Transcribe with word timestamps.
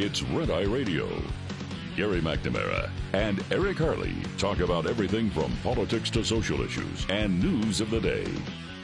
It's 0.00 0.22
Red 0.22 0.48
Eye 0.48 0.62
Radio. 0.62 1.08
Gary 1.96 2.20
McNamara 2.20 2.88
and 3.14 3.44
Eric 3.50 3.78
Harley 3.78 4.14
talk 4.36 4.60
about 4.60 4.86
everything 4.86 5.28
from 5.28 5.50
politics 5.64 6.08
to 6.10 6.24
social 6.24 6.62
issues 6.62 7.04
and 7.10 7.42
news 7.42 7.80
of 7.80 7.90
the 7.90 7.98
day. 7.98 8.24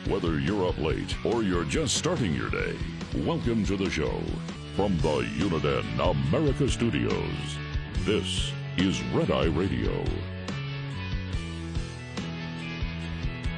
Whether 0.09 0.41
you're 0.41 0.69
up 0.69 0.77
late 0.77 1.15
or 1.25 1.45
you're 1.45 1.67
just 1.67 1.95
starting 1.95 2.35
your 2.35 2.51
day, 2.51 2.77
welcome 3.19 3.65
to 3.67 3.77
the 3.77 3.89
show. 3.89 4.20
From 4.75 4.98
the 4.98 5.20
Uniden 5.39 5.85
America 6.01 6.69
Studios, 6.69 7.59
this 8.01 8.51
is 8.77 9.01
Red 9.12 9.31
Eye 9.31 9.45
Radio. 9.45 10.05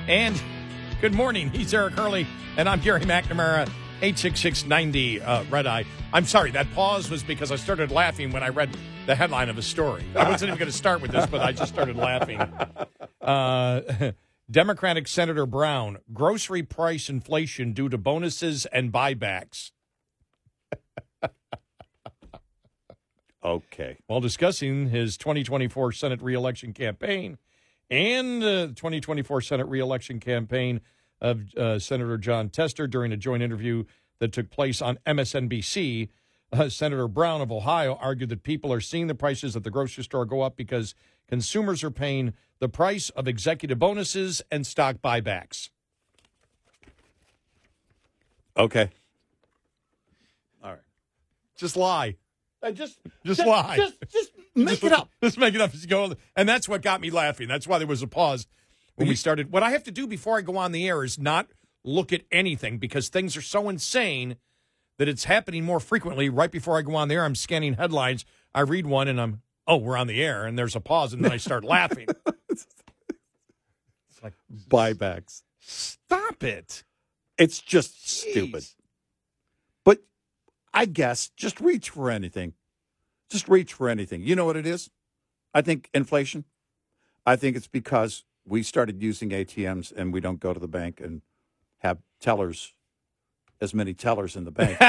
And 0.06 0.38
good 1.00 1.14
morning. 1.14 1.48
He's 1.48 1.72
Eric 1.72 1.94
Harley, 1.94 2.26
and 2.58 2.68
I'm 2.68 2.80
Gary 2.80 3.00
McNamara. 3.00 3.66
86690 4.02 5.20
uh, 5.20 5.44
Red 5.50 5.66
Eye. 5.66 5.84
I'm 6.12 6.24
sorry, 6.24 6.50
that 6.52 6.70
pause 6.72 7.10
was 7.10 7.22
because 7.22 7.50
I 7.50 7.56
started 7.56 7.90
laughing 7.90 8.30
when 8.30 8.42
I 8.42 8.48
read 8.48 8.76
the 9.06 9.14
headline 9.14 9.48
of 9.48 9.58
a 9.58 9.62
story. 9.62 10.04
I 10.14 10.28
wasn't 10.28 10.48
even 10.50 10.58
going 10.58 10.70
to 10.70 10.76
start 10.76 11.00
with 11.00 11.12
this, 11.12 11.26
but 11.26 11.40
I 11.40 11.52
just 11.52 11.72
started 11.72 11.96
laughing. 11.96 12.40
Uh, 13.20 14.12
Democratic 14.52 15.08
Senator 15.08 15.46
Brown, 15.46 15.98
grocery 16.12 16.62
price 16.62 17.08
inflation 17.08 17.72
due 17.72 17.88
to 17.88 17.98
bonuses 17.98 18.66
and 18.66 18.92
buybacks. 18.92 19.72
Okay. 23.44 23.96
While 24.08 24.20
discussing 24.20 24.88
his 24.88 25.16
2024 25.16 25.92
Senate 25.92 26.20
reelection 26.20 26.72
campaign 26.72 27.38
and 27.88 28.42
the 28.42 28.72
2024 28.74 29.40
Senate 29.40 29.66
reelection 29.66 30.18
campaign 30.18 30.80
of 31.20 31.54
uh, 31.56 31.78
Senator 31.78 32.18
Jon 32.18 32.48
Tester 32.48 32.86
during 32.86 33.12
a 33.12 33.16
joint 33.16 33.42
interview 33.42 33.84
that 34.18 34.32
took 34.32 34.50
place 34.50 34.80
on 34.82 34.98
MSNBC. 35.06 36.08
Uh, 36.52 36.68
Senator 36.68 37.08
Brown 37.08 37.40
of 37.40 37.50
Ohio 37.50 37.98
argued 38.00 38.28
that 38.30 38.42
people 38.42 38.72
are 38.72 38.80
seeing 38.80 39.06
the 39.08 39.14
prices 39.14 39.56
at 39.56 39.64
the 39.64 39.70
grocery 39.70 40.04
store 40.04 40.24
go 40.24 40.42
up 40.42 40.56
because 40.56 40.94
consumers 41.28 41.82
are 41.82 41.90
paying 41.90 42.34
the 42.60 42.68
price 42.68 43.10
of 43.10 43.26
executive 43.26 43.78
bonuses 43.78 44.42
and 44.50 44.66
stock 44.66 44.96
buybacks. 45.02 45.70
Okay. 48.56 48.88
All 50.62 50.70
right. 50.70 50.80
Just 51.56 51.76
lie. 51.76 52.16
I 52.62 52.72
just 52.72 52.98
Just 53.24 53.44
lie. 53.44 53.76
Just, 53.76 53.94
just 54.10 54.30
make 54.54 54.68
Just- 54.80 54.84
it 54.84 54.92
up. 54.92 55.10
Just 55.22 55.38
make 55.38 55.54
it 55.54 55.60
up 55.60 55.74
as 55.74 55.82
you 55.82 55.88
go. 55.88 56.14
And 56.34 56.48
that's 56.48 56.68
what 56.68 56.82
got 56.82 57.00
me 57.00 57.10
laughing. 57.10 57.48
That's 57.48 57.66
why 57.66 57.78
there 57.78 57.86
was 57.86 58.02
a 58.02 58.06
pause 58.06 58.46
when 58.96 59.08
we 59.08 59.14
started. 59.14 59.52
What 59.52 59.62
I 59.62 59.70
have 59.70 59.84
to 59.84 59.90
do 59.90 60.06
before 60.06 60.36
I 60.36 60.40
go 60.40 60.56
on 60.56 60.72
the 60.72 60.88
air 60.88 61.04
is 61.04 61.18
not 61.18 61.48
look 61.84 62.12
at 62.12 62.22
anything 62.32 62.78
because 62.78 63.08
things 63.08 63.36
are 63.36 63.42
so 63.42 63.68
insane 63.68 64.36
that 64.98 65.08
it's 65.08 65.24
happening 65.24 65.64
more 65.64 65.80
frequently. 65.80 66.28
Right 66.28 66.50
before 66.50 66.76
I 66.78 66.82
go 66.82 66.96
on 66.96 67.08
the 67.08 67.14
air, 67.14 67.24
I'm 67.24 67.34
scanning 67.34 67.74
headlines. 67.74 68.24
I 68.54 68.60
read 68.60 68.86
one 68.86 69.08
and 69.08 69.20
I'm, 69.20 69.42
oh, 69.66 69.76
we're 69.76 69.96
on 69.96 70.06
the 70.06 70.22
air. 70.22 70.44
And 70.44 70.58
there's 70.58 70.74
a 70.74 70.80
pause 70.80 71.12
and 71.12 71.24
then 71.24 71.32
I 71.32 71.36
start 71.36 71.64
laughing. 71.64 72.08
It's 74.08 74.22
like, 74.22 74.32
Buybacks. 74.68 75.42
stop 75.60 76.42
it. 76.42 76.84
It's 77.36 77.60
just 77.60 77.94
Jeez. 78.02 78.30
stupid. 78.30 78.64
But 79.84 79.98
I 80.72 80.86
guess 80.86 81.28
just 81.36 81.60
reach 81.60 81.90
for 81.90 82.10
anything. 82.10 82.54
Just 83.28 83.46
reach 83.46 83.74
for 83.74 83.90
anything. 83.90 84.22
You 84.22 84.34
know 84.34 84.46
what 84.46 84.56
it 84.56 84.66
is? 84.66 84.88
I 85.52 85.60
think 85.60 85.90
inflation. 85.92 86.44
I 87.26 87.36
think 87.36 87.56
it's 87.56 87.66
because 87.66 88.24
we 88.46 88.62
started 88.62 89.02
using 89.02 89.30
ATMs 89.30 89.92
and 89.94 90.12
we 90.12 90.20
don't 90.20 90.40
go 90.40 90.54
to 90.54 90.60
the 90.60 90.68
bank 90.68 91.00
and 91.00 91.22
have 91.78 91.98
tellers, 92.20 92.72
as 93.60 93.74
many 93.74 93.92
tellers 93.92 94.36
in 94.36 94.44
the 94.44 94.50
bank. 94.50 94.76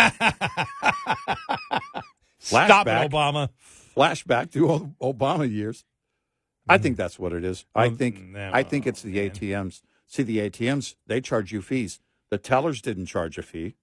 Stop 2.40 2.88
Flashback. 2.88 3.06
it, 3.06 3.12
Obama. 3.12 3.50
Flashback 3.96 4.52
to 4.52 4.94
Obama 5.02 5.52
years. 5.52 5.86
I 6.70 6.78
think 6.78 6.96
mm. 6.96 6.98
that's 7.00 7.18
what 7.18 7.34
it 7.34 7.44
is. 7.44 7.66
I 7.74 7.90
think 7.90 8.20
mm, 8.20 8.34
no, 8.34 8.52
I 8.54 8.64
think 8.64 8.86
it's 8.86 9.02
the 9.02 9.14
man. 9.14 9.30
ATMs. 9.30 9.82
See, 10.06 10.24
the 10.24 10.50
ATMs 10.50 10.96
they 11.08 11.22
charge 11.22 11.52
you 11.52 11.62
fees. 11.62 12.00
The 12.30 12.38
tellers 12.38 12.82
didn't 12.82 13.08
charge 13.08 13.38
a 13.38 13.42
fee. 13.42 13.76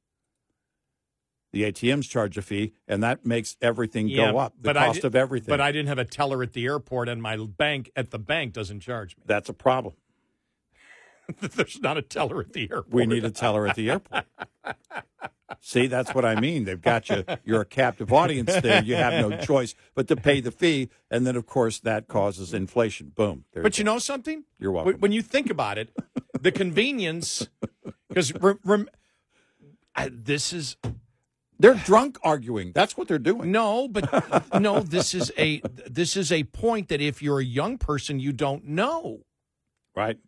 The 1.55 1.63
ATMs 1.71 2.09
charge 2.09 2.37
a 2.37 2.43
fee, 2.43 2.73
and 2.89 3.03
that 3.03 3.25
makes 3.25 3.57
everything 3.63 4.15
go 4.15 4.39
up. 4.39 4.55
The 4.61 4.71
I 4.71 4.87
cost 4.87 5.03
di- 5.03 5.07
of 5.07 5.15
everything. 5.15 5.53
But 5.53 5.61
I 5.61 5.71
didn't 5.73 5.89
have 5.89 5.99
a 5.99 6.05
teller 6.05 6.43
at 6.43 6.53
the 6.53 6.65
airport, 6.67 7.09
and 7.09 7.23
my 7.23 7.37
bank 7.37 7.91
at 7.95 8.11
the 8.11 8.19
bank 8.19 8.53
doesn't 8.53 8.81
charge 8.81 9.17
me. 9.17 9.23
that's 9.27 9.49
a 9.49 9.53
problem. 9.55 9.95
There's 11.41 11.81
not 11.81 11.97
a 11.97 12.03
teller 12.03 12.41
at 12.41 12.53
the 12.53 12.63
airport. 12.71 12.91
We 12.93 13.07
need 13.07 13.25
a 13.25 13.31
teller 13.31 13.67
at 13.67 13.77
the 13.77 13.89
airport. 13.91 14.25
See, 15.61 15.87
that's 15.87 16.15
what 16.15 16.25
I 16.25 16.39
mean. 16.41 16.65
They've 16.65 16.81
got 16.81 17.09
you. 17.09 17.25
You're 17.45 17.63
a 17.63 17.67
captive 17.67 18.13
audience 18.13 18.53
there. 18.61 18.83
You 18.83 18.97
have 18.97 19.15
no 19.31 19.37
choice 19.41 19.75
but 19.95 20.09
to 20.09 20.17
pay 20.17 20.41
the 20.41 20.51
fee, 20.51 20.91
and 21.11 21.27
then 21.27 21.37
of 21.37 21.47
course 21.47 21.79
that 21.81 22.09
causes 22.09 22.53
inflation. 22.53 23.13
Boom. 23.15 23.45
There 23.53 23.63
But 23.63 23.79
you 23.79 23.85
go. 23.85 23.93
know 23.95 23.99
something? 23.99 24.45
You're 24.59 24.73
welcome. 24.73 24.97
When 25.01 25.13
you 25.13 25.23
think 25.23 25.49
about 25.51 25.79
it, 25.79 25.91
the 26.39 26.51
convenience, 26.53 27.49
because 28.09 28.35
rem, 28.35 28.59
rem, 28.65 28.89
I- 29.95 30.11
this 30.13 30.53
is 30.53 30.77
they're 31.65 31.83
drunk 31.85 32.19
arguing. 32.23 32.73
That's 32.75 32.97
what 32.97 33.09
they're 33.09 33.19
doing. 33.19 33.51
no, 33.51 33.89
but 33.89 34.61
no, 34.61 34.81
this 34.81 35.15
is 35.15 35.33
a 35.39 35.61
this 35.87 36.17
is 36.17 36.31
a 36.31 36.45
point 36.45 36.89
that 36.89 37.01
if 37.01 37.23
you're 37.23 37.41
a 37.41 37.45
young 37.45 37.79
person, 37.79 38.21
you 38.21 38.33
don't 38.33 38.65
know 38.67 39.21
Right? 39.97 40.19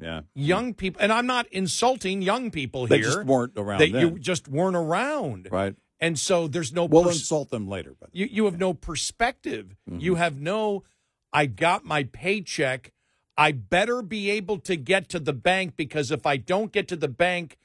Yeah. 0.00 0.20
young 0.34 0.74
people, 0.74 1.00
and 1.02 1.10
I'm 1.12 1.26
not 1.26 1.46
insulting 1.50 2.20
young 2.20 2.50
people 2.50 2.86
They 2.86 2.96
here. 2.98 3.04
just 3.06 3.24
weren't 3.24 3.52
around 3.56 3.78
that 3.80 3.88
you 3.88 4.18
just 4.18 4.46
weren't 4.46 4.76
around, 4.76 5.48
right. 5.50 5.74
and 6.00 6.18
so 6.18 6.46
there's 6.48 6.70
no 6.72 6.84
We'll 6.84 7.04
pers- 7.04 7.16
insult 7.16 7.48
them 7.50 7.66
later, 7.66 7.94
but 7.98 8.10
You 8.12 8.26
you 8.30 8.44
have 8.44 8.58
no 8.58 8.74
perspective. 8.74 9.74
Mm-hmm. 9.88 10.00
You 10.00 10.14
have 10.16 10.38
no 10.40 10.84
I 11.32 11.46
got 11.46 11.84
my 11.84 12.04
paycheck. 12.04 12.92
I 13.38 13.52
better 13.52 14.00
be 14.02 14.30
able 14.30 14.58
to 14.60 14.76
get 14.76 15.08
to 15.10 15.18
the 15.18 15.32
bank 15.34 15.76
because 15.76 16.10
if 16.10 16.24
I 16.26 16.36
don't 16.38 16.72
get 16.72 16.88
to 16.88 16.96
the 16.96 17.08
bank 17.08 17.56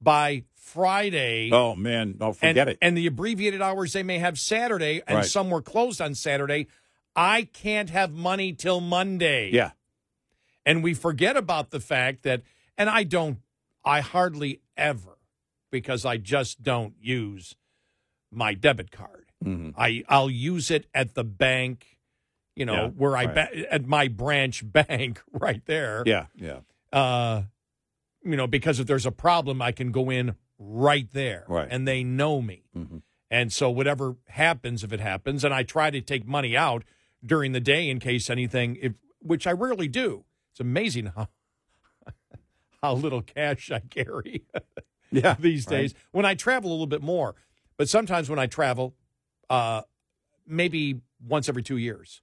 by 0.00 0.44
Friday 0.60 1.50
oh 1.52 1.74
man, 1.74 2.16
and, 2.20 2.36
forget 2.36 2.68
it. 2.68 2.78
and 2.82 2.96
the 2.96 3.06
abbreviated 3.06 3.60
hours 3.62 3.92
they 3.94 4.02
may 4.02 4.18
have 4.18 4.38
Saturday 4.38 5.02
and 5.06 5.16
Right. 5.16 5.24
some 5.26 5.50
were 5.50 5.62
closed 5.62 6.00
on 6.00 6.14
Saturday, 6.14 6.68
I 7.16 7.42
can't 7.52 7.90
have 7.90 8.12
money 8.12 8.52
till 8.52 8.80
Monday. 8.80 9.50
yeah, 9.52 9.70
And 10.66 10.82
we 10.82 10.94
forget 10.94 11.36
about 11.36 11.70
the 11.70 11.80
fact 11.80 12.22
that 12.22 12.42
and 12.78 12.88
I 12.88 13.02
don't 13.04 13.38
I 13.84 14.00
hardly 14.00 14.60
ever 14.76 15.18
because 15.70 16.04
I 16.04 16.18
just 16.18 16.62
don't 16.62 16.94
use 17.00 17.56
my 18.30 18.54
debit 18.54 18.90
card. 18.90 19.32
Mhm. 19.44 19.72
I 19.76 20.04
I'll 20.08 20.30
use 20.30 20.70
it 20.70 20.86
at 20.94 21.14
the 21.14 21.24
bank, 21.24 21.98
you 22.54 22.66
know, 22.66 22.74
Yeah, 22.74 22.88
where 22.88 23.16
I 23.16 23.24
right. 23.24 23.34
ba- 23.34 23.72
at 23.72 23.86
my 23.86 24.08
branch 24.08 24.62
bank 24.72 25.22
right 25.32 25.64
there. 25.64 26.02
yeah, 26.06 26.26
yeah. 26.36 26.60
Uh, 26.92 27.44
you 28.22 28.36
know, 28.36 28.46
because 28.46 28.78
if 28.78 28.86
there's 28.86 29.06
a 29.06 29.10
problem, 29.12 29.62
I 29.62 29.72
can 29.72 29.90
go 29.92 30.10
in 30.10 30.34
right 30.62 31.10
there, 31.12 31.44
Right. 31.48 31.66
and 31.70 31.88
they 31.88 32.04
know 32.04 32.42
me. 32.42 32.64
Mhm. 32.76 33.02
And 33.30 33.52
so 33.52 33.70
whatever 33.70 34.16
happens, 34.28 34.84
if 34.84 34.92
it 34.92 35.00
happens, 35.00 35.42
and 35.44 35.54
I 35.54 35.62
try 35.62 35.90
to 35.90 36.00
take 36.02 36.26
money 36.26 36.56
out 36.56 36.84
during 37.24 37.52
the 37.52 37.60
day 37.60 37.88
in 37.88 37.98
case 37.98 38.28
anything, 38.28 38.76
if 38.80 38.92
which 39.20 39.46
I 39.46 39.52
rarely 39.52 39.88
do. 39.88 40.24
It's 40.52 40.60
amazing 40.60 41.06
how 41.06 41.28
how 42.82 42.94
little 42.94 43.22
cash 43.22 43.70
I 43.70 43.80
carry 43.80 44.44
Yeah. 45.10 45.34
these 45.38 45.66
right. 45.66 45.78
days. 45.82 45.94
When 46.12 46.24
I 46.24 46.34
travel 46.34 46.70
a 46.70 46.72
little 46.72 46.86
bit 46.86 47.02
more, 47.02 47.34
but 47.76 47.88
sometimes 47.88 48.28
when 48.30 48.38
I 48.38 48.46
travel, 48.46 48.94
uh, 49.48 49.82
maybe 50.46 51.00
once 51.24 51.48
every 51.48 51.62
two 51.62 51.76
years, 51.76 52.22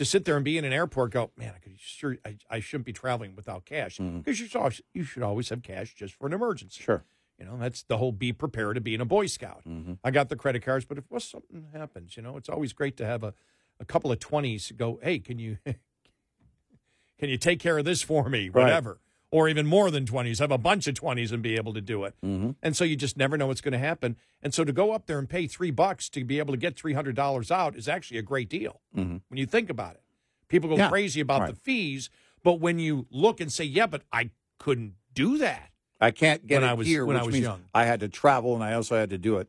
to 0.00 0.06
sit 0.06 0.24
there 0.24 0.34
and 0.34 0.42
be 0.46 0.56
in 0.56 0.64
an 0.64 0.72
airport, 0.72 1.10
go, 1.12 1.30
man, 1.36 1.52
I 1.54 1.58
could 1.58 1.78
sure 1.78 2.16
I, 2.24 2.38
I 2.48 2.60
shouldn't 2.60 2.86
be 2.86 2.92
traveling 2.94 3.36
without 3.36 3.66
cash 3.66 3.98
because 3.98 4.40
you 4.40 4.46
should 4.46 4.56
always, 4.56 4.80
you 4.94 5.04
should 5.04 5.22
always 5.22 5.50
have 5.50 5.62
cash 5.62 5.94
just 5.94 6.14
for 6.14 6.26
an 6.26 6.32
emergency. 6.32 6.82
Sure. 6.82 7.04
You 7.38 7.44
know, 7.44 7.58
that's 7.58 7.82
the 7.82 7.98
whole 7.98 8.10
be 8.10 8.32
prepared 8.32 8.76
to 8.76 8.80
being 8.80 9.02
a 9.02 9.04
Boy 9.04 9.26
Scout. 9.26 9.60
Mhm. 9.68 9.98
I 10.02 10.10
got 10.10 10.30
the 10.30 10.36
credit 10.36 10.62
cards, 10.62 10.86
but 10.86 10.96
if 10.96 11.04
what 11.10 11.20
something 11.20 11.66
happens, 11.74 12.16
you 12.16 12.22
know, 12.22 12.38
it's 12.38 12.48
always 12.48 12.72
great 12.72 12.96
to 12.96 13.04
have 13.04 13.22
a, 13.22 13.34
a 13.78 13.84
couple 13.84 14.10
of 14.10 14.18
twenties 14.20 14.72
go, 14.74 14.98
hey, 15.02 15.18
can 15.18 15.38
you 15.38 15.58
can 17.18 17.28
you 17.28 17.36
take 17.36 17.60
care 17.60 17.76
of 17.76 17.84
this 17.84 18.00
for 18.02 18.30
me? 18.30 18.48
Right. 18.48 18.62
Whatever. 18.64 19.00
Or 19.32 19.48
even 19.48 19.66
more 19.66 19.90
than 19.92 20.06
twenties, 20.06 20.40
have 20.40 20.50
a 20.50 20.58
bunch 20.58 20.88
of 20.88 20.94
twenties 20.94 21.30
and 21.30 21.40
be 21.42 21.54
able 21.54 21.72
to 21.74 21.80
do 21.80 22.04
it. 22.04 22.14
Mhm. 22.22 22.56
And 22.62 22.76
so 22.76 22.82
you 22.84 22.96
just 22.96 23.16
never 23.16 23.36
know 23.38 23.46
what's 23.46 23.60
going 23.60 23.72
to 23.72 23.78
happen. 23.78 24.16
And 24.42 24.52
so 24.52 24.64
to 24.64 24.72
go 24.72 24.90
up 24.92 25.06
there 25.06 25.18
and 25.20 25.28
pay 25.28 25.46
three 25.46 25.70
bucks 25.70 26.08
to 26.10 26.24
be 26.24 26.38
able 26.40 26.52
to 26.52 26.58
get 26.58 26.76
three 26.76 26.94
hundred 26.94 27.14
dollars 27.14 27.50
out 27.50 27.76
is 27.76 27.88
actually 27.88 28.18
a 28.18 28.22
great 28.22 28.48
deal 28.48 28.80
Mhm. 28.96 29.22
when 29.28 29.38
you 29.38 29.46
think 29.46 29.70
about 29.70 29.94
it. 29.94 30.02
People 30.48 30.68
go 30.68 30.76
Yeah. 30.76 30.88
crazy 30.88 31.20
about 31.20 31.42
Right. 31.42 31.54
the 31.54 31.60
fees, 31.60 32.10
but 32.42 32.54
when 32.54 32.80
you 32.80 33.06
look 33.10 33.40
and 33.40 33.52
say, 33.52 33.64
"Yeah, 33.64 33.86
but 33.86 34.02
I 34.12 34.30
couldn't 34.58 34.94
do 35.14 35.38
that," 35.38 35.70
I 36.00 36.10
can't 36.10 36.44
get 36.46 36.62
When 36.62 36.64
it 36.68 36.72
I 36.72 36.74
was- 36.74 36.86
here, 36.88 37.06
when 37.06 37.16
I 37.16 37.22
was 37.22 37.38
young. 37.38 37.66
I 37.72 37.84
had 37.84 38.00
to 38.00 38.08
travel, 38.08 38.54
and 38.56 38.64
I 38.64 38.72
also 38.72 38.96
had 38.96 39.10
to 39.10 39.18
do 39.18 39.38
it 39.38 39.48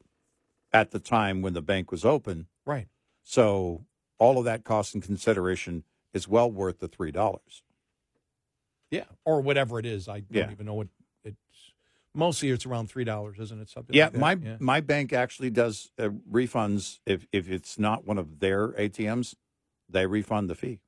at 0.72 0.92
the 0.92 1.00
time 1.00 1.42
when 1.42 1.54
the 1.54 1.62
bank 1.62 1.89
was 1.92 2.06
open. 2.06 2.48
right? 2.66 2.88
So 3.24 3.88
all 4.19 4.38
of 4.38 4.45
that 4.45 4.63
cost 4.63 4.94
and 4.94 5.01
consideration 5.04 5.84
is 6.13 6.27
well 6.27 6.51
worth 6.51 6.77
the 6.77 6.88
three 6.88 7.12
dollars. 7.12 7.63
Yeah, 8.92 9.06
or 9.26 9.42
whatever 9.42 9.80
it 9.80 9.86
is. 9.86 10.08
I 10.08 10.20
don't 10.20 10.28
Yeah. 10.32 10.52
even 10.52 10.66
know 10.66 10.74
what 10.76 10.88
it's. 11.24 11.38
Mostly, 12.14 12.50
it's 12.50 12.66
around 12.66 12.90
three 12.90 13.06
dollars, 13.06 13.40
isn't 13.40 13.62
it? 13.62 13.70
Something. 13.70 13.96
Yeah, 13.96 14.06
like 14.06 14.14
that? 14.14 14.20
my 14.20 14.34
Yeah. 14.34 14.58
my 14.60 14.82
bank 14.82 15.14
actually 15.14 15.50
does 15.50 15.92
uh, 15.98 16.10
refunds 16.30 17.00
if 17.06 17.26
if 17.32 17.50
it's 17.50 17.80
not 17.80 18.06
one 18.06 18.18
of 18.18 18.40
their 18.40 18.70
ATMs, 18.74 19.36
they 19.90 20.06
refund 20.06 20.50
the 20.50 20.56
fee. 20.56 20.82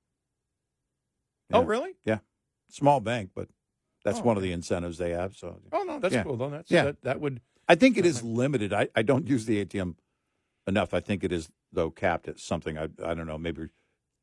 Oh, 1.51 1.63
really? 1.63 1.95
Yeah. 2.03 2.19
Small 2.69 2.99
bank, 2.99 3.31
but 3.35 3.47
that's 4.03 4.19
Oh, 4.19 4.23
one 4.23 4.37
of 4.37 4.43
the 4.43 4.51
incentives 4.51 4.97
they 4.97 5.11
have. 5.11 5.35
So 5.35 5.61
Oh 5.71 5.83
no, 5.83 5.99
that's 5.99 6.13
Yeah. 6.13 6.23
cool 6.23 6.35
though. 6.37 6.49
That's 6.49 6.69
Yeah. 6.71 6.85
that, 6.85 7.01
that 7.03 7.21
would. 7.21 7.41
I 7.69 7.75
think 7.75 7.97
it 7.97 8.05
is 8.05 8.23
limited. 8.23 8.73
I, 8.73 8.89
I 8.95 9.03
don't 9.03 9.27
use 9.27 9.45
the 9.45 9.63
ATM 9.63 9.95
enough. 10.67 10.93
I 10.93 10.99
think 10.99 11.23
it 11.23 11.31
is 11.31 11.49
though 11.71 11.89
capped 11.91 12.27
at 12.27 12.39
something. 12.39 12.77
I 12.77 12.85
I 13.03 13.13
don't 13.13 13.27
know. 13.27 13.37
Maybe 13.37 13.67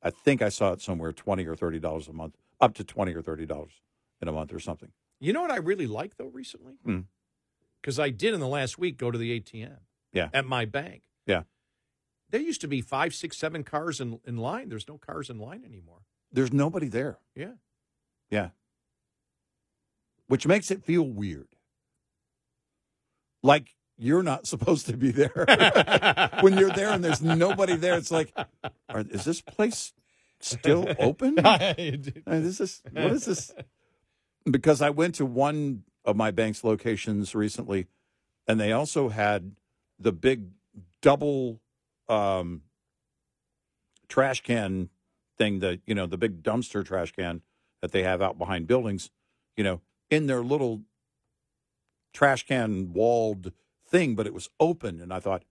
I 0.02 0.10
think 0.10 0.42
I 0.42 0.48
saw 0.50 0.72
it 0.72 0.82
somewhere 0.82 1.12
twenty 1.12 1.46
or 1.46 1.54
thirty 1.56 1.78
dollars 1.78 2.08
a 2.08 2.12
month, 2.12 2.36
up 2.60 2.74
to 2.74 2.84
twenty 2.84 3.14
or 3.14 3.22
thirty 3.22 3.46
dollars 3.46 3.72
in 4.20 4.28
a 4.28 4.32
month 4.32 4.52
or 4.52 4.60
something. 4.60 4.90
You 5.20 5.32
know 5.32 5.42
what 5.42 5.50
I 5.50 5.56
really 5.56 5.86
like 5.86 6.16
though 6.16 6.30
recently? 6.32 6.74
Hmm. 6.84 7.00
Because 7.80 7.98
I 7.98 8.10
did 8.10 8.34
in 8.34 8.40
the 8.40 8.48
last 8.48 8.78
week 8.78 8.98
go 8.98 9.10
to 9.10 9.18
the 9.18 9.40
ATM. 9.40 9.78
Yeah. 10.12 10.28
At 10.34 10.44
my 10.46 10.64
bank. 10.64 11.02
Yeah. 11.26 11.42
There 12.30 12.40
used 12.40 12.60
to 12.60 12.68
be 12.68 12.80
five, 12.80 13.14
six, 13.14 13.36
seven 13.36 13.64
cars 13.64 14.00
in 14.00 14.20
in 14.24 14.36
line. 14.36 14.68
There's 14.68 14.88
no 14.88 14.98
cars 14.98 15.30
in 15.30 15.38
line 15.38 15.64
anymore. 15.64 16.02
There's 16.32 16.52
nobody 16.52 16.88
there. 16.88 17.18
Yeah. 17.34 17.54
Yeah. 18.30 18.50
Which 20.26 20.46
makes 20.46 20.70
it 20.70 20.84
feel 20.84 21.02
weird. 21.02 21.48
Like 23.42 23.74
you're 23.98 24.22
not 24.22 24.46
supposed 24.46 24.86
to 24.86 24.96
be 24.96 25.10
there. 25.10 26.30
when 26.40 26.56
you're 26.56 26.70
there 26.70 26.90
and 26.90 27.04
there's 27.04 27.22
nobody 27.22 27.76
there, 27.76 27.96
it's 27.96 28.10
like, 28.10 28.32
are, 28.88 29.04
is 29.10 29.24
this 29.24 29.40
place 29.40 29.92
still 30.40 30.86
open? 30.98 31.36
This 32.26 32.60
is 32.60 32.82
what 32.92 33.12
is 33.12 33.24
this? 33.26 33.52
Because 34.50 34.82
I 34.82 34.90
went 34.90 35.14
to 35.16 35.26
one 35.26 35.84
of 36.04 36.16
my 36.16 36.30
bank's 36.30 36.64
locations 36.64 37.34
recently, 37.34 37.86
and 38.46 38.58
they 38.58 38.72
also 38.72 39.08
had 39.08 39.52
the 39.98 40.12
big 40.12 40.48
double 41.02 41.60
um, 42.08 42.62
trash 44.08 44.42
can 44.42 44.88
thing 45.38 45.60
that 45.60 45.80
you 45.86 45.94
know 45.94 46.06
the 46.06 46.18
big 46.18 46.42
dumpster 46.42 46.84
trash 46.84 47.12
can 47.12 47.42
that 47.80 47.92
they 47.92 48.02
have 48.02 48.20
out 48.20 48.38
behind 48.38 48.66
buildings, 48.66 49.10
you 49.56 49.64
know, 49.64 49.80
in 50.10 50.26
their 50.26 50.42
little 50.42 50.82
trash 52.12 52.46
can 52.46 52.92
walled 52.92 53.52
thing, 53.86 54.14
but 54.14 54.26
it 54.26 54.34
was 54.34 54.48
open, 54.58 55.00
and 55.00 55.12
I 55.12 55.20
thought, 55.20 55.44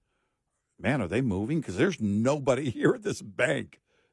man, 0.79 1.01
are 1.01 1.07
they 1.07 1.21
moving? 1.21 1.59
Because 1.59 1.77
there's 1.77 1.99
nobody 1.99 2.69
here 2.69 2.93
at 2.93 3.03
this 3.03 3.21
bank. 3.21 3.79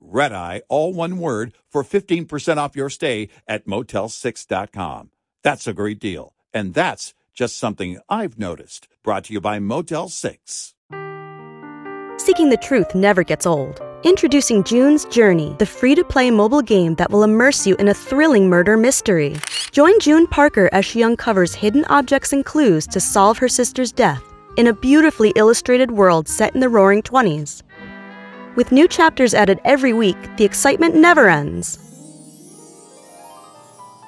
Red 0.00 0.32
Eye, 0.32 0.62
all 0.68 0.92
one 0.92 1.18
word, 1.18 1.52
for 1.70 1.82
15% 1.82 2.56
off 2.58 2.76
your 2.76 2.90
stay 2.90 3.28
at 3.46 3.66
motel6.com. 3.66 5.10
That's 5.42 5.66
a 5.66 5.72
great 5.72 5.98
deal. 6.00 6.34
And 6.52 6.74
that's 6.74 7.14
just 7.34 7.56
something 7.56 7.98
I've 8.08 8.38
noticed. 8.38 8.88
Brought 9.02 9.24
to 9.24 9.32
you 9.32 9.40
by 9.40 9.58
Motel 9.58 10.08
6. 10.08 10.74
Seeking 12.18 12.48
the 12.48 12.58
truth 12.60 12.94
never 12.94 13.22
gets 13.22 13.46
old. 13.46 13.80
Introducing 14.02 14.64
June's 14.64 15.04
Journey, 15.06 15.54
the 15.58 15.66
free 15.66 15.94
to 15.94 16.04
play 16.04 16.30
mobile 16.30 16.62
game 16.62 16.94
that 16.94 17.10
will 17.10 17.24
immerse 17.24 17.66
you 17.66 17.76
in 17.76 17.88
a 17.88 17.94
thrilling 17.94 18.48
murder 18.48 18.76
mystery. 18.76 19.36
Join 19.70 19.98
June 20.00 20.26
Parker 20.26 20.68
as 20.72 20.84
she 20.84 21.02
uncovers 21.02 21.54
hidden 21.54 21.84
objects 21.86 22.32
and 22.32 22.44
clues 22.44 22.86
to 22.88 23.00
solve 23.00 23.36
her 23.38 23.48
sister's 23.48 23.92
death 23.92 24.22
in 24.56 24.68
a 24.68 24.72
beautifully 24.72 25.32
illustrated 25.36 25.90
world 25.90 26.28
set 26.28 26.54
in 26.54 26.60
the 26.60 26.68
roaring 26.68 27.02
20s. 27.02 27.62
With 28.56 28.72
new 28.72 28.88
chapters 28.88 29.34
added 29.34 29.60
every 29.64 29.92
week, 29.92 30.16
the 30.38 30.44
excitement 30.44 30.94
never 30.94 31.28
ends. 31.28 31.78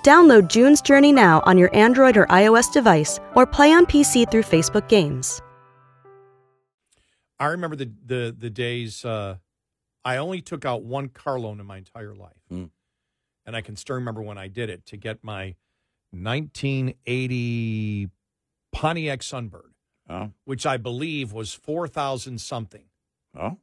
Download 0.05 0.49
June's 0.49 0.81
Journey 0.81 1.13
now 1.13 1.43
on 1.45 1.59
your 1.59 1.75
Android 1.77 2.17
or 2.17 2.27
iOS 2.27 2.73
device 2.73 3.21
or 3.35 3.45
play 3.47 3.73
on 3.73 3.85
PC 3.85 4.31
through 4.31 4.43
Facebook 4.45 4.89
Games. 4.89 5.43
I 7.39 7.47
remember 7.47 7.77
the 7.77 7.91
the 8.07 8.35
the 8.37 8.51
days. 8.51 9.05
Uh, 9.05 9.37
I 10.05 10.17
only 10.17 10.41
took 10.41 10.65
out 10.65 10.83
one 10.83 11.09
car 11.09 11.39
loan 11.39 11.61
in 11.61 11.67
my 11.67 11.77
entire 11.77 12.15
life, 12.15 12.41
Hmm. 12.49 12.65
and 13.45 13.55
I 13.55 13.61
can 13.61 13.77
still 13.77 13.97
remember 13.97 14.23
when 14.23 14.39
I 14.39 14.49
did 14.49 14.71
it 14.71 14.87
to 14.87 14.97
get 14.97 15.23
my 15.23 15.55
1980 16.11 18.09
Pontiac 18.73 19.21
Sunbird, 19.21 19.73
Oh, 20.09 20.31
which 20.45 20.65
I 20.65 20.79
believe 20.79 21.33
was 21.33 21.53
four 21.53 21.87
thousand 21.87 22.41
something. 22.41 22.87
oh, 23.39 23.59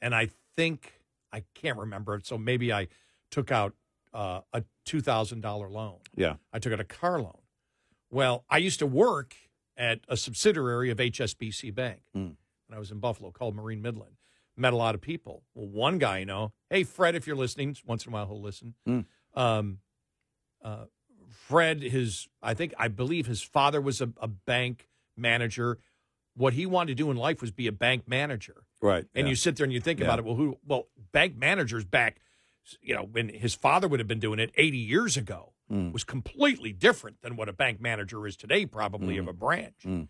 and 0.00 0.14
I 0.14 0.30
think 0.56 1.00
I 1.32 1.44
can't 1.54 1.78
remember 1.78 2.14
it. 2.14 2.26
So 2.26 2.38
maybe 2.38 2.72
I 2.72 2.88
took 3.30 3.50
out 3.52 3.74
uh, 4.14 4.40
a 4.52 4.64
two 4.84 5.00
thousand 5.00 5.40
dollar 5.42 5.68
loan. 5.68 5.98
yeah. 6.16 6.36
I 6.52 6.58
took 6.58 6.72
out 6.72 6.80
a 6.80 6.84
car 6.84 7.20
loan. 7.20 7.38
Well, 8.10 8.44
I 8.48 8.58
used 8.58 8.78
to 8.78 8.86
work 8.86 9.34
at 9.76 10.00
a 10.08 10.16
subsidiary 10.16 10.90
of 10.90 10.98
HSBC 10.98 11.74
Bank 11.74 12.00
Mm. 12.16 12.36
when 12.66 12.76
I 12.76 12.78
was 12.78 12.90
in 12.90 12.98
Buffalo, 12.98 13.30
called 13.30 13.54
Marine 13.54 13.82
Midland. 13.82 14.16
Met 14.56 14.72
a 14.72 14.76
lot 14.76 14.94
of 14.96 15.00
people. 15.00 15.42
Well, 15.54 15.68
one 15.68 15.98
guy 15.98 16.18
I 16.18 16.24
know, 16.24 16.52
hey 16.70 16.82
Fred, 16.84 17.14
if 17.14 17.26
you're 17.26 17.36
listening, 17.36 17.76
once 17.86 18.04
in 18.06 18.12
a 18.12 18.14
while 18.14 18.26
he'll 18.26 18.40
listen. 18.42 18.74
Mm. 18.88 19.04
Um, 19.34 19.78
uh, 20.64 20.86
Fred, 21.28 21.82
his 21.82 22.26
I 22.42 22.54
think 22.54 22.72
I 22.78 22.88
believe 22.88 23.26
his 23.26 23.42
father 23.42 23.80
was 23.80 24.00
a, 24.00 24.10
a 24.20 24.26
bank 24.28 24.88
manager. 25.16 25.78
What 26.34 26.54
he 26.54 26.66
wanted 26.66 26.88
to 26.88 26.94
do 26.94 27.10
in 27.10 27.16
life 27.16 27.40
was 27.40 27.50
be 27.50 27.66
a 27.66 27.72
bank 27.72 28.08
manager. 28.08 28.64
Right. 28.80 29.06
And 29.14 29.26
yeah. 29.26 29.30
you 29.30 29.34
sit 29.36 29.56
there 29.56 29.64
and 29.64 29.72
you 29.72 29.80
think 29.80 29.98
Yeah. 30.00 30.06
about 30.06 30.18
it. 30.20 30.24
Well, 30.24 30.36
who? 30.36 30.58
Well, 30.66 30.88
bank 31.12 31.36
managers 31.36 31.84
back, 31.84 32.20
you 32.80 32.94
know, 32.94 33.02
when 33.02 33.28
his 33.28 33.54
father 33.54 33.88
would 33.88 34.00
have 34.00 34.08
been 34.08 34.20
doing 34.20 34.38
it 34.38 34.50
80 34.56 34.78
years 34.78 35.16
ago. 35.16 35.52
Mm. 35.70 35.92
was 35.92 36.02
completely 36.02 36.72
different 36.72 37.20
than 37.20 37.36
what 37.36 37.46
a 37.46 37.52
bank 37.52 37.78
manager 37.78 38.26
is 38.26 38.36
today, 38.36 38.64
probably 38.64 39.18
of 39.18 39.28
a 39.28 39.34
branch. 39.34 39.82
Mm. 39.84 40.08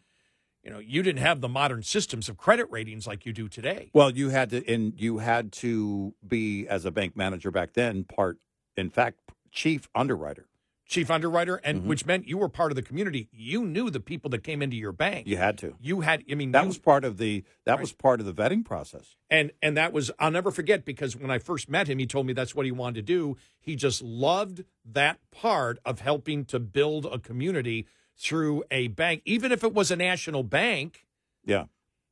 You 0.63 0.71
know, 0.71 0.79
you 0.79 1.03
didn't 1.03 1.21
have 1.21 1.41
the 1.41 1.49
modern 1.49 1.83
systems 1.83 2.29
of 2.29 2.37
credit 2.37 2.71
ratings 2.71 3.09
like 3.09 3.27
you 3.27 3.33
do 3.33 3.49
today. 3.49 3.91
Well, 3.93 4.13
you 4.13 4.29
had 4.29 4.51
to, 4.51 4.65
and 4.73 4.93
you 4.97 5.19
had 5.19 5.51
to 5.55 6.15
be 6.25 6.69
as 6.69 6.85
a 6.85 6.93
bank 6.93 7.17
manager 7.17 7.51
back 7.51 7.73
then. 7.73 8.05
Part, 8.05 8.39
in 8.77 8.89
fact, 8.89 9.19
chief 9.51 9.89
underwriter. 9.97 10.47
Chief 10.89 11.11
underwriter, 11.11 11.57
and 11.57 11.83
Mhm. 11.83 11.85
which 11.87 12.07
meant 12.07 12.27
you 12.27 12.39
were 12.39 12.49
part 12.49 12.73
of 12.73 12.77
the 12.77 12.83
community. 12.83 13.29
You 13.31 13.65
knew 13.67 13.91
the 13.91 14.01
people 14.01 14.31
that 14.31 14.43
came 14.43 14.63
into 14.63 14.75
your 14.75 14.91
bank. 14.93 15.27
You 15.27 15.37
had 15.37 15.59
to. 15.59 15.77
You 15.81 16.01
had, 16.01 16.25
I 16.31 16.35
mean, 16.35 16.51
That 16.53 16.63
you- 16.63 16.69
was 16.69 16.79
part 16.79 17.05
of 17.05 17.19
the. 17.19 17.45
That 17.65 17.73
Right. 17.73 17.81
was 17.83 17.93
part 17.93 18.21
of 18.21 18.27
the 18.27 18.33
vetting 18.33 18.65
process. 18.65 19.15
and 19.31 19.53
and 19.61 19.77
that 19.77 19.93
was 19.93 20.11
I'll 20.19 20.31
never 20.31 20.51
forget 20.51 20.87
because 20.87 21.15
when 21.15 21.31
I 21.31 21.39
first 21.39 21.69
met 21.69 21.89
him, 21.89 21.99
he 21.99 22.07
told 22.07 22.27
me 22.27 22.33
that's 22.33 22.55
what 22.55 22.65
he 22.65 22.73
wanted 22.73 22.95
to 22.95 23.03
do. 23.03 23.37
He 23.61 23.77
just 23.77 24.01
loved 24.01 24.65
that 24.87 25.19
part 25.31 25.79
of 25.85 26.01
helping 26.01 26.47
to 26.47 26.59
build 26.59 27.05
a 27.05 27.19
community 27.19 27.87
through 28.17 28.65
a 28.71 28.89
bank, 28.89 29.21
even 29.27 29.53
if 29.53 29.63
it 29.63 29.75
was 29.75 29.91
a 29.91 29.97
national 29.97 30.43
bank 30.43 31.07
Yeah. 31.45 31.67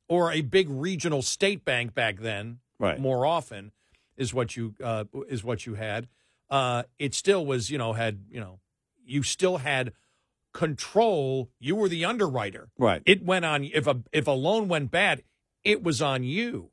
or 0.07 0.31
a 0.31 0.41
big 0.41 0.69
regional 0.69 1.23
state 1.23 1.65
bank 1.65 1.95
back 1.95 2.17
then. 2.19 2.59
Right. 2.77 2.99
More 2.99 3.25
often 3.25 3.71
is 4.15 4.35
what 4.35 4.55
you 4.55 4.75
uh, 4.83 5.05
is 5.27 5.43
what 5.43 5.65
you 5.65 5.73
had. 5.73 6.07
Uh, 6.51 6.83
it 6.99 7.15
still 7.15 7.43
was, 7.43 7.71
you 7.71 7.79
know, 7.79 7.93
had 7.93 8.25
you 8.29 8.39
know, 8.39 8.59
you 9.07 9.23
still 9.23 9.57
had 9.57 9.93
control. 10.53 11.49
You 11.59 11.75
were 11.75 11.89
the 11.89 12.05
underwriter. 12.05 12.69
Right. 12.77 13.01
It 13.05 13.23
went 13.23 13.45
on 13.45 13.63
if 13.63 13.87
a 13.87 14.01
if 14.11 14.27
a 14.27 14.31
loan 14.31 14.67
went 14.67 14.91
bad, 14.91 15.23
it 15.63 15.83
was 15.83 16.01
on 16.01 16.23
you. 16.23 16.71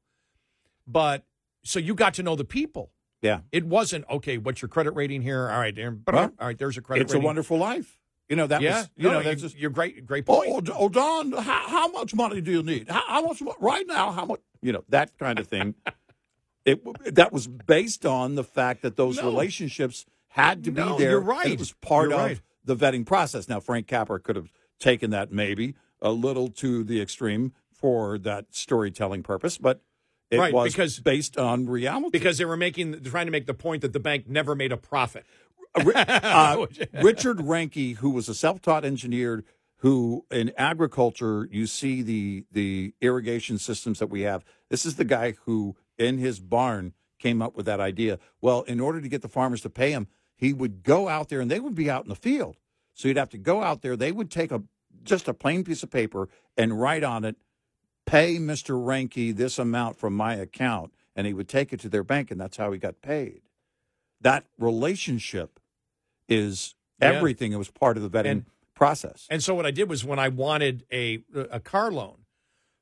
But 0.87 1.25
so 1.65 1.79
you 1.79 1.95
got 1.95 2.15
to 2.15 2.23
know 2.23 2.37
the 2.37 2.45
people. 2.45 2.91
Yeah. 3.23 3.41
It 3.53 3.65
wasn't 3.65 4.05
okay. 4.11 4.37
What's 4.39 4.61
your 4.61 4.69
credit 4.69 4.93
rating 4.93 5.23
here? 5.23 5.49
All 5.51 5.59
right, 5.59 5.75
there, 5.75 5.97
Well, 6.07 6.33
all 6.39 6.47
right. 6.47 6.59
There's 6.59 6.77
a 6.77 6.83
credit. 6.83 7.03
it's 7.03 7.13
rating. 7.15 7.25
a 7.25 7.27
wonderful 7.27 7.57
life. 7.57 7.99
You 8.29 8.37
know 8.37 8.47
that 8.47 8.63
yeah. 8.63 8.81
was. 8.81 8.91
You 8.97 9.05
no, 9.05 9.13
know 9.15 9.23
that's 9.23 9.43
you, 9.43 9.49
just. 9.49 9.59
you're 9.59 9.71
great. 9.71 10.07
Great 10.07 10.25
oh, 10.29 10.43
point. 10.43 10.69
Oh, 10.71 10.77
oh, 10.79 10.89
Don, 10.89 11.33
how, 11.33 11.69
how 11.69 11.89
much 11.89 12.15
money 12.15 12.41
do 12.41 12.51
you 12.51 12.63
need? 12.63 12.89
How, 12.89 13.03
how 13.07 13.23
much 13.23 13.43
right 13.61 13.87
now? 13.87 14.13
How 14.13 14.25
much? 14.25 14.41
You 14.63 14.73
know 14.73 14.85
that 14.89 15.17
kind 15.19 15.39
of 15.39 15.47
thing. 15.47 15.75
it 16.65 16.83
that 17.15 17.33
was 17.33 17.47
based 17.47 18.07
on 18.07 18.35
the 18.35 18.45
fact 18.45 18.83
that 18.83 18.97
those 18.97 19.19
No. 19.19 19.25
relationships 19.25 20.07
had 20.35 20.65
to 20.65 20.71
be 20.73 20.83
there. 20.83 21.11
you're 21.13 21.21
right. 21.21 21.47
it 21.47 21.59
was 21.61 21.73
part 21.75 22.11
You're 22.11 22.19
of 22.19 22.25
right. 22.27 22.41
the 22.65 22.75
vetting 22.75 23.07
process. 23.07 23.49
Now, 23.49 23.61
Frank 23.61 23.87
Capra 23.87 24.19
could 24.19 24.35
have 24.37 24.51
taken 24.81 25.11
that 25.11 25.31
maybe 25.31 25.75
a 26.03 26.11
little 26.11 26.49
to 26.49 26.83
the 26.83 27.01
extreme 27.01 27.53
for 27.73 28.19
that 28.19 28.47
storytelling 28.51 29.23
purpose, 29.23 29.59
but 29.59 29.81
it 30.31 30.39
Right, 30.39 30.53
was 30.53 30.73
because- 30.73 30.99
based 30.99 31.39
on 31.39 31.67
reality. 31.67 32.11
because 32.11 32.39
they 32.39 32.45
were 32.45 32.57
making 32.57 33.01
trying 33.05 33.27
to 33.27 33.33
make 33.33 33.47
the 33.47 33.55
point 33.55 33.83
that 33.83 33.93
the 33.93 34.01
bank 34.01 34.29
never 34.29 34.57
made 34.57 34.73
a 34.73 34.77
profit. 34.77 35.25
Uh, 35.77 36.67
Richard 37.03 37.41
Ranke, 37.41 37.97
who 37.97 38.11
was 38.11 38.29
a 38.29 38.35
self-taught 38.35 38.85
engineer, 38.85 39.45
who 39.79 40.25
in 40.31 40.51
agriculture 40.57 41.49
you 41.53 41.67
see 41.67 42.03
the 42.03 42.45
the 42.51 42.95
irrigation 43.01 43.59
systems 43.59 43.99
that 44.01 44.09
we 44.09 44.23
have. 44.23 44.45
This 44.71 44.85
is 44.87 44.97
the 44.97 45.05
guy 45.05 45.35
who, 45.45 45.77
in 45.99 46.19
his 46.19 46.41
barn, 46.41 46.95
came 47.19 47.41
up 47.43 47.57
with 47.57 47.67
that 47.67 47.81
idea. 47.81 48.19
Well, 48.41 48.63
in 48.63 48.81
order 48.81 49.01
to 49.01 49.09
get 49.09 49.23
the 49.23 49.29
farmers 49.29 49.61
to 49.63 49.71
pay 49.71 49.91
him, 49.93 50.09
he 50.45 50.53
would 50.53 50.83
go 50.83 51.09
out 51.09 51.29
there, 51.29 51.41
and 51.41 51.51
they 51.51 51.61
would 51.61 51.75
be 51.75 51.91
out 51.91 52.05
in 52.05 52.09
the 52.09 52.15
field. 52.15 52.57
So 52.93 53.09
you'd 53.09 53.17
have 53.17 53.31
to 53.31 53.39
go 53.39 53.63
out 53.63 53.83
there. 53.83 53.97
They 53.97 54.13
would 54.13 54.31
take 54.31 54.53
a 54.53 54.63
just 55.03 55.29
a 55.29 55.35
plain 55.35 55.65
piece 55.65 55.83
of 55.83 55.91
paper 55.91 56.29
and 56.57 56.81
write 56.81 57.03
on 57.03 57.25
it, 57.25 57.37
"Pay 58.07 58.39
Mister 58.39 58.79
Ranke 58.79 59.35
this 59.35 59.59
amount 59.59 59.99
from 59.99 60.15
my 60.15 60.35
account," 60.35 60.93
and 61.17 61.27
he 61.27 61.33
would 61.33 61.49
take 61.49 61.73
it 61.73 61.81
to 61.81 61.89
their 61.89 62.05
bank, 62.05 62.31
and 62.31 62.41
that's 62.41 62.57
how 62.57 62.71
he 62.73 62.79
got 62.79 63.01
paid. 63.03 63.43
That 64.21 64.47
relationship 64.59 65.61
is 66.29 66.75
Yeah. 67.01 67.13
everything. 67.13 67.53
It 67.53 67.57
was 67.59 67.71
part 67.71 67.97
of 67.97 68.03
the 68.03 68.11
vetting 68.11 68.31
And- 68.31 68.45
process. 68.75 69.27
And 69.31 69.43
so 69.43 69.55
what 69.55 69.67
I 69.67 69.71
did 69.71 69.89
was 69.89 70.05
when 70.05 70.19
I 70.19 70.29
wanted 70.29 70.85
a 70.93 71.25
a 71.35 71.61
car 71.61 71.91
loan, 71.91 72.25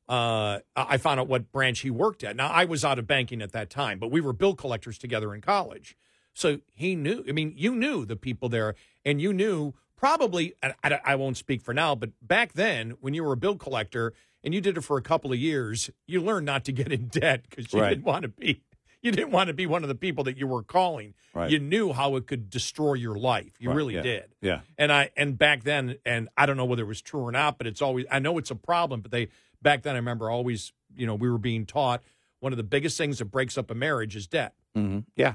uh, 0.09 0.61
I 0.77 0.97
found 0.99 1.21
out 1.21 1.29
what 1.29 1.51
branch 1.53 1.81
he 1.81 1.91
worked 1.91 2.23
at. 2.25 2.37
Now 2.37 2.49
I 2.49 2.65
was 2.65 2.85
out 2.85 2.99
of 2.99 3.07
banking 3.07 3.41
at 3.43 3.53
that 3.53 3.71
time, 3.71 3.99
but 3.99 4.11
we 4.11 4.21
were 4.21 4.33
bill 4.33 4.55
collectors 4.55 4.99
together 4.99 5.35
in 5.35 5.41
college. 5.41 5.97
So 6.35 6.61
he 6.75 6.95
knew. 6.97 7.25
I 7.29 7.33
mean, 7.33 7.53
you 7.57 7.75
knew 7.75 8.05
the 8.07 8.17
people 8.17 8.49
there, 8.49 8.75
and 9.05 9.21
you 9.21 9.33
knew 9.33 9.75
probably. 9.97 10.55
I, 10.63 10.75
I, 10.83 11.01
I 11.05 11.15
won't 11.17 11.37
speak 11.37 11.61
for 11.63 11.75
now, 11.75 11.95
but 11.95 12.11
back 12.23 12.53
then, 12.55 12.93
when 13.01 13.15
you 13.15 13.23
were 13.25 13.33
a 13.33 13.37
bill 13.37 13.57
collector 13.57 14.13
and 14.45 14.53
you 14.55 14.61
did 14.61 14.77
it 14.77 14.81
for 14.83 14.97
a 14.97 15.03
couple 15.03 15.33
of 15.33 15.39
years, 15.39 15.91
you 16.07 16.21
learned 16.21 16.47
not 16.47 16.65
to 16.65 16.73
get 16.73 16.91
in 16.93 17.07
debt 17.09 17.45
because 17.49 17.73
you 17.73 17.81
Right. 17.81 17.91
didn't 17.91 18.05
want 18.05 18.23
to 18.23 18.29
be. 18.29 18.63
You 19.03 19.11
didn't 19.11 19.33
want 19.33 19.49
to 19.49 19.53
be 19.55 19.67
one 19.67 19.83
of 19.83 19.89
the 19.89 19.97
people 19.97 20.23
that 20.25 20.37
you 20.37 20.47
were 20.47 20.63
calling. 20.63 21.15
Right. 21.35 21.51
You 21.51 21.59
knew 21.59 21.93
how 21.93 22.15
it 22.15 22.29
could 22.29 22.49
destroy 22.51 22.95
your 22.95 23.17
life. 23.17 23.53
You 23.59 23.69
Right, 23.71 23.75
really 23.77 23.95
yeah, 23.97 24.03
did. 24.03 24.35
Yeah. 24.41 24.61
And 24.79 24.93
I 24.93 25.11
and 25.17 25.37
back 25.37 25.65
then, 25.65 25.97
and 26.07 26.29
I 26.37 26.47
don't 26.47 26.57
know 26.57 26.65
whether 26.65 26.83
it 26.85 26.87
was 26.87 27.03
true 27.03 27.21
or 27.23 27.33
not, 27.33 27.59
but 27.59 27.67
it's 27.67 27.83
always 27.83 28.07
I 28.13 28.21
know 28.21 28.39
it's 28.39 28.53
a 28.53 28.57
problem. 28.57 29.01
But 29.01 29.11
they 29.11 29.29
back 29.61 29.83
then, 29.83 29.95
I 29.97 29.99
remember 29.99 30.31
always, 30.31 30.73
you 30.97 31.05
know, 31.07 31.17
we 31.17 31.29
were 31.29 31.39
being 31.39 31.67
taught 31.67 32.01
one 32.39 32.53
of 32.53 32.57
the 32.57 32.63
biggest 32.63 32.97
things 32.97 33.19
that 33.19 33.25
breaks 33.27 33.59
up 33.59 33.71
a 33.73 33.75
marriage 33.75 34.15
is 34.15 34.27
debt. 34.29 34.55
hmm 34.75 35.01
Yeah. 35.17 35.35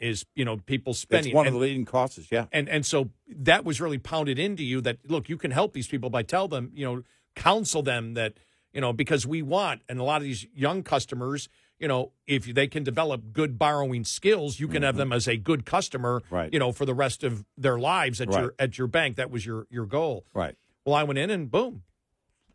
Is 0.00 0.24
you 0.34 0.44
know 0.44 0.56
people 0.58 0.92
It's 0.92 1.00
spending 1.00 1.34
one 1.34 1.46
and, 1.46 1.54
of 1.54 1.60
the 1.60 1.66
leading 1.66 1.84
causes. 1.84 2.28
Yeah. 2.30 2.46
and 2.52 2.68
and 2.68 2.86
so 2.86 3.10
that 3.28 3.64
was 3.64 3.80
really 3.80 3.98
pounded 3.98 4.38
into 4.38 4.62
you 4.62 4.80
that 4.82 4.98
look, 5.10 5.28
you 5.28 5.36
can 5.36 5.50
help 5.50 5.72
these 5.72 5.88
people 5.88 6.08
by 6.10 6.22
tell 6.22 6.46
them, 6.48 6.70
you 6.74 6.84
know, 6.84 7.02
counsel 7.34 7.82
them 7.82 8.14
that 8.14 8.34
you 8.72 8.80
know 8.80 8.92
because 8.92 9.26
we 9.26 9.42
want 9.42 9.82
and 9.88 9.98
a 9.98 10.04
lot 10.04 10.18
of 10.18 10.22
these 10.22 10.46
young 10.54 10.82
customers. 10.82 11.48
You 11.80 11.86
know, 11.86 12.10
if 12.26 12.44
they 12.44 12.66
can 12.66 12.82
develop 12.82 13.32
good 13.32 13.56
borrowing 13.56 14.02
skills, 14.04 14.58
you 14.58 14.66
can 14.66 14.82
have 14.82 14.96
them 14.96 15.12
as 15.12 15.28
a 15.28 15.36
good 15.36 15.64
customer. 15.64 16.20
Mm-hmm. 16.22 16.34
Right. 16.34 16.52
You 16.52 16.58
know, 16.58 16.72
for 16.72 16.84
the 16.84 16.94
rest 16.94 17.22
of 17.22 17.44
their 17.56 17.78
lives 17.78 18.20
at 18.20 18.28
Right. 18.28 18.40
your 18.40 18.54
at 18.58 18.78
your 18.78 18.88
bank. 18.88 19.14
That 19.16 19.30
was 19.30 19.46
your 19.46 19.66
your 19.70 19.86
goal. 19.86 20.24
Right. 20.34 20.56
Well, 20.84 20.96
I 20.96 21.04
went 21.04 21.18
in 21.20 21.30
and 21.30 21.48
boom, 21.50 21.82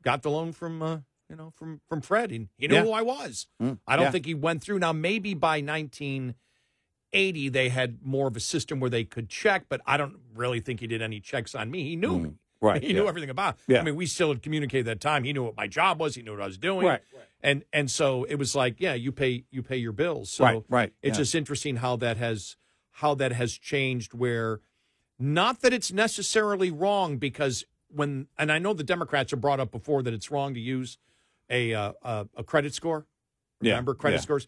got 0.01 0.23
the 0.23 0.29
loan 0.29 0.51
from 0.51 0.81
uh, 0.81 0.97
you 1.29 1.35
know 1.37 1.51
from 1.55 1.79
from 1.87 2.01
Fred, 2.01 2.31
and 2.31 2.49
he 2.57 2.67
knew 2.67 2.75
Yeah. 2.75 2.83
who 2.83 2.91
I 2.91 3.01
was. 3.01 3.47
Mm, 3.61 3.79
I 3.87 3.95
don't 3.95 4.05
yeah. 4.05 4.11
think 4.11 4.25
he 4.25 4.33
went 4.33 4.61
through. 4.61 4.79
Now 4.79 4.91
maybe 4.91 5.33
by 5.33 5.61
1980 7.13 7.49
they 7.49 7.69
had 7.69 7.99
more 8.03 8.27
of 8.27 8.35
a 8.35 8.39
system 8.39 8.79
where 8.79 8.89
they 8.89 9.03
could 9.03 9.29
check, 9.29 9.65
but 9.69 9.81
I 9.85 9.97
don't 9.97 10.17
really 10.35 10.59
think 10.59 10.79
he 10.79 10.87
did 10.87 11.01
any 11.01 11.19
checks 11.19 11.55
on 11.55 11.71
me. 11.71 11.83
He 11.83 11.95
knew 11.95 12.19
me. 12.19 12.29
Mm, 12.29 12.35
right, 12.61 12.83
He 12.83 12.93
knew 12.93 13.07
everything 13.07 13.29
about. 13.29 13.57
Yeah. 13.67 13.79
I 13.79 13.83
mean, 13.83 13.95
we 13.95 14.05
still 14.05 14.29
had 14.29 14.41
communicated 14.41 14.87
at 14.87 14.99
that 14.99 15.01
time. 15.01 15.23
He 15.23 15.33
knew 15.33 15.43
what 15.43 15.55
my 15.55 15.67
job 15.67 15.99
was. 15.99 16.15
He 16.15 16.21
knew 16.21 16.31
what 16.31 16.41
I 16.41 16.47
was 16.47 16.57
doing. 16.57 16.87
Right. 16.87 17.01
And 17.41 17.63
and 17.73 17.91
so 17.91 18.23
it 18.23 18.35
was 18.35 18.55
like, 18.55 18.79
yeah, 18.79 18.93
you 18.93 19.11
pay 19.11 19.43
you 19.51 19.61
pay 19.61 19.77
your 19.77 19.91
bills. 19.91 20.31
So 20.31 20.43
Right, 20.45 20.63
right, 20.69 20.93
It's 21.01 21.17
yeah. 21.17 21.21
just 21.21 21.35
interesting 21.35 21.77
how 21.77 21.97
that 21.97 22.17
has 22.17 22.55
how 22.91 23.15
that 23.15 23.33
has 23.33 23.57
changed 23.57 24.13
where 24.13 24.61
not 25.19 25.61
that 25.61 25.73
it's 25.73 25.91
necessarily 25.91 26.71
wrong 26.71 27.17
because 27.17 27.65
when 27.89 28.27
and 28.37 28.51
I 28.51 28.59
know 28.59 28.73
the 28.73 28.83
Democrats 28.83 29.31
have 29.31 29.41
brought 29.41 29.59
up 29.59 29.71
before 29.71 30.01
that 30.03 30.13
it's 30.13 30.31
wrong 30.31 30.53
to 30.53 30.59
use 30.59 30.97
a 31.49 31.73
uh, 31.73 31.91
a, 32.01 32.27
a 32.37 32.43
credit 32.43 32.73
score. 32.73 33.05
Yeah, 33.61 33.73
Remember 33.73 33.93
credit 33.93 34.17
yeah. 34.17 34.21
scores? 34.21 34.47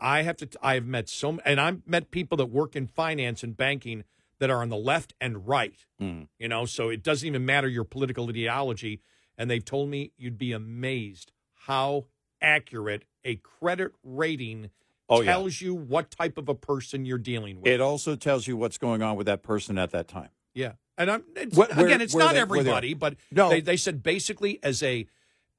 I 0.00 0.22
have 0.22 0.36
to. 0.38 0.48
I 0.62 0.74
have 0.74 0.86
met 0.86 1.08
so, 1.08 1.38
and 1.44 1.60
I've 1.60 1.86
met 1.86 2.10
people 2.10 2.36
that 2.38 2.46
work 2.46 2.76
in 2.76 2.86
finance 2.86 3.42
and 3.42 3.56
banking 3.56 4.04
that 4.38 4.50
are 4.50 4.62
on 4.62 4.68
the 4.68 4.76
left 4.76 5.14
and 5.20 5.46
right. 5.48 5.74
Mm. 6.00 6.28
You 6.38 6.48
know, 6.48 6.64
so 6.66 6.88
it 6.88 7.02
doesn't 7.02 7.26
even 7.26 7.44
matter 7.44 7.68
your 7.68 7.84
political 7.84 8.28
ideology. 8.28 9.00
And 9.36 9.50
they've 9.50 9.64
told 9.64 9.88
me 9.88 10.12
you'd 10.16 10.38
be 10.38 10.52
amazed 10.52 11.32
how 11.66 12.06
accurate 12.40 13.04
a 13.24 13.36
credit 13.36 13.92
rating 14.02 14.70
Oh, 15.10 15.22
yeah. 15.22 15.32
tells 15.32 15.60
you 15.62 15.74
what 15.74 16.10
type 16.10 16.36
of 16.36 16.48
a 16.50 16.54
person 16.54 17.04
you're 17.06 17.16
dealing 17.18 17.60
with. 17.62 17.66
It 17.72 17.80
also 17.80 18.14
tells 18.14 18.46
you 18.46 18.56
what's 18.58 18.76
going 18.78 19.00
on 19.02 19.16
with 19.16 19.26
that 19.26 19.42
person 19.42 19.78
at 19.78 19.90
that 19.92 20.06
time. 20.06 20.28
Yeah, 20.54 20.72
and 20.98 21.10
I'm 21.10 21.24
it's, 21.34 21.56
Where- 21.56 21.68
again, 21.70 22.00
it's 22.02 22.14
not 22.14 22.34
they- 22.34 22.44
where 22.44 22.62
they 22.62 22.70
are. 22.70 22.76
everybody, 22.76 22.94
but 22.94 23.16
No. 23.32 23.48
they, 23.48 23.60
they 23.62 23.76
said 23.78 24.02
basically 24.02 24.58
as 24.62 24.82
a 24.82 25.06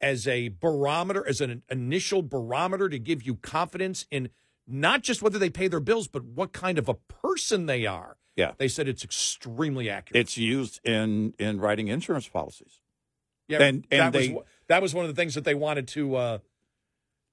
as 0.02 0.28
a 0.28 0.50
barometer, 0.50 1.28
as 1.28 1.42
an 1.42 1.64
initial 1.70 2.22
barometer 2.22 2.88
to 2.90 3.00
give 3.00 3.24
you 3.24 3.36
confidence 3.36 4.06
in 4.12 4.30
not 4.68 5.02
just 5.02 5.22
whether 5.22 5.40
they 5.40 5.50
pay 5.50 5.68
their 5.68 5.80
bills, 5.80 6.08
but 6.08 6.24
what 6.24 6.54
kind 6.54 6.78
of 6.78 6.88
a 6.88 6.94
person 6.94 7.66
they 7.66 7.86
are. 7.86 8.18
Yeah. 8.36 8.54
They 8.58 8.68
said 8.68 8.88
it's 8.88 9.04
extremely 9.04 9.90
accurate. 9.90 10.20
It's 10.22 10.38
used 10.38 10.80
in 10.86 11.34
in 11.40 11.60
writing 11.60 11.88
insurance 11.90 12.28
policies. 12.28 12.80
yeah, 13.48 13.62
and- 13.64 13.86
and 13.92 14.14
that 14.14 14.14
they- 14.14 14.30
was 14.30 14.46
that 14.68 14.82
was 14.82 14.94
one 14.94 15.06
of 15.06 15.14
the 15.14 15.20
things 15.20 15.34
that 15.36 15.44
they 15.44 15.56
wanted 15.56 15.88
to 15.90 16.16
uh, 16.16 16.38
to 16.38 16.44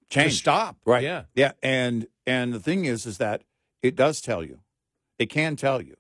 Change. 0.08 0.38
stop. 0.38 0.76
Right. 0.87 1.02
Yeah. 1.02 1.25
Yeah. 1.35 1.52
And 1.62 2.06
and 2.26 2.52
the 2.54 2.61
thing 2.61 2.85
is, 2.87 3.06
is 3.06 3.18
that 3.18 3.42
it 3.82 3.94
does 3.94 4.20
tell 4.20 4.42
you, 4.42 4.61
it 5.18 5.26
can 5.26 5.56
tell 5.56 5.80
you 5.82 5.96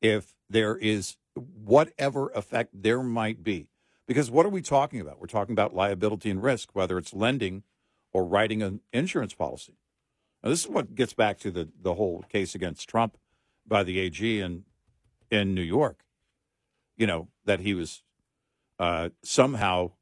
if 0.00 0.34
there 0.48 0.76
is 0.76 1.16
whatever 1.34 2.30
effect 2.30 2.70
there 2.72 3.02
might 3.02 3.42
be. 3.44 3.68
Because 4.06 4.30
what 4.30 4.44
are 4.44 4.50
we 4.50 4.62
talking 4.62 5.00
about? 5.00 5.20
We're 5.20 5.26
talking 5.26 5.52
about 5.52 5.74
liability 5.74 6.30
and 6.30 6.42
risk, 6.42 6.70
whether 6.72 6.98
it's 6.98 7.14
lending 7.14 7.62
or 8.12 8.24
writing 8.24 8.62
an 8.62 8.80
insurance 8.92 9.34
policy. 9.34 9.78
Now, 10.42 10.50
this 10.50 10.60
is 10.60 10.68
what 10.68 10.94
gets 10.94 11.14
back 11.14 11.38
to 11.38 11.50
the, 11.50 11.68
the 11.80 11.94
whole 11.94 12.24
case 12.28 12.54
against 12.54 12.88
Trump 12.88 13.16
by 13.66 13.82
the 13.82 13.98
AG 13.98 14.40
in 14.40 14.64
in 15.30 15.54
New 15.54 15.62
York. 15.62 16.04
You 16.96 17.06
know 17.06 17.28
that 17.44 17.60
he 17.60 17.74
was 17.74 18.02
uh, 18.78 19.08
somehow 19.22 19.92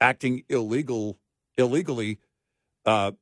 acting 0.00 0.42
illegal 0.48 1.18
illegally 1.56 2.18
uh, 2.84 3.12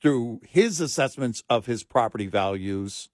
through 0.00 0.40
his 0.48 0.80
assessments 0.80 1.44
of 1.48 1.66
his 1.66 1.84
property 1.84 2.26
values 2.26 3.10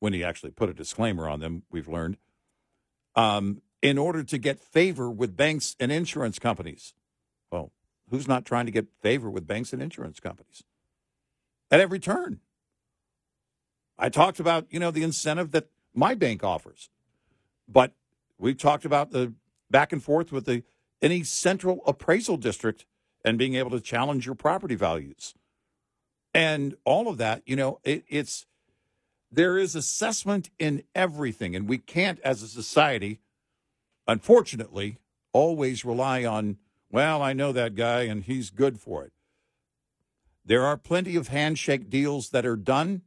when 0.00 0.12
he 0.12 0.22
actually 0.22 0.50
put 0.50 0.68
a 0.68 0.74
disclaimer 0.74 1.28
on 1.28 1.40
them, 1.40 1.62
we've 1.70 1.88
learned, 1.88 2.18
um, 3.16 3.62
in 3.84 3.98
order 3.98 4.24
to 4.24 4.38
get 4.38 4.58
favor 4.58 5.10
with 5.10 5.36
banks 5.36 5.76
and 5.78 5.92
insurance 5.92 6.38
companies. 6.38 6.94
Well, 7.52 7.70
who's 8.08 8.26
not 8.26 8.46
trying 8.46 8.64
to 8.64 8.72
get 8.72 8.88
favor 9.02 9.28
with 9.28 9.46
banks 9.46 9.74
and 9.74 9.82
insurance 9.82 10.20
companies? 10.20 10.64
At 11.70 11.80
every 11.80 11.98
turn. 11.98 12.40
I 13.98 14.08
talked 14.08 14.40
about, 14.40 14.66
you 14.70 14.80
know, 14.80 14.90
the 14.90 15.02
incentive 15.02 15.50
that 15.50 15.68
my 15.92 16.14
bank 16.14 16.42
offers. 16.42 16.88
But 17.68 17.92
we 18.38 18.54
talked 18.54 18.86
about 18.86 19.10
the 19.10 19.34
back 19.70 19.92
and 19.92 20.02
forth 20.02 20.32
with 20.32 20.46
the 20.46 20.62
any 21.02 21.22
central 21.22 21.82
appraisal 21.86 22.38
district 22.38 22.86
and 23.22 23.36
being 23.36 23.54
able 23.54 23.70
to 23.70 23.80
challenge 23.82 24.24
your 24.24 24.34
property 24.34 24.76
values. 24.76 25.34
And 26.32 26.74
all 26.86 27.06
of 27.06 27.18
that, 27.18 27.42
you 27.44 27.54
know, 27.54 27.80
it, 27.84 28.04
it's 28.08 28.46
there 29.30 29.58
is 29.58 29.74
assessment 29.74 30.48
in 30.58 30.84
everything. 30.94 31.54
And 31.54 31.68
we 31.68 31.76
can't, 31.76 32.18
as 32.20 32.42
a 32.42 32.48
society, 32.48 33.20
unfortunately, 34.06 34.98
always 35.32 35.84
rely 35.84 36.24
on, 36.24 36.58
well, 36.90 37.22
I 37.22 37.32
know 37.32 37.52
that 37.52 37.74
guy 37.74 38.02
and 38.02 38.22
he's 38.22 38.50
good 38.50 38.78
for 38.80 39.04
it. 39.04 39.12
There 40.44 40.64
are 40.64 40.76
plenty 40.76 41.16
of 41.16 41.28
handshake 41.28 41.88
deals 41.88 42.30
that 42.30 42.44
are 42.44 42.56
done, 42.56 43.02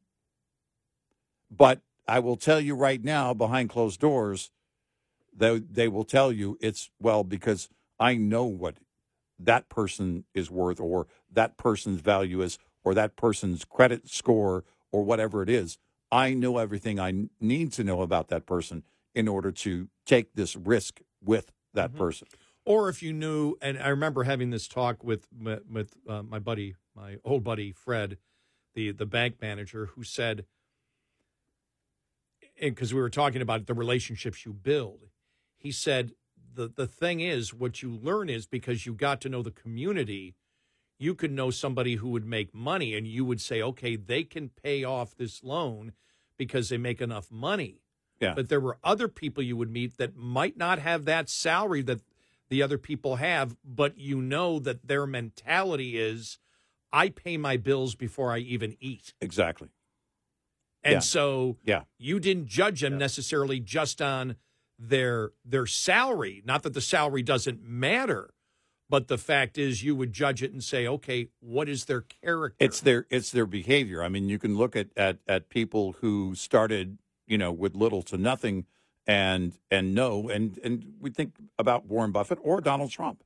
but 1.51 1.81
I 2.07 2.19
will 2.19 2.35
tell 2.35 2.59
you 2.59 2.75
right 2.75 3.03
now, 3.03 3.33
behind 3.33 3.69
closed 3.69 3.99
doors, 3.99 4.51
they, 5.35 5.59
they 5.59 5.87
will 5.87 6.03
tell 6.03 6.31
you 6.31 6.57
it's, 6.61 6.89
well, 6.99 7.23
because 7.23 7.69
I 7.99 8.15
know 8.15 8.45
what 8.45 8.77
that 9.39 9.69
person 9.69 10.23
is 10.33 10.49
worth 10.49 10.79
or 10.79 11.07
that 11.31 11.57
person's 11.57 12.01
value 12.01 12.41
is 12.41 12.57
or 12.83 12.93
that 12.95 13.15
person's 13.15 13.65
credit 13.65 14.09
score 14.09 14.63
or 14.91 15.03
whatever 15.03 15.43
it 15.43 15.49
is. 15.49 15.77
I 16.11 16.33
know 16.33 16.57
everything 16.57 16.99
I 16.99 17.27
need 17.39 17.71
to 17.73 17.83
know 17.83 18.01
about 18.01 18.29
that 18.29 18.45
person 18.45 18.83
in 19.17 19.27
order 19.27 19.51
to 19.51 19.89
take 20.05 20.35
this 20.35 20.55
risk 20.55 21.01
with 21.23 21.51
that 21.73 21.89
mm-hmm. 21.89 21.97
person. 21.97 22.27
Or 22.65 22.87
if 22.87 23.01
you 23.01 23.13
knew, 23.13 23.55
and 23.61 23.79
I 23.79 23.87
remember 23.87 24.23
having 24.23 24.51
this 24.51 24.67
talk 24.67 25.03
with 25.03 25.27
with 25.41 25.95
uh, 26.07 26.21
my 26.21 26.37
buddy, 26.37 26.75
my 26.95 27.17
old 27.23 27.43
buddy 27.43 27.71
Fred, 27.71 28.17
the 28.75 28.91
the 28.91 29.05
bank 29.07 29.37
manager, 29.41 29.87
who 29.95 30.03
said, 30.03 30.45
because 32.61 32.93
we 32.93 32.99
were 32.99 33.09
talking 33.09 33.41
about 33.41 33.65
the 33.65 33.73
relationships 33.73 34.45
you 34.45 34.53
build, 34.53 35.07
he 35.55 35.71
said 35.71 36.11
the 36.53 36.67
the 36.67 36.87
thing 36.87 37.21
is 37.21 37.53
what 37.53 37.81
you 37.81 37.95
learn 37.95 38.29
is 38.29 38.45
because 38.45 38.85
you 38.85 38.93
got 38.93 39.19
to 39.21 39.29
know 39.29 39.41
the 39.41 39.49
community 39.49 40.35
you 40.99 41.13
could 41.13 41.31
know 41.31 41.51
somebody 41.51 41.95
who 41.95 42.09
would 42.09 42.25
make 42.25 42.53
money 42.53 42.95
and 42.95 43.07
you 43.07 43.23
would 43.23 43.39
say, 43.39 43.61
okay, 43.61 43.95
they 43.95 44.23
can 44.23 44.49
pay 44.49 44.83
off 44.83 45.15
this 45.15 45.43
loan 45.43 45.93
because 46.37 46.69
they 46.69 46.77
make 46.77 47.01
enough 47.01 47.31
money. 47.31 47.81
Yeah. 48.19 48.33
But 48.33 48.49
there 48.49 48.59
were 48.59 48.77
other 48.83 49.07
people 49.07 49.43
you 49.43 49.55
would 49.57 49.71
meet 49.71 49.97
that 49.97 50.15
might 50.15 50.57
not 50.57 50.79
have 50.79 51.05
that 51.05 51.29
salary 51.29 51.81
that 51.83 52.01
the 52.49 52.63
other 52.63 52.77
people 52.77 53.17
have, 53.17 53.55
but 53.63 53.97
you 53.97 54.21
know 54.21 54.59
that 54.59 54.87
their 54.87 55.05
mentality 55.05 55.99
is 55.99 56.39
I 56.91 57.09
pay 57.09 57.37
my 57.37 57.57
bills 57.57 57.95
before 57.95 58.31
I 58.31 58.39
even 58.39 58.77
eat. 58.79 59.13
Exactly. 59.21 59.69
And 60.83 60.93
yeah. 60.93 60.99
so 60.99 61.57
yeah. 61.65 61.81
you 61.97 62.19
didn't 62.19 62.47
judge 62.47 62.81
them 62.81 62.93
yeah. 62.93 62.99
necessarily 62.99 63.59
just 63.59 64.01
on 64.01 64.35
their 64.79 65.31
their 65.43 65.65
salary. 65.65 66.41
Not 66.45 66.63
that 66.63 66.73
the 66.73 66.81
salary 66.81 67.23
doesn't 67.23 67.61
matter, 67.61 68.33
but 68.89 69.07
the 69.07 69.17
fact 69.17 69.57
is, 69.57 69.83
you 69.83 69.95
would 69.95 70.13
judge 70.13 70.41
it 70.41 70.53
and 70.53 70.63
say, 70.63 70.87
okay, 70.87 71.27
what 71.39 71.67
is 71.67 71.85
their 71.85 72.01
character? 72.01 72.63
It's 72.63 72.79
their 72.79 73.05
it's 73.09 73.31
their 73.31 73.45
behavior. 73.45 74.01
I 74.01 74.07
mean, 74.07 74.29
you 74.29 74.39
can 74.39 74.55
look 74.55 74.75
at 74.75 74.87
at 74.95 75.17
at 75.27 75.49
people 75.49 75.95
who 75.99 76.35
started, 76.35 76.99
you 77.27 77.37
know, 77.37 77.51
with 77.51 77.75
little 77.75 78.01
to 78.03 78.17
nothing, 78.17 78.65
and 79.05 79.57
and 79.71 79.93
know, 79.93 80.29
and 80.29 80.59
and 80.63 80.93
we 80.99 81.09
think 81.09 81.35
about 81.57 81.85
Warren 81.85 82.11
Buffett 82.11 82.39
or 82.41 82.61
Donald 82.61 82.91
Trump, 82.91 83.23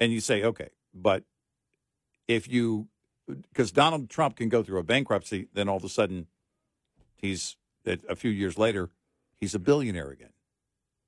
and 0.00 0.12
you 0.12 0.20
say, 0.20 0.42
okay, 0.42 0.70
but 0.94 1.24
if 2.26 2.48
you 2.48 2.88
because 3.52 3.72
Donald 3.72 4.08
Trump 4.08 4.36
can 4.36 4.48
go 4.48 4.62
through 4.62 4.78
a 4.78 4.84
bankruptcy, 4.84 5.48
then 5.52 5.68
all 5.68 5.76
of 5.76 5.84
a 5.84 5.88
sudden, 5.88 6.26
he's 7.14 7.56
a 7.84 8.16
few 8.16 8.30
years 8.30 8.58
later, 8.58 8.90
he's 9.36 9.54
a 9.54 9.58
billionaire 9.58 10.10
again. 10.10 10.32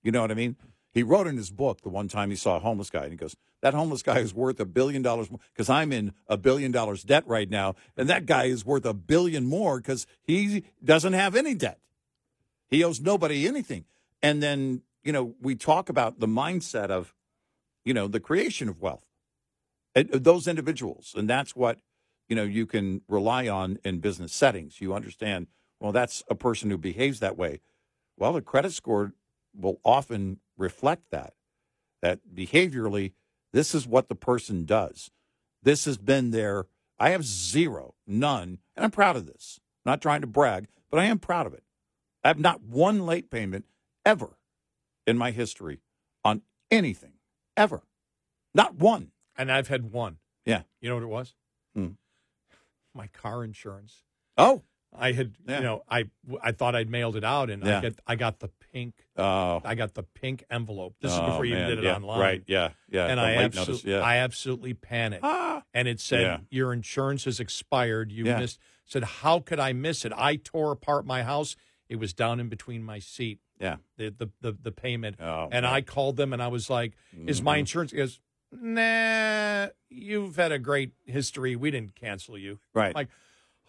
You 0.03 0.13
know 0.13 0.21
what 0.21 0.31
I 0.31 0.35
mean? 0.35 0.57
He 0.93 1.03
wrote 1.03 1.27
in 1.27 1.37
his 1.37 1.51
book 1.51 1.83
the 1.83 1.89
one 1.89 2.09
time 2.09 2.31
he 2.31 2.37
saw 2.37 2.57
a 2.57 2.61
homeless 2.61 2.91
guy, 2.91 3.03
and 3.03 3.13
he 3.13 3.17
goes, 3.17 3.37
"That 3.61 3.75
homeless 3.75 4.03
guy 4.03 4.19
is 4.21 4.33
worth 4.35 4.59
a 4.61 4.65
billion 4.65 5.03
dollars 5.03 5.31
more 5.31 5.41
because 5.53 5.69
I'm 5.69 5.93
in 5.93 6.13
a 6.29 6.37
billion 6.37 6.73
dollars 6.73 7.03
debt 7.03 7.27
right 7.27 7.49
now, 7.51 7.75
and 7.97 8.09
that 8.09 8.27
guy 8.27 8.45
is 8.45 8.65
worth 8.65 8.85
a 8.85 8.95
billion 8.95 9.47
more 9.47 9.79
because 9.79 10.07
he 10.23 10.65
doesn't 10.83 11.13
have 11.13 11.37
any 11.37 11.55
debt. 11.55 11.81
He 12.69 12.85
owes 12.85 13.01
nobody 13.01 13.47
anything." 13.47 13.85
And 14.23 14.43
then 14.43 14.83
you 15.03 15.13
know 15.13 15.35
we 15.41 15.55
talk 15.55 15.89
about 15.89 16.21
the 16.21 16.27
mindset 16.27 16.91
of, 16.91 17.15
you 17.85 17.95
know, 17.95 18.09
the 18.09 18.21
creation 18.21 18.69
of 18.69 18.81
wealth, 18.81 19.07
and 19.95 20.15
uh, 20.15 20.19
those 20.21 20.47
individuals, 20.49 21.15
and 21.17 21.29
that's 21.29 21.57
what 21.57 21.79
you 22.29 22.37
know 22.37 22.45
you 22.45 22.67
can 22.67 23.03
rely 23.09 23.49
on 23.49 23.79
in 23.85 23.99
business 24.01 24.33
settings. 24.33 24.81
You 24.81 24.95
understand? 24.95 25.47
Well, 25.81 25.93
that's 25.93 26.25
a 26.29 26.35
person 26.35 26.71
who 26.71 26.79
behaves 26.79 27.21
that 27.21 27.37
way. 27.37 27.61
Well, 28.17 28.33
the 28.33 28.43
credit 28.43 28.73
score 28.73 29.13
will 29.55 29.81
often 29.85 30.41
reflect 30.57 31.11
that. 31.11 31.35
That 32.03 32.21
behaviorally, 32.35 33.13
this 33.53 33.75
is 33.75 33.87
what 33.87 34.09
the 34.09 34.15
person 34.15 34.65
does. 34.65 35.11
This 35.63 35.85
has 35.85 35.99
been 35.99 36.31
there. 36.31 36.67
I 36.99 37.11
have 37.11 37.25
zero, 37.25 37.95
none, 38.07 38.59
and 38.77 38.85
I'm 38.85 38.91
proud 38.91 39.17
of 39.17 39.27
this. 39.27 39.61
not 39.85 40.03
trying 40.03 40.21
to 40.21 40.27
brag, 40.27 40.67
but 40.91 40.99
I 40.99 41.05
am 41.05 41.19
proud 41.19 41.47
of 41.47 41.55
it. 41.55 41.63
I 42.29 42.33
have 42.33 42.39
not 42.39 42.63
one 42.63 43.07
late 43.07 43.31
payment 43.31 43.65
ever 44.05 44.37
in 45.07 45.17
my 45.17 45.31
history 45.31 45.81
on 46.23 46.43
anything, 46.71 47.15
ever. 47.57 47.85
Not 48.53 48.75
one. 48.75 49.13
And 49.39 49.51
I've 49.51 49.69
had 49.69 49.93
one. 49.93 50.19
Yeah. 50.45 50.65
You 50.83 50.91
know 50.91 50.97
what 50.97 51.05
it 51.05 51.07
was? 51.07 51.35
Hmm. 51.75 51.89
My 52.95 53.07
car 53.07 53.43
insurance. 53.45 54.03
Oh. 54.37 54.61
I 54.95 55.13
had, 55.13 55.37
yeah. 55.47 55.57
you 55.59 55.65
know, 55.65 55.85
I 55.89 56.05
I 56.43 56.53
thought 56.53 56.75
I'd 56.75 56.91
mailed 56.91 57.17
it 57.17 57.25
out, 57.25 57.51
and 57.51 57.63
yeah. 57.63 57.79
I 57.79 57.81
get 57.81 58.01
I 58.07 58.17
got 58.17 58.41
the 58.41 58.49
pink. 58.73 58.95
Oh, 59.19 59.61
I 59.63 59.75
got 59.75 59.93
the 59.93 60.03
pink 60.03 60.45
envelope. 60.51 60.97
This 61.03 61.13
is 61.13 61.19
oh, 61.19 61.27
before 61.27 61.45
you 61.45 61.57
man. 61.57 61.69
did 61.69 61.79
it 61.79 61.85
yeah, 61.85 61.97
online, 61.97 62.19
right? 62.19 62.43
Yeah, 62.47 62.71
yeah. 62.91 63.07
And 63.07 63.21
I 63.21 63.35
absolutely, 63.35 63.97
I 63.97 64.17
absolutely 64.17 64.73
panicked. 64.73 65.25
Ah. 65.25 65.63
And 65.75 65.89
it 65.89 66.01
said 66.01 66.47
your 66.51 66.73
insurance 66.73 67.25
has 67.25 67.39
expired. 67.39 68.13
You 68.13 68.25
missed. 68.25 68.59
Said 68.87 69.05
how 69.05 69.41
could 69.41 69.61
I 69.61 69.75
miss 69.75 70.07
it? 70.07 70.13
I 70.17 70.37
tore 70.37 70.73
apart 70.73 71.05
my 71.05 71.23
house. 71.23 71.55
It 71.89 71.97
was 71.97 72.13
down 72.13 72.41
in 72.41 72.49
between 72.49 72.83
my 72.83 72.99
seat. 72.99 73.41
Yeah, 73.61 73.77
the 73.97 74.11
the 74.11 74.31
the, 74.41 74.53
the 74.53 74.73
payment. 74.73 75.17
Oh, 75.21 75.49
and 75.51 75.65
man. 75.65 75.65
I 75.65 75.81
called 75.81 76.17
them, 76.17 76.33
and 76.33 76.43
I 76.43 76.49
was 76.49 76.71
like, 76.71 76.95
"Is 77.27 77.43
my 77.43 77.55
mm-hmm. 77.55 77.61
insurance?" 77.61 77.91
He 77.91 77.97
goes, 77.97 78.21
"Nah, 78.53 79.69
you've 79.89 80.37
had 80.37 80.53
a 80.53 80.59
great 80.59 80.93
history. 81.07 81.57
We 81.57 81.71
didn't 81.71 81.95
cancel 81.95 82.39
you." 82.39 82.61
Right. 82.75 82.95
like 82.95 83.09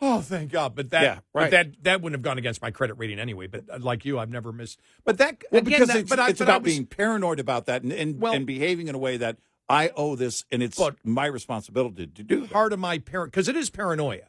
Oh, 0.01 0.21
thank 0.21 0.51
God! 0.51 0.75
But 0.75 0.91
that, 0.91 1.03
yeah, 1.03 1.19
right. 1.33 1.45
but 1.45 1.51
that 1.51 1.83
that 1.83 2.01
wouldn't 2.01 2.17
have 2.17 2.23
gone 2.23 2.37
against 2.37 2.61
my 2.61 2.71
credit 2.71 2.93
rating 2.93 3.19
anyway. 3.19 3.47
But 3.47 3.65
uh, 3.69 3.79
like 3.79 4.05
you, 4.05 4.17
I've 4.17 4.29
never 4.29 4.53
missed. 4.53 4.79
But 5.03 5.17
that 5.17 5.43
well, 5.51 5.59
again, 5.59 5.73
because 5.73 5.87
that, 5.89 5.97
it's, 5.97 6.09
but 6.09 6.29
it's 6.29 6.39
I, 6.39 6.45
about 6.45 6.63
was, 6.63 6.73
being 6.73 6.85
paranoid 6.85 7.39
about 7.39 7.65
that 7.65 7.83
and 7.83 7.91
and, 7.91 8.19
well, 8.19 8.33
and, 8.33 8.45
behaving 8.45 8.87
in 8.87 8.95
a 8.95 8.97
way 8.97 9.17
that 9.17 9.37
I 9.67 9.89
owe 9.89 10.15
this, 10.15 10.45
and 10.51 10.63
it's 10.63 10.77
but 10.77 10.95
my 11.03 11.25
responsibility 11.25 12.07
to 12.07 12.23
do. 12.23 12.41
That. 12.41 12.51
Part 12.51 12.71
of 12.71 12.79
my 12.79 12.99
parent 12.99 13.33
because 13.33 13.49
it 13.49 13.57
is 13.57 13.69
paranoia. 13.69 14.27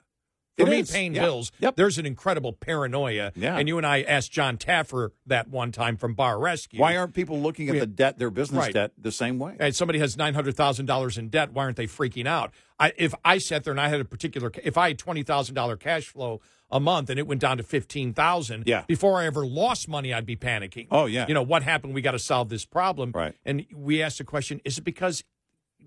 For 0.57 0.67
it 0.67 0.71
me, 0.71 0.79
is. 0.81 0.91
paying 0.91 1.15
yeah. 1.15 1.23
bills, 1.23 1.53
yep. 1.59 1.77
there's 1.77 1.99
an 1.99 2.07
incredible 2.07 2.53
paranoia. 2.53 3.33
Yeah. 3.35 3.57
And 3.57 3.69
you 3.69 3.79
and 3.79 3.87
I 3.87 4.03
asked 4.03 4.33
Jon 4.33 4.57
Taffer 4.59 5.11
that 5.27 5.49
one 5.49 5.73
time 5.73 5.97
from 5.97 6.15
Bar 6.15 6.39
Rescue. 6.39 6.81
Why 6.81 6.97
aren't 6.97 7.15
people 7.15 7.41
looking 7.41 7.69
at 7.69 7.75
we, 7.75 7.81
the 7.81 7.87
debt, 7.87 8.19
their 8.19 8.31
business 8.31 8.65
right. 8.65 8.75
debt, 8.75 8.93
the 8.99 9.13
same 9.13 9.39
way? 9.39 9.57
And 9.59 9.75
somebody 9.75 9.99
has 10.01 10.17
nine 10.17 10.35
hundred 10.35 10.57
thousand 10.57 10.87
dollars 10.87 11.17
in 11.19 11.29
debt. 11.29 11.53
Why 11.53 11.65
aren't 11.65 11.77
they 11.77 11.87
freaking 11.87 12.27
out? 12.27 12.53
I, 12.79 12.93
if 12.97 13.15
I 13.25 13.39
sat 13.39 13.65
there 13.65 13.73
and 13.73 13.81
I 13.81 13.89
had 13.89 14.01
a 14.01 14.05
particular, 14.05 14.51
if 14.63 14.77
I 14.77 14.89
had 14.89 14.99
twenty 14.99 15.23
thousand 15.23 15.55
dollar 15.55 15.77
cash 15.77 16.07
flow 16.07 16.41
a 16.71 16.81
month 16.81 17.11
and 17.11 17.19
it 17.19 17.27
went 17.27 17.41
down 17.41 17.57
to 17.57 17.63
fifteen 17.63 18.13
thousand, 18.13 18.65
yeah. 18.67 18.85
before 18.87 19.21
I 19.21 19.27
ever 19.27 19.47
lost 19.47 19.89
money, 19.89 20.13
I'd 20.13 20.27
be 20.27 20.37
panicking. 20.37 20.89
Oh 20.91 21.07
yeah. 21.07 21.27
You 21.29 21.35
know 21.35 21.43
what 21.43 21.63
happened? 21.63 21.95
We 21.95 22.03
got 22.03 22.13
to 22.13 22.19
solve 22.19 22.49
this 22.49 22.65
problem. 22.65 23.13
Right. 23.15 23.35
And 23.45 23.67
we 23.75 24.03
asked 24.03 24.19
the 24.19 24.25
question: 24.25 24.61
Is 24.65 24.79
it 24.79 24.83
because 24.83 25.25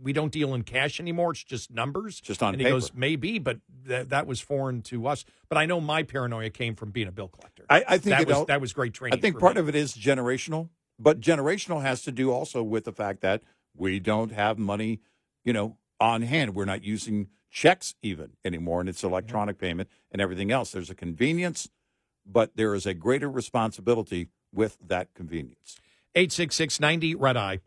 we 0.02 0.14
don't 0.14 0.32
deal 0.32 0.54
in 0.54 0.64
cash 0.64 1.00
anymore. 1.00 1.32
It's 1.32 1.44
just 1.44 1.72
numbers. 1.72 2.20
Just 2.20 2.44
on 2.44 2.50
and 2.50 2.58
paper. 2.58 2.70
he 2.70 2.74
goes, 2.74 2.94
maybe, 2.94 3.40
but 3.40 3.60
th- 3.88 4.10
that 4.10 4.28
was 4.28 4.42
foreign 4.42 4.82
to 4.84 5.08
us. 5.08 5.26
But 5.50 5.58
I 5.58 5.66
know 5.66 5.80
my 5.80 6.04
paranoia 6.04 6.50
came 6.50 6.76
from 6.76 6.92
being 6.92 7.08
a 7.08 7.12
bill 7.12 7.28
collector. 7.28 7.66
I, 7.70 7.84
I 7.88 7.98
think 7.98 8.18
that 8.18 8.28
was 8.28 8.46
that 8.48 8.62
was 8.62 8.74
great 8.74 8.94
training. 8.94 9.18
I 9.18 9.22
think 9.22 9.40
part 9.40 9.56
me. 9.56 9.62
of 9.62 9.70
it 9.70 9.76
is 9.76 9.94
generational, 9.94 10.70
but 11.00 11.20
generational 11.20 11.82
has 11.82 12.02
to 12.04 12.12
do 12.12 12.32
also 12.32 12.64
with 12.64 12.86
the 12.86 12.94
fact 12.94 13.22
that 13.22 13.44
we 13.76 14.00
don't 14.00 14.32
have 14.32 14.58
money, 14.58 15.00
you 15.44 15.54
know, 15.54 15.78
on 16.00 16.22
hand. 16.22 16.56
We're 16.56 16.66
not 16.66 16.84
using 16.84 17.28
checks 17.50 17.96
even 18.02 18.32
anymore, 18.44 18.80
and 18.80 18.90
it's 18.90 19.04
electronic 19.04 19.58
payment 19.58 19.90
and 20.12 20.22
everything 20.22 20.52
else. 20.52 20.72
There's 20.72 20.90
a 20.90 20.96
convenience, 20.96 21.70
but 22.26 22.56
there 22.56 22.74
is 22.74 22.86
a 22.86 22.94
greater 22.94 23.30
responsibility 23.30 24.30
with 24.54 24.78
that 24.86 25.14
convenience. 25.14 25.78
86690 26.16 27.16
Red 27.16 27.38
Eye. 27.38 27.60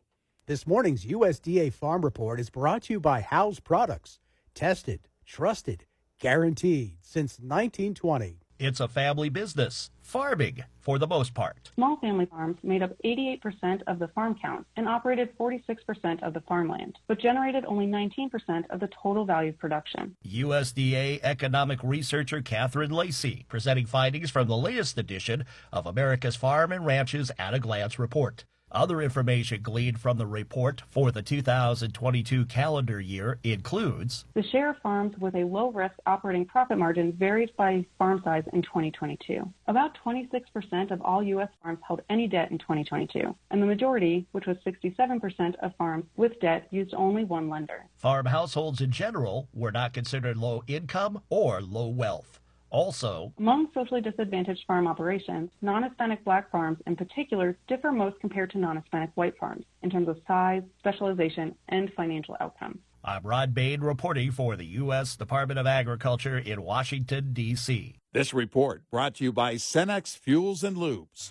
This 0.48 0.64
morning's 0.64 1.04
USDA 1.04 1.72
Farm 1.72 2.04
Report 2.04 2.38
is 2.38 2.50
brought 2.50 2.82
to 2.82 2.92
you 2.92 3.00
by 3.00 3.20
House 3.20 3.58
Products. 3.58 4.20
Tested, 4.54 5.08
trusted, 5.24 5.86
guaranteed 6.20 6.98
since 7.02 7.40
1920. 7.40 8.38
It's 8.60 8.78
a 8.78 8.86
family 8.86 9.28
business, 9.28 9.90
farming 10.02 10.62
for 10.78 11.00
the 11.00 11.06
most 11.08 11.34
part. 11.34 11.72
Small 11.74 11.96
family 11.96 12.26
farms 12.26 12.58
made 12.62 12.80
up 12.80 12.92
88% 13.04 13.82
of 13.88 13.98
the 13.98 14.06
farm 14.06 14.36
count 14.40 14.64
and 14.76 14.88
operated 14.88 15.36
46% 15.36 16.22
of 16.22 16.32
the 16.32 16.42
farmland, 16.42 16.96
but 17.08 17.18
generated 17.18 17.64
only 17.66 17.88
19% 17.88 18.70
of 18.70 18.78
the 18.78 18.88
total 19.02 19.24
value 19.24 19.48
of 19.48 19.58
production. 19.58 20.14
USDA 20.24 21.18
economic 21.24 21.80
researcher 21.82 22.40
Catherine 22.40 22.92
Lacey 22.92 23.46
presenting 23.48 23.86
findings 23.86 24.30
from 24.30 24.46
the 24.46 24.56
latest 24.56 24.96
edition 24.96 25.44
of 25.72 25.86
America's 25.86 26.36
Farm 26.36 26.70
and 26.70 26.86
Ranches 26.86 27.32
at 27.36 27.52
a 27.52 27.58
Glance 27.58 27.98
report. 27.98 28.44
Other 28.72 29.00
information 29.00 29.62
gleaned 29.62 30.00
from 30.00 30.18
the 30.18 30.26
report 30.26 30.82
for 30.90 31.12
the 31.12 31.22
2022 31.22 32.46
calendar 32.46 33.00
year 33.00 33.38
includes 33.44 34.24
The 34.34 34.42
share 34.42 34.70
of 34.70 34.76
farms 34.82 35.16
with 35.18 35.36
a 35.36 35.44
low 35.44 35.70
risk 35.70 35.94
operating 36.04 36.44
profit 36.44 36.76
margin 36.76 37.12
varied 37.12 37.56
by 37.56 37.86
farm 37.96 38.20
size 38.24 38.42
in 38.52 38.62
2022. 38.62 39.50
About 39.68 39.96
26% 40.04 40.90
of 40.90 41.00
all 41.00 41.22
U.S. 41.22 41.48
farms 41.62 41.78
held 41.86 42.02
any 42.10 42.26
debt 42.26 42.50
in 42.50 42.58
2022, 42.58 43.34
and 43.50 43.62
the 43.62 43.66
majority, 43.66 44.26
which 44.32 44.46
was 44.46 44.56
67% 44.66 45.54
of 45.62 45.74
farms 45.76 46.04
with 46.16 46.38
debt, 46.40 46.66
used 46.70 46.92
only 46.92 47.24
one 47.24 47.48
lender. 47.48 47.86
farm 47.94 48.26
households 48.26 48.80
in 48.80 48.90
general 48.90 49.48
were 49.54 49.72
not 49.72 49.94
considered 49.94 50.36
low 50.36 50.62
income 50.66 51.22
or 51.30 51.62
low 51.62 51.86
wealth. 51.88 52.40
Also, 52.70 53.32
Among 53.38 53.68
socially 53.72 54.00
disadvantaged 54.00 54.64
farm 54.66 54.86
operations, 54.86 55.50
non 55.62 55.82
Hispanic 55.82 56.24
black 56.24 56.50
farms 56.50 56.78
in 56.86 56.96
particular 56.96 57.56
differ 57.68 57.92
most 57.92 58.18
compared 58.20 58.50
to 58.50 58.58
non 58.58 58.76
Hispanic 58.76 59.10
white 59.14 59.38
farms 59.38 59.64
in 59.82 59.90
terms 59.90 60.08
of 60.08 60.20
size, 60.26 60.62
specialization, 60.78 61.54
and 61.68 61.92
financial 61.94 62.36
outcomes. 62.40 62.78
I'm 63.04 63.22
Rod 63.22 63.54
Bain 63.54 63.82
reporting 63.82 64.32
for 64.32 64.56
the 64.56 64.66
U.S. 64.66 65.14
Department 65.14 65.60
of 65.60 65.66
Agriculture 65.66 66.38
in 66.38 66.62
Washington, 66.62 67.32
D.C. 67.32 67.94
This 68.12 68.34
report 68.34 68.82
brought 68.90 69.14
to 69.16 69.24
you 69.24 69.32
by 69.32 69.54
Cenex 69.54 70.18
Fuels 70.18 70.64
and 70.64 70.76
Lubes. 70.76 71.30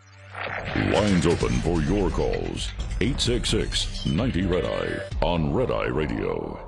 Lines 0.93 1.25
open 1.25 1.49
for 1.61 1.81
your 1.81 2.09
calls. 2.09 2.71
866 3.01 4.05
90 4.05 4.45
Red 4.45 4.65
Eye 4.65 4.99
on 5.21 5.53
Red 5.53 5.71
Eye 5.71 5.87
Radio. 5.87 6.64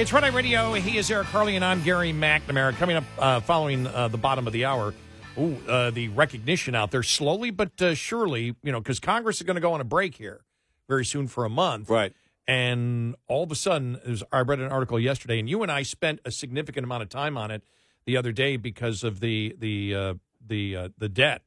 It's 0.00 0.14
Red 0.14 0.24
Eye 0.24 0.28
Radio. 0.28 0.72
He 0.72 0.96
is 0.96 1.10
Eric 1.10 1.26
Harley, 1.26 1.56
and 1.56 1.64
I'm 1.64 1.82
Gary 1.82 2.10
McNamara. 2.10 2.74
Coming 2.76 2.96
up 2.96 3.04
uh, 3.18 3.40
following 3.40 3.86
uh, 3.86 4.08
the 4.08 4.16
bottom 4.16 4.46
of 4.46 4.54
the 4.54 4.64
hour, 4.64 4.94
ooh, 5.38 5.58
uh, 5.68 5.90
the 5.90 6.08
recognition 6.08 6.74
out 6.74 6.90
there, 6.90 7.02
slowly 7.02 7.50
but 7.50 7.82
uh, 7.82 7.94
surely, 7.94 8.56
you 8.62 8.72
know, 8.72 8.80
because 8.80 8.98
Congress 8.98 9.36
is 9.36 9.42
going 9.42 9.56
to 9.56 9.60
go 9.60 9.74
on 9.74 9.80
a 9.82 9.84
break 9.84 10.14
here 10.14 10.40
very 10.88 11.04
soon 11.04 11.28
for 11.28 11.44
a 11.44 11.50
month. 11.50 11.90
Right. 11.90 12.14
And 12.48 13.14
all 13.28 13.42
of 13.42 13.52
a 13.52 13.54
sudden, 13.54 14.00
there's- 14.02 14.22
I 14.32 14.40
read 14.40 14.60
an 14.60 14.72
article 14.72 14.98
yesterday, 14.98 15.38
and 15.38 15.50
you 15.50 15.62
and 15.62 15.70
I 15.70 15.82
spent 15.82 16.20
a 16.24 16.30
significant 16.30 16.84
amount 16.84 17.02
of 17.02 17.10
time 17.10 17.36
on 17.36 17.50
it 17.50 17.62
the 18.06 18.16
other 18.16 18.32
day 18.32 18.56
because 18.56 19.04
of 19.04 19.20
the 19.20 19.54
the 19.58 19.94
uh, 19.94 20.14
the 20.46 20.76
uh, 20.76 20.88
the 20.96 21.10
debt, 21.10 21.42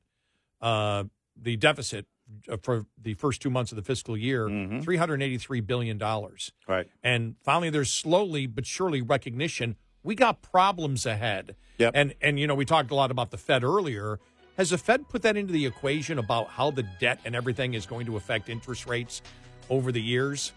uh, 0.62 1.06
the 1.36 1.58
deficit 1.58 2.06
Uh, 2.50 2.58
for 2.62 2.86
the 3.02 3.14
first 3.14 3.42
two 3.42 3.50
months 3.50 3.72
of 3.72 3.76
the 3.76 3.84
fiscal 3.84 4.18
year, 4.18 4.48
mm-hmm. 4.48 4.82
three 4.82 4.98
hundred 4.98 5.22
eighty-three 5.22 5.62
billion 5.62 5.98
dollars. 5.98 6.52
Right. 6.68 6.88
And 7.04 7.36
finally, 7.44 7.70
there's 7.70 7.92
slowly 7.92 8.48
but 8.48 8.66
surely 8.66 9.02
recognition 9.02 9.76
we 10.04 10.16
got 10.16 10.42
problems 10.42 11.06
ahead. 11.06 11.56
Yep. 11.78 11.94
And 11.96 12.14
and 12.22 12.40
you 12.40 12.48
know 12.48 12.56
we 12.56 12.66
talked 12.66 12.92
a 12.92 12.96
lot 12.96 13.12
about 13.12 13.32
the 13.32 13.38
Fed 13.38 13.64
earlier. 13.64 14.20
Has 14.58 14.70
the 14.70 14.78
Fed 14.78 15.10
put 15.10 15.24
that 15.24 15.36
into 15.36 15.52
the 15.52 15.66
equation 15.66 16.20
about 16.20 16.48
how 16.50 16.70
the 16.70 16.84
debt 17.00 17.20
and 17.26 17.36
everything 17.36 17.74
is 17.74 17.88
going 17.88 18.06
to 18.06 18.18
affect 18.18 18.50
interest 18.50 18.86
rates 18.86 19.22
over 19.70 19.92
the 19.92 20.02
years? 20.02 20.52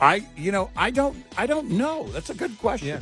I, 0.00 0.26
you 0.36 0.50
know, 0.50 0.70
I 0.76 0.90
don't, 0.90 1.16
I 1.36 1.46
don't 1.46 1.70
know. 1.70 2.08
That's 2.08 2.30
a 2.30 2.34
good 2.34 2.58
question. 2.58 2.88
Yeah. 2.88 3.00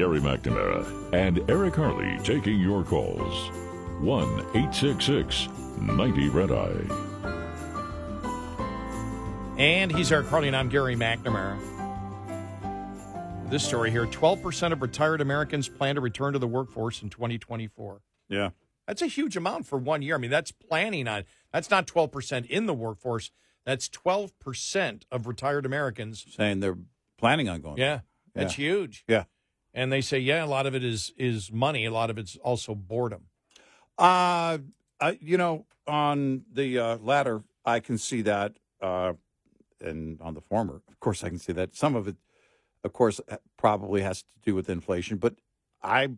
Gary 0.00 0.18
McNamara 0.18 1.12
and 1.12 1.44
Eric 1.50 1.76
Harley 1.76 2.18
taking 2.24 2.58
your 2.58 2.82
calls. 2.82 3.50
1 4.00 4.28
866 4.56 5.48
90 5.78 6.28
Red 6.30 6.50
Eye. 6.50 7.18
And 9.58 9.92
he's 9.92 10.10
Eric 10.10 10.28
Harley, 10.28 10.46
and 10.46 10.56
I'm 10.56 10.70
Gary 10.70 10.96
McNamara. 10.96 11.58
This 13.50 13.62
story 13.62 13.90
here 13.90 14.06
12% 14.06 14.72
of 14.72 14.80
retired 14.80 15.20
Americans 15.20 15.68
plan 15.68 15.96
to 15.96 16.00
return 16.00 16.32
to 16.32 16.38
the 16.38 16.48
workforce 16.48 17.02
in 17.02 17.10
2024. 17.10 18.00
Yeah. 18.30 18.50
That's 18.86 19.02
a 19.02 19.06
huge 19.06 19.36
amount 19.36 19.66
for 19.66 19.78
one 19.78 20.00
year. 20.00 20.14
I 20.14 20.18
mean, 20.18 20.30
that's 20.30 20.50
planning 20.50 21.08
on, 21.08 21.24
that's 21.52 21.68
not 21.68 21.86
12% 21.86 22.46
in 22.46 22.64
the 22.64 22.72
workforce. 22.72 23.32
That's 23.66 23.86
12% 23.90 25.02
of 25.12 25.26
retired 25.26 25.66
Americans. 25.66 26.24
Saying 26.30 26.60
they're 26.60 26.78
planning 27.18 27.50
on 27.50 27.60
going. 27.60 27.76
Yeah, 27.76 28.00
that's 28.34 28.54
huge. 28.54 29.04
Yeah. 29.06 29.24
And 29.72 29.92
they 29.92 30.00
say, 30.00 30.18
yeah, 30.18 30.44
a 30.44 30.46
lot 30.46 30.66
of 30.66 30.74
it 30.74 30.82
is 30.82 31.12
is 31.16 31.52
money. 31.52 31.84
A 31.84 31.92
lot 31.92 32.10
of 32.10 32.18
it's 32.18 32.36
also 32.42 32.74
boredom. 32.74 33.26
Uh, 33.98 34.58
I, 35.00 35.18
you 35.20 35.36
know, 35.36 35.66
on 35.86 36.44
the 36.52 36.78
uh, 36.78 36.96
latter, 36.98 37.42
I 37.64 37.80
can 37.80 37.98
see 37.98 38.22
that, 38.22 38.56
uh, 38.80 39.12
and 39.80 40.20
on 40.20 40.34
the 40.34 40.40
former, 40.40 40.82
of 40.88 41.00
course, 41.00 41.22
I 41.22 41.28
can 41.28 41.38
see 41.38 41.52
that. 41.52 41.76
Some 41.76 41.94
of 41.94 42.08
it, 42.08 42.16
of 42.82 42.92
course, 42.92 43.20
probably 43.56 44.02
has 44.02 44.22
to 44.22 44.28
do 44.42 44.54
with 44.54 44.68
inflation, 44.70 45.18
but 45.18 45.34
I, 45.82 46.10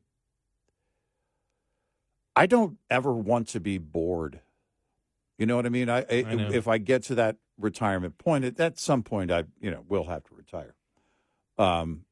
I 2.35 2.47
don't 2.47 2.79
ever 2.89 3.13
want 3.13 3.49
to 3.49 3.61
be 3.61 3.79
bored. 3.79 4.41
You 5.39 5.47
know 5.47 5.57
what 5.57 5.67
I 5.67 5.71
mean? 5.71 5.91
I, 5.91 5.99
I, 5.99 6.05
I 6.11 6.35
if 6.53 6.69
I 6.69 6.79
get 6.79 7.03
to 7.05 7.15
that 7.17 7.37
retirement 7.59 8.19
point, 8.19 8.45
at, 8.45 8.61
at 8.61 8.79
some 8.79 9.03
point, 9.03 9.31
I, 9.31 9.45
you 9.61 9.71
know, 9.71 9.85
will 9.89 10.05
have 10.05 10.25
to 10.25 10.35
retire. 10.35 10.75
Um, 11.59 12.05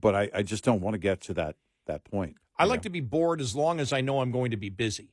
but 0.00 0.14
I, 0.14 0.30
I 0.34 0.42
just 0.42 0.64
don't 0.64 0.80
want 0.80 0.94
to 0.94 0.98
get 0.98 1.20
to 1.22 1.34
that 1.34 1.56
that 1.86 2.04
point. 2.04 2.36
I 2.58 2.64
like 2.64 2.80
know? 2.80 2.84
to 2.84 2.90
be 2.90 3.00
bored 3.00 3.40
as 3.40 3.54
long 3.54 3.80
as 3.80 3.92
I 3.92 4.00
know 4.00 4.20
I'm 4.20 4.30
going 4.32 4.50
to 4.50 4.56
be 4.56 4.68
busy. 4.68 5.10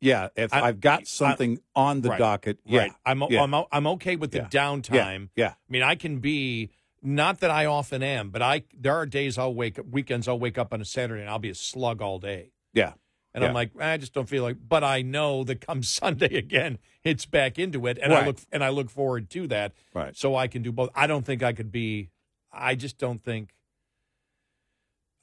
Yeah, 0.00 0.28
if 0.36 0.52
I- 0.52 0.62
I, 0.62 0.66
have 0.66 0.80
got 0.80 1.06
something 1.06 1.58
on 1.74 2.02
the 2.02 2.10
Right. 2.10 2.18
docket, 2.18 2.58
yeah, 2.66 2.80
Right. 2.80 2.92
I'm 3.06 3.22
yeah. 3.30 3.42
I'm 3.42 3.54
I'm 3.72 3.86
okay 3.88 4.16
with 4.16 4.32
the 4.32 4.38
Yeah. 4.38 4.48
downtime. 4.48 5.28
Yeah, 5.36 5.44
yeah. 5.46 5.48
I 5.50 5.72
mean, 5.72 5.82
I 5.82 5.94
can 5.94 6.18
be 6.18 6.70
not 7.02 7.40
that 7.40 7.50
I 7.50 7.64
often 7.66 8.02
am, 8.02 8.30
but 8.30 8.42
I 8.42 8.64
there 8.78 8.94
are 8.94 9.06
days 9.06 9.38
I'll 9.38 9.54
wake 9.54 9.78
up 9.78 9.86
weekends 9.86 10.28
I'll 10.28 10.38
wake 10.38 10.58
up 10.58 10.72
on 10.74 10.80
a 10.80 10.84
Saturday 10.84 11.22
and 11.22 11.30
I'll 11.30 11.38
be 11.38 11.50
a 11.50 11.54
slug 11.54 12.02
all 12.02 12.18
day. 12.18 12.52
yeah, 12.74 12.94
And 13.32 13.42
Yeah. 13.42 13.48
I'm 13.48 13.54
like, 13.54 13.70
I 13.80 13.96
just 13.96 14.12
don't 14.12 14.28
feel 14.28 14.42
like 14.42 14.56
but 14.68 14.84
I 14.84 15.00
know 15.02 15.42
that 15.44 15.60
come 15.62 15.82
Sunday 16.00 16.34
again, 16.36 16.78
it's 17.02 17.24
back 17.24 17.58
into 17.58 17.86
it 17.86 17.98
and 18.02 18.12
I 18.12 18.26
look 18.26 18.38
and 18.52 18.62
I 18.62 18.68
look 18.70 18.90
forward 18.90 19.30
to 19.30 19.46
that. 19.48 19.72
Right. 19.94 20.14
So 20.16 20.36
I 20.36 20.48
can 20.48 20.62
do 20.62 20.70
both. 20.72 20.90
I 20.94 21.06
don't 21.06 21.24
think 21.24 21.42
I 21.42 21.52
could 21.54 21.72
be 21.72 22.10
I 22.56 22.74
just 22.74 22.98
don't 22.98 23.22
think 23.22 23.54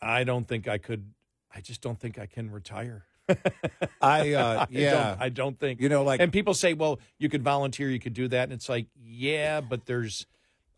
I 0.01 0.23
don't 0.23 0.47
think 0.47 0.67
I 0.67 0.77
could 0.77 1.13
I 1.53 1.61
just 1.61 1.81
don't 1.81 1.99
think 1.99 2.17
I 2.17 2.25
can 2.25 2.51
retire. 2.51 3.05
I 4.01 4.33
uh, 4.33 4.65
I 4.65 4.67
yeah, 4.69 4.91
don't, 4.91 5.21
I 5.21 5.29
don't 5.29 5.59
think 5.59 5.81
you 5.81 5.89
know, 5.89 6.03
like 6.03 6.19
and 6.19 6.31
people 6.31 6.53
say, 6.53 6.73
well, 6.73 6.99
you 7.17 7.29
could 7.29 7.43
volunteer, 7.43 7.89
you 7.89 7.99
could 7.99 8.13
do 8.13 8.27
that. 8.29 8.43
And 8.43 8.53
it's 8.53 8.69
like, 8.69 8.87
yeah, 9.01 9.61
but 9.61 9.85
there's, 9.85 10.25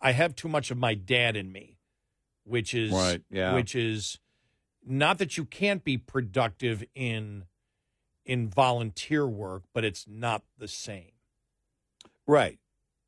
I 0.01 0.11
have 0.11 0.35
too 0.35 0.47
much 0.49 0.71
of 0.71 0.77
my 0.77 0.93
dad 0.93 1.35
in 1.35 1.51
me, 1.51 1.77
which 2.43 2.73
is, 2.73 2.91
Right, 2.91 3.21
yeah. 3.29 3.53
which 3.53 3.75
is 3.75 4.19
not 4.85 5.17
that 5.19 5.37
you 5.37 5.45
can't 5.45 5.83
be 5.83 5.97
productive 5.97 6.83
in, 6.93 7.45
in 8.25 8.49
volunteer 8.49 9.25
work, 9.25 9.63
but 9.73 9.85
it's 9.85 10.05
not 10.07 10.43
the 10.57 10.67
same. 10.67 11.11
right. 12.27 12.59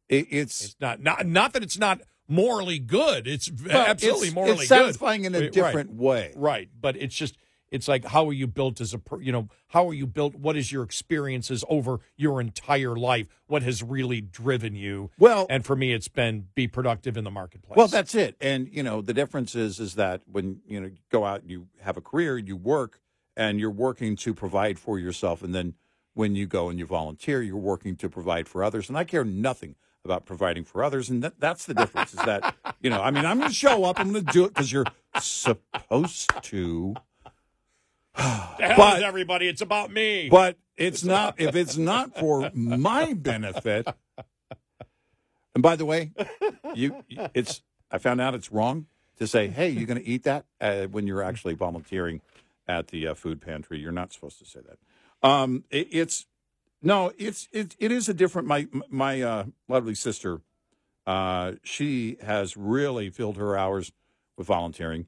It, 0.08 0.28
it's 0.30 0.64
It's 0.64 0.76
not, 0.80 1.02
not, 1.02 1.26
not 1.26 1.54
that 1.54 1.64
it's 1.64 1.80
not 1.80 2.00
morally 2.28 2.80
good. 2.80 3.28
It's 3.28 3.52
well, 3.52 3.86
absolutely 3.88 4.28
it's, 4.28 4.36
morally 4.36 4.52
it's 4.54 4.62
good. 4.64 4.68
satisfying 4.68 5.26
in 5.26 5.36
a 5.36 5.40
Right, 5.42 5.52
different 5.52 5.94
way. 5.94 6.34
Right. 6.36 6.70
But 6.80 6.96
it's 6.98 7.16
just, 7.16 7.38
it's 7.72 7.88
like, 7.88 8.06
how 8.06 8.28
are 8.30 8.34
you 8.34 8.48
built 8.48 8.80
as 8.80 8.94
a, 8.94 9.00
per- 9.00 9.20
you 9.22 9.32
know, 9.32 9.50
how 9.70 9.88
are 9.90 9.94
you 9.94 10.08
built? 10.08 10.36
What 10.36 10.56
is 10.56 10.72
your 10.72 10.84
experiences 10.84 11.64
over 11.68 12.00
your 12.16 12.40
entire 12.40 12.96
life? 12.96 13.28
What 13.48 13.64
has 13.64 13.84
really 13.84 14.22
driven 14.22 14.76
you? 14.76 15.10
Well, 15.18 15.46
And 15.50 15.66
for 15.66 15.76
me, 15.76 15.92
it's 15.94 16.08
been 16.08 16.48
be 16.56 16.68
productive 16.68 17.18
in 17.18 17.24
the 17.24 17.32
marketplace. 17.32 17.76
well, 17.76 17.88
that's 17.88 18.16
it. 18.16 18.36
And 18.40 18.70
you 18.72 18.84
know, 18.84 19.02
the 19.02 19.14
difference 19.14 19.56
is 19.56 19.80
is 19.80 19.96
that 19.96 20.22
when 20.32 20.62
you 20.68 20.80
know 20.80 20.88
you 20.88 20.98
go 21.12 21.26
out 21.26 21.42
and 21.42 21.50
you 21.52 21.68
have 21.82 21.98
a 21.98 22.02
career, 22.02 22.38
you 22.38 22.56
work, 22.56 23.02
and 23.36 23.60
you're 23.60 23.70
working 23.72 24.16
to 24.18 24.34
provide 24.34 24.80
for 24.80 24.98
yourself, 24.98 25.44
and 25.44 25.54
then 25.54 25.74
when 26.14 26.34
you 26.36 26.46
go 26.48 26.70
and 26.70 26.80
you 26.80 26.86
volunteer, 26.86 27.42
you're 27.42 27.58
working 27.58 27.98
to 27.98 28.08
provide 28.08 28.48
for 28.48 28.64
others. 28.64 28.88
And 28.88 28.98
I 28.98 29.04
care 29.04 29.26
nothing 29.26 29.76
about 30.06 30.26
providing 30.26 30.64
for 30.64 30.84
others, 30.84 31.10
and 31.10 31.24
that, 31.24 31.40
that's 31.40 31.66
the 31.66 31.74
difference. 31.74 32.14
is 32.14 32.20
that 32.20 32.56
you 32.82 32.90
know, 32.90 33.02
I 33.02 33.12
mean, 33.12 33.26
I'm 33.26 33.40
going 33.40 33.50
to 33.50 33.56
show 33.56 33.84
up, 33.84 34.00
I'm 34.00 34.12
going 34.12 34.26
to 34.26 34.32
do 34.32 34.46
it 34.46 34.54
because 34.54 34.72
you're 34.72 34.86
supposed 35.20 36.32
to. 36.44 36.96
But- 38.16 39.04
everybody. 39.04 39.48
It's 39.50 39.62
about 39.62 39.92
me. 39.92 40.30
But 40.30 40.58
it's 40.78 41.04
not 41.04 41.40
if 41.40 41.56
it's 41.56 41.76
not 41.76 42.18
for 42.18 42.50
my 42.54 43.14
benefit. 43.14 43.88
And 45.54 45.62
by 45.62 45.76
the 45.76 45.86
way, 45.86 46.12
you 46.74 47.04
it's 47.34 47.62
I 47.92 47.98
found 47.98 48.22
out 48.22 48.36
it's 48.36 48.52
wrong 48.52 48.88
to 49.18 49.28
say, 49.28 49.48
"Hey, 49.48 49.70
you're 49.70 49.88
going 49.88 50.02
to 50.02 50.08
eat 50.08 50.24
that?" 50.24 50.46
Uh, 50.62 50.84
when 50.84 51.08
you're 51.08 51.24
actually 51.24 51.54
volunteering 51.56 52.22
at 52.68 52.88
the 52.88 53.08
uh, 53.08 53.14
food 53.14 53.42
pantry. 53.42 53.80
You're 53.80 53.92
not 53.92 54.12
supposed 54.14 54.40
to 54.40 54.46
say 54.46 54.60
that. 54.62 55.28
Um, 55.28 55.64
it, 55.70 55.88
it's 55.92 56.26
no, 56.86 57.12
it's 57.18 57.50
it, 57.52 57.76
it 57.80 57.92
is 57.92 58.08
a 58.08 58.14
different. 58.14 58.48
My 58.48 58.68
my 58.90 59.20
uh, 59.20 59.46
lovely 59.68 59.96
sister, 59.96 60.42
uh, 61.08 61.54
she 61.64 62.18
has 62.22 62.56
really 62.56 63.10
filled 63.10 63.38
her 63.38 63.58
hours 63.58 63.92
with 64.38 64.46
volunteering. 64.46 65.08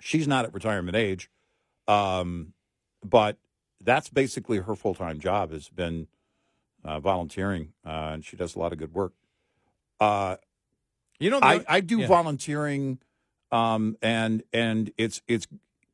She's 0.00 0.26
not 0.26 0.46
at 0.46 0.54
retirement 0.54 0.96
age, 0.96 1.30
um, 1.86 2.54
but 3.04 3.36
that's 3.82 4.08
basically 4.08 4.58
her 4.58 4.74
full 4.74 4.94
time 4.94 5.20
job 5.20 5.52
has 5.52 5.68
been 5.68 6.06
uh, 6.82 7.00
volunteering, 7.00 7.74
uh, 7.84 8.12
and 8.14 8.24
she 8.24 8.36
does 8.36 8.56
a 8.56 8.58
lot 8.58 8.72
of 8.72 8.78
good 8.78 8.94
work. 8.94 9.12
Uh, 10.00 10.36
you 11.18 11.28
know, 11.28 11.38
I, 11.42 11.64
I 11.68 11.80
do 11.80 11.98
yeah. 11.98 12.06
volunteering, 12.06 12.98
um, 13.52 13.98
and 14.00 14.42
and 14.54 14.90
it's 14.96 15.20
it's 15.28 15.46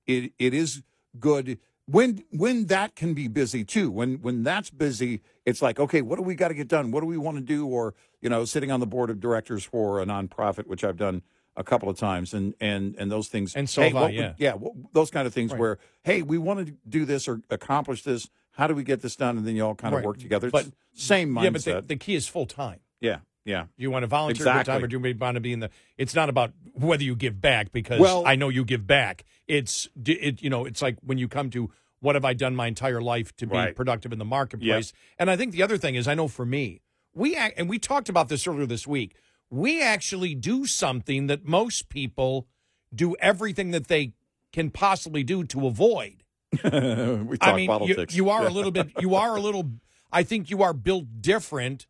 it 0.07 0.33
it 0.38 0.55
is 0.55 0.85
good 1.18 1.59
when 1.87 2.23
when 2.31 2.66
that 2.66 2.95
can 2.95 3.14
be 3.14 3.29
busy 3.29 3.64
too. 3.64 3.90
When 3.90 4.14
when 4.23 4.42
that's 4.42 4.71
busy, 4.71 5.21
it's 5.45 5.61
like 5.62 5.79
okay, 5.81 6.03
what 6.03 6.16
do 6.16 6.23
we 6.23 6.35
got 6.35 6.49
to 6.49 6.55
get 6.55 6.68
done? 6.68 6.90
What 6.90 7.01
do 7.01 7.07
we 7.07 7.16
want 7.18 7.37
to 7.38 7.42
do? 7.42 7.66
Or 7.66 7.95
you 8.21 8.29
know, 8.29 8.45
sitting 8.45 8.71
on 8.71 8.81
the 8.81 8.87
board 8.87 9.11
of 9.11 9.21
directors 9.21 9.64
for 9.64 10.01
a 10.01 10.07
nonprofit, 10.07 10.66
which 10.66 10.85
I've 10.85 10.97
done 10.97 11.23
a 11.57 11.64
couple 11.64 11.88
of 11.88 11.99
times, 11.99 12.33
and 12.33 12.55
and 12.61 12.95
and 12.99 13.11
those 13.11 13.29
things. 13.29 13.55
And 13.55 13.68
so 13.68 13.83
hey, 13.83 13.90
I, 13.90 13.92
what 13.92 14.03
would- 14.05 14.14
yeah. 14.14 14.35
yeah, 14.38 14.55
what, 14.55 14.73
those 14.92 15.11
kind 15.11 15.27
of 15.27 15.35
things 15.35 15.51
Right. 15.53 15.61
where 15.61 15.79
hey, 16.05 16.23
we 16.23 16.38
want 16.38 16.66
to 16.66 16.75
do 16.88 17.05
this 17.05 17.29
or 17.29 17.40
accomplish 17.51 18.03
this. 18.05 18.29
How 18.53 18.66
do 18.66 18.75
we 18.75 18.85
get 18.85 19.01
this 19.01 19.16
done? 19.16 19.38
And 19.38 19.47
then 19.47 19.57
you 19.57 19.64
all 19.64 19.75
kind 19.75 19.95
of 19.95 19.99
Right. 19.99 20.07
work 20.07 20.18
together. 20.18 20.49
It's 20.49 20.53
But- 20.53 20.73
same 20.95 21.31
mindset. 21.31 21.42
yeah, 21.45 21.51
but 21.51 21.64
the, 21.64 21.83
the 21.88 21.97
key 21.97 22.14
is 22.14 22.29
full 22.29 22.47
time. 22.47 22.81
yeah, 23.01 23.18
yeah. 23.45 23.67
You 23.77 23.91
want 23.91 24.03
to 24.05 24.07
volunteer 24.07 24.43
Exactly. 24.47 24.73
time, 24.73 24.85
or 24.85 24.87
do 24.87 24.99
you 24.99 25.15
want 25.19 25.35
to 25.37 25.41
be 25.41 25.53
in 25.53 25.61
the? 25.61 25.71
It's 25.99 26.15
not 26.15 26.29
about 26.29 26.53
whether 26.75 27.03
you 27.03 27.17
give 27.17 27.41
back 27.41 27.73
because 27.73 28.01
Well- 28.01 28.25
I 28.27 28.37
know 28.37 28.49
you 28.49 28.65
give 28.65 28.87
back. 28.87 29.25
It's 29.49 29.89
it. 30.07 30.43
You 30.43 30.51
know, 30.51 30.65
it's 30.65 30.81
like 30.83 30.97
when 31.03 31.19
you 31.19 31.29
come 31.29 31.51
to 31.51 31.71
what 32.01 32.15
have 32.17 32.25
I 32.25 32.33
done 32.35 32.57
my 32.57 32.67
entire 32.67 33.01
life 33.01 33.35
to 33.37 33.47
be 33.47 33.55
Right. 33.57 33.77
productive 33.77 34.13
in 34.13 34.19
the 34.19 34.25
marketplace. 34.25 34.93
And 35.19 35.31
I 35.31 35.37
think 35.37 35.53
the 35.53 35.63
other 35.63 35.79
thing 35.79 35.95
is, 35.95 36.09
I 36.09 36.15
know 36.15 36.27
for 36.29 36.45
me, 36.45 36.81
we 37.15 37.37
act, 37.37 37.59
and 37.59 37.69
we 37.69 37.79
talked 37.79 38.09
about 38.09 38.29
this 38.29 38.47
earlier 38.47 38.67
this 38.67 38.87
week. 38.87 39.15
We 39.51 39.81
actually 39.83 40.35
do 40.35 40.67
something 40.67 41.27
that 41.29 41.45
most 41.45 41.89
people 41.89 42.49
do 42.95 43.15
everything 43.21 43.71
that 43.71 43.87
they 43.89 44.15
can 44.53 44.71
possibly 44.71 45.23
do 45.23 45.45
to 45.45 45.67
avoid. 45.67 46.25
we 46.53 46.59
talk 46.61 47.39
I 47.43 47.53
mean, 47.55 47.61
you, 47.65 47.67
politics. 47.69 48.15
you 48.15 48.31
are 48.31 48.43
Yeah. 48.43 48.49
a 48.49 48.51
little 48.59 48.71
bit. 48.73 48.91
You 49.01 49.15
are 49.15 49.37
a 49.37 49.41
little. 49.41 49.71
I 50.11 50.23
think 50.23 50.51
you 50.51 50.63
are 50.63 50.73
built 50.75 51.21
different. 51.21 51.87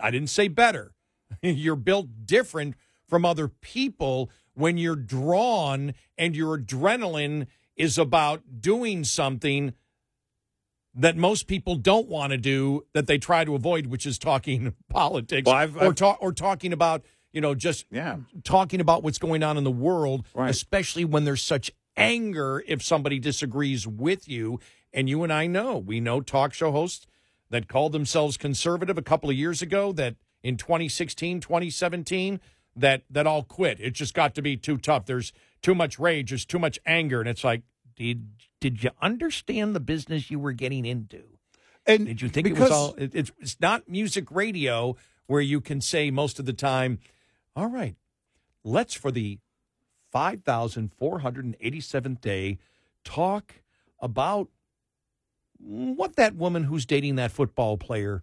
I 0.00 0.10
didn't 0.10 0.30
say 0.30 0.48
better. 0.48 0.92
you're 1.42 1.76
built 1.76 2.08
different 2.26 2.74
from 3.08 3.24
other 3.24 3.48
people 3.48 4.30
when 4.54 4.78
you're 4.78 4.96
drawn 4.96 5.94
and 6.16 6.34
your 6.36 6.58
adrenaline 6.58 7.46
is 7.76 7.98
about 7.98 8.42
doing 8.60 9.04
something 9.04 9.72
that 10.94 11.16
most 11.16 11.46
people 11.48 11.74
don't 11.74 12.08
want 12.08 12.30
to 12.30 12.38
do 12.38 12.86
that 12.92 13.06
they 13.08 13.18
try 13.18 13.44
to 13.44 13.54
avoid, 13.54 13.86
which 13.86 14.06
is 14.06 14.18
talking 14.18 14.74
politics 14.88 15.46
Well, 15.46 15.56
I've- 15.56 15.78
or 15.78 15.86
I've- 15.86 15.94
talk 15.94 16.18
or 16.20 16.32
talking 16.32 16.72
about 16.72 17.04
you 17.32 17.40
know 17.40 17.54
just 17.54 17.86
Yeah. 17.90 18.18
talking 18.44 18.80
about 18.80 19.02
what's 19.02 19.18
going 19.18 19.42
on 19.42 19.56
in 19.56 19.64
the 19.64 19.72
world, 19.72 20.24
Right. 20.34 20.50
especially 20.50 21.04
when 21.04 21.24
there's 21.24 21.42
such 21.42 21.72
anger 21.96 22.62
if 22.68 22.82
somebody 22.82 23.18
disagrees 23.18 23.86
with 23.86 24.28
you. 24.28 24.60
And 24.92 25.08
you 25.08 25.24
and 25.24 25.32
I 25.32 25.48
know, 25.48 25.76
we 25.78 25.98
know 25.98 26.20
talk 26.20 26.54
show 26.54 26.70
hosts 26.70 27.06
that 27.50 27.66
called 27.66 27.90
themselves 27.92 28.36
conservative 28.36 28.96
a 28.96 29.02
couple 29.02 29.28
of 29.30 29.36
years 29.36 29.62
ago 29.62 29.92
that 29.92 30.14
in 30.44 30.56
2016, 30.58 31.40
2017, 31.40 32.40
that 32.76 33.02
that 33.10 33.26
all 33.26 33.42
quit. 33.42 33.80
It 33.80 33.94
just 33.94 34.14
got 34.14 34.34
to 34.36 34.42
be 34.42 34.56
too 34.56 34.76
tough. 34.76 35.06
There's 35.06 35.32
too 35.62 35.74
much 35.74 35.98
rage, 35.98 36.30
there's 36.30 36.44
too 36.44 36.58
much 36.58 36.78
anger. 36.86 37.18
And 37.20 37.28
it's 37.28 37.42
like, 37.42 37.62
did 37.96 38.28
did 38.60 38.84
you 38.84 38.90
understand 39.02 39.74
the 39.74 39.80
business 39.80 40.30
you 40.30 40.38
were 40.38 40.52
getting 40.52 40.84
into? 40.84 41.22
And 41.86 42.06
Did 42.06 42.22
you 42.22 42.28
think 42.28 42.46
it 42.46 42.58
was 42.58 42.70
all? 42.70 42.94
It, 42.94 43.14
it's 43.14 43.32
it's 43.38 43.60
not 43.60 43.88
music 43.88 44.30
radio 44.30 44.96
where 45.26 45.40
you 45.40 45.60
can 45.60 45.80
say 45.80 46.10
most 46.10 46.38
of 46.38 46.46
the 46.46 46.52
time, 46.52 46.98
"All 47.54 47.66
right, 47.66 47.96
let's 48.62 48.94
for 48.94 49.10
the 49.10 49.38
five 50.10 50.42
thousand 50.42 50.92
four 50.94 51.20
hundred 51.20 51.44
and 51.44 51.56
eighty-seventh 51.60 52.20
day 52.20 52.58
talk 53.04 53.56
about 54.00 54.48
what 55.58 56.16
that 56.16 56.34
woman 56.34 56.64
who's 56.64 56.86
dating 56.86 57.16
that 57.16 57.32
football 57.32 57.76
player 57.76 58.22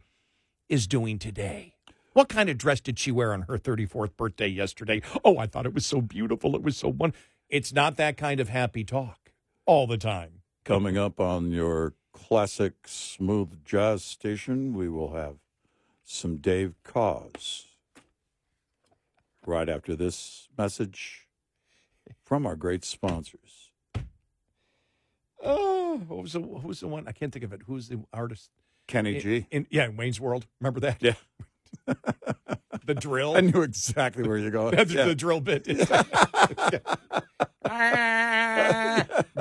is 0.68 0.88
doing 0.88 1.20
today." 1.20 1.71
What 2.14 2.28
kind 2.30 2.50
of 2.50 2.58
dress 2.58 2.82
did 2.82 3.00
she 3.00 3.12
wear 3.12 3.34
on 3.34 3.44
her 3.44 3.58
34th 3.58 4.16
birthday 4.18 4.48
yesterday? 4.48 5.02
Oh, 5.24 5.38
I 5.38 5.46
thought 5.48 5.66
it 5.66 5.74
was 5.74 5.86
so 5.86 6.02
beautiful. 6.02 6.56
It 6.56 6.62
was 6.64 6.78
so 6.78 6.90
one. 6.90 7.14
It's 7.50 7.74
not 7.74 7.98
that 7.98 8.18
kind 8.18 8.40
of 8.40 8.50
happy 8.50 8.84
talk 8.84 9.32
all 9.66 9.88
the 9.88 9.98
time. 9.98 10.42
Coming 10.64 10.98
up 10.98 11.20
on 11.20 11.52
your 11.52 11.94
classic 12.14 12.74
smooth 12.86 13.64
jazz 13.66 14.04
station, 14.04 14.74
we 14.74 14.90
will 14.90 15.14
have 15.14 15.36
some 16.04 16.38
Dave 16.38 16.76
Koz. 16.84 17.66
Right 19.46 19.70
after 19.70 19.96
this 19.96 20.50
message 20.58 21.28
from 22.24 22.46
our 22.46 22.56
great 22.56 22.86
sponsors. 22.86 23.72
Oh, 25.44 25.98
what 26.08 26.22
was 26.22 26.34
the 26.34 26.42
what 26.42 26.64
was 26.64 26.80
the 26.82 26.88
one? 26.88 27.08
I 27.08 27.12
can't 27.12 27.34
think 27.34 27.44
of 27.44 27.52
it. 27.54 27.62
Who's 27.66 27.88
the 27.88 28.02
artist? 28.14 28.52
Kenny 28.88 29.16
In- 29.16 29.22
G. 29.22 29.48
In, 29.50 29.68
yeah, 29.72 29.86
in 29.86 29.98
Wayne's 29.98 30.20
World. 30.20 30.46
Remember 30.60 30.80
that? 30.82 30.98
Yeah. 31.02 31.14
The 32.84 32.96
drill. 32.96 33.38
I 33.38 33.42
knew 33.42 33.62
exactly 33.62 34.28
where 34.28 34.38
you're 34.38 34.50
going. 34.50 34.76
That's 34.76 34.92
Yeah. 34.92 35.06
the 35.06 35.16
drill 35.16 35.40
bit. 35.40 35.66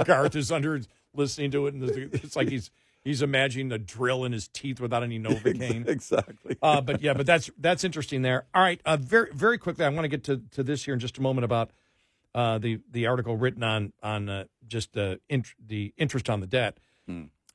Garth 0.05 0.37
is 0.37 0.53
under 0.53 0.81
listening 1.15 1.51
to 1.53 1.67
it, 1.67 1.75
and 1.75 1.85
it's 2.15 2.37
like 2.37 2.49
he's 2.49 2.71
he's 3.03 3.23
imagining 3.23 3.73
a 3.73 3.79
drill 3.79 4.25
in 4.25 4.33
his 4.33 4.49
teeth 4.49 4.81
without 4.81 5.03
any 5.03 5.19
novocaine. 5.19 5.89
exactly. 5.89 6.57
Uh, 6.63 6.81
but 6.81 7.03
yeah, 7.03 7.15
but 7.15 7.27
that's 7.27 7.51
that's 7.59 7.85
interesting 7.85 8.23
there. 8.23 8.47
All 8.55 8.63
right, 8.63 8.81
uh, 8.85 8.97
very 8.99 9.31
very 9.33 9.59
quickly, 9.59 9.85
I 9.85 9.89
want 9.89 10.05
to 10.05 10.09
get 10.09 10.25
to, 10.25 10.43
to 10.53 10.63
this 10.63 10.85
here 10.85 10.95
in 10.95 11.01
just 11.01 11.19
a 11.19 11.23
moment 11.23 11.45
about 11.45 11.71
uh, 12.35 12.59
the 12.59 12.81
the 12.91 13.07
article 13.07 13.37
written 13.37 13.63
on 13.63 13.93
on 14.03 14.29
uh, 14.29 14.45
just 14.67 14.93
the 14.93 15.21
int- 15.29 15.55
the 15.65 15.93
interest 15.97 16.29
on 16.29 16.41
the 16.41 16.47
debt 16.47 16.79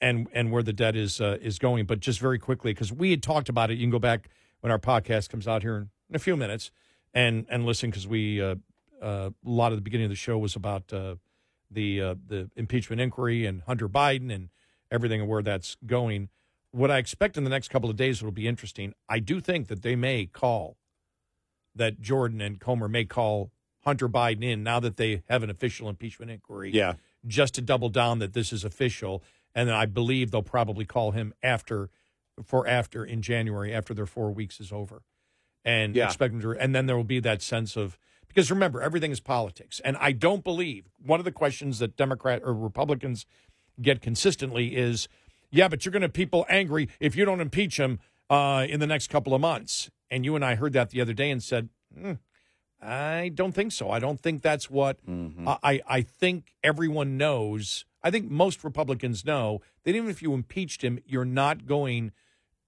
and 0.01 0.27
and 0.33 0.51
where 0.51 0.63
the 0.63 0.73
debt 0.73 0.95
is 0.95 1.21
uh, 1.21 1.37
is 1.41 1.59
going. 1.59 1.85
But 1.85 1.99
just 1.99 2.19
very 2.19 2.39
quickly, 2.39 2.73
because 2.73 2.91
we 2.91 3.11
had 3.11 3.23
talked 3.23 3.49
about 3.49 3.71
it. 3.71 3.75
You 3.75 3.83
can 3.83 3.91
go 3.91 3.99
back 3.99 4.29
when 4.65 4.71
our 4.71 4.79
podcast 4.79 5.29
comes 5.29 5.47
out 5.47 5.61
here 5.61 5.75
in, 5.77 5.89
in 6.09 6.15
a 6.15 6.19
few 6.19 6.35
minutes 6.35 6.71
and 7.13 7.45
and 7.51 7.67
listen 7.67 7.91
because 7.91 8.07
we 8.07 8.41
uh, 8.41 8.55
uh, 8.99 9.29
a 9.29 9.49
lot 9.49 9.71
of 9.71 9.77
the 9.77 9.81
beginning 9.83 10.05
of 10.05 10.09
the 10.09 10.15
show 10.15 10.39
was 10.39 10.55
about 10.55 10.91
uh, 10.91 11.13
the 11.69 12.01
uh, 12.01 12.15
the 12.25 12.49
impeachment 12.55 12.99
inquiry 12.99 13.45
and 13.45 13.61
Hunter 13.67 13.87
Biden 13.87 14.33
and 14.33 14.49
everything 14.89 15.21
and 15.21 15.29
where 15.29 15.43
that's 15.43 15.77
going. 15.85 16.29
What 16.71 16.89
I 16.89 16.97
expect 16.97 17.37
in 17.37 17.43
the 17.43 17.49
next 17.51 17.67
couple 17.67 17.91
of 17.91 17.95
days 17.95 18.23
will 18.23 18.31
be 18.31 18.47
interesting. 18.47 18.95
I 19.07 19.19
do 19.19 19.39
think 19.39 19.67
that 19.67 19.83
they 19.83 19.95
may 19.95 20.25
call 20.25 20.77
that 21.75 22.01
Jordan 22.01 22.41
and 22.41 22.59
Comer 22.59 22.87
may 22.87 23.05
call 23.05 23.51
Hunter 23.83 24.09
Biden 24.09 24.43
in 24.43 24.63
now 24.63 24.79
that 24.79 24.97
they 24.97 25.21
have 25.29 25.43
an 25.43 25.51
official 25.51 25.89
impeachment 25.89 26.31
inquiry 26.31 26.71
Yeah. 26.73 26.93
just 27.27 27.53
to 27.53 27.61
double 27.61 27.89
down 27.89 28.17
that 28.17 28.33
this 28.33 28.51
is 28.51 28.63
official. 28.63 29.21
And 29.53 29.69
then 29.69 29.75
I 29.75 29.85
believe 29.85 30.31
they'll 30.31 30.41
probably 30.41 30.85
call 30.85 31.11
him 31.11 31.35
after, 31.43 31.91
for 32.43 32.67
after 32.67 33.05
in 33.05 33.21
January 33.21 33.73
after 33.73 33.93
their 33.93 34.05
four 34.05 34.31
weeks 34.31 34.59
is 34.59 34.71
over, 34.71 35.03
and 35.63 35.95
Yeah. 35.95 36.05
expect 36.05 36.33
him 36.33 36.41
to. 36.41 36.51
And 36.51 36.75
then 36.75 36.85
there 36.85 36.95
will 36.97 37.03
be 37.03 37.19
that 37.21 37.41
sense 37.41 37.75
of 37.75 37.97
because 38.27 38.51
remember 38.51 38.81
everything 38.81 39.11
is 39.11 39.19
politics, 39.21 39.79
and 39.85 39.95
I 39.97 40.11
don't 40.11 40.43
believe 40.43 40.89
one 41.01 41.19
of 41.19 41.25
the 41.25 41.31
questions 41.31 41.79
that 41.79 41.95
Democrat 41.95 42.41
or 42.43 42.53
Republicans 42.53 43.25
get 43.81 44.01
consistently 44.01 44.75
is, 44.75 45.07
yeah, 45.51 45.67
but 45.69 45.85
you're 45.85 45.91
going 45.91 46.01
to 46.01 46.09
people 46.09 46.45
angry 46.49 46.89
if 46.99 47.15
you 47.15 47.23
don't 47.25 47.39
impeach 47.41 47.79
him 47.79 47.99
uh, 48.29 48.65
in 48.67 48.79
the 48.79 48.87
next 48.87 49.07
couple 49.09 49.33
of 49.33 49.39
months. 49.41 49.89
And 50.11 50.25
you 50.25 50.35
and 50.35 50.43
I 50.43 50.55
heard 50.55 50.73
that 50.73 50.89
the 50.89 50.99
other 51.01 51.13
day 51.13 51.31
and 51.31 51.41
said, 51.41 51.69
"Hmm, 51.97 52.13
I 52.81 53.29
don't 53.33 53.53
think 53.53 53.71
so. 53.71 53.89
I 53.89 53.99
don't 53.99 54.19
think 54.21 54.41
that's 54.41 54.69
what 54.69 54.97
I, 55.63 55.81
I 55.87 56.01
think 56.01 56.53
everyone 56.63 57.17
knows. 57.17 57.85
I 58.03 58.11
think 58.11 58.29
most 58.29 58.63
Republicans 58.63 59.25
know 59.25 59.61
that 59.83 59.95
even 59.95 60.09
if 60.09 60.21
you 60.21 60.33
impeached 60.33 60.83
him, 60.83 60.99
you're 61.05 61.25
not 61.25 61.65
going 61.65 62.11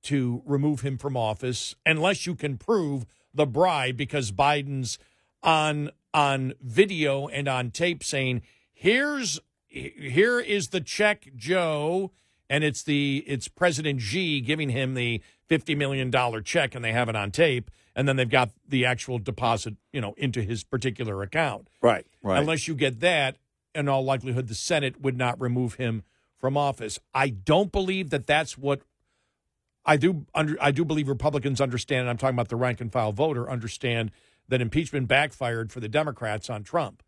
to 0.07 0.41
remove 0.45 0.81
him 0.81 0.97
from 0.97 1.17
office 1.17 1.75
unless 1.85 2.25
you 2.25 2.33
can 2.33 2.57
prove 2.57 3.05
the 3.33 3.45
bribe 3.45 3.97
because 3.97 4.31
Biden's 4.31 4.97
on 5.43 5.91
on 6.13 6.53
video 6.61 7.27
and 7.27 7.47
on 7.47 7.71
tape 7.71 8.03
saying, 8.03 8.41
here's 8.73 9.39
here 9.67 10.39
is 10.39 10.69
the 10.69 10.81
check, 10.81 11.29
Joe, 11.35 12.11
and 12.49 12.63
it's 12.63 12.83
the 12.83 13.23
it's 13.27 13.47
President 13.47 14.01
Xi 14.01 14.41
giving 14.41 14.69
him 14.69 14.93
the 14.93 15.21
fifty 15.47 15.75
million 15.75 16.09
dollar 16.09 16.41
check, 16.41 16.73
and 16.73 16.83
they 16.83 16.93
have 16.93 17.09
it 17.09 17.15
on 17.15 17.31
tape, 17.31 17.69
and 17.95 18.07
then 18.07 18.15
they've 18.15 18.29
got 18.29 18.51
the 18.67 18.85
actual 18.85 19.19
deposit, 19.19 19.75
you 19.91 19.99
know, 19.99 20.13
into 20.17 20.41
his 20.41 20.63
particular 20.63 21.21
account. 21.21 21.69
Right, 21.81 22.05
right. 22.23 22.39
Unless 22.39 22.67
you 22.67 22.75
get 22.75 23.01
that, 23.01 23.37
in 23.75 23.89
all 23.89 24.03
likelihood, 24.03 24.47
the 24.47 24.55
Senate 24.55 25.01
would 25.01 25.17
not 25.17 25.39
remove 25.39 25.75
him 25.75 26.03
from 26.39 26.55
office. 26.55 26.97
I 27.13 27.29
don't 27.29 27.71
believe 27.71 28.09
that 28.11 28.25
that's 28.25 28.57
what 28.57 28.81
I 29.87 29.97
do. 29.97 30.25
Under, 30.35 30.57
I 30.61 30.71
do 30.71 30.85
believe 30.85 31.07
Republicans 31.07 31.61
understand. 31.61 32.01
And 32.01 32.09
I'm 32.09 32.17
talking 32.17 32.35
about 32.35 32.49
the 32.49 32.55
rank 32.57 32.81
and 32.81 32.91
file 32.91 33.13
voter 33.13 33.49
understand 33.49 34.11
that 34.49 34.61
impeachment 34.61 35.07
backfired 35.07 35.71
for 35.71 35.79
the 35.79 35.89
Democrats 35.89 36.49
on 36.49 36.63
Trump. 36.63 37.01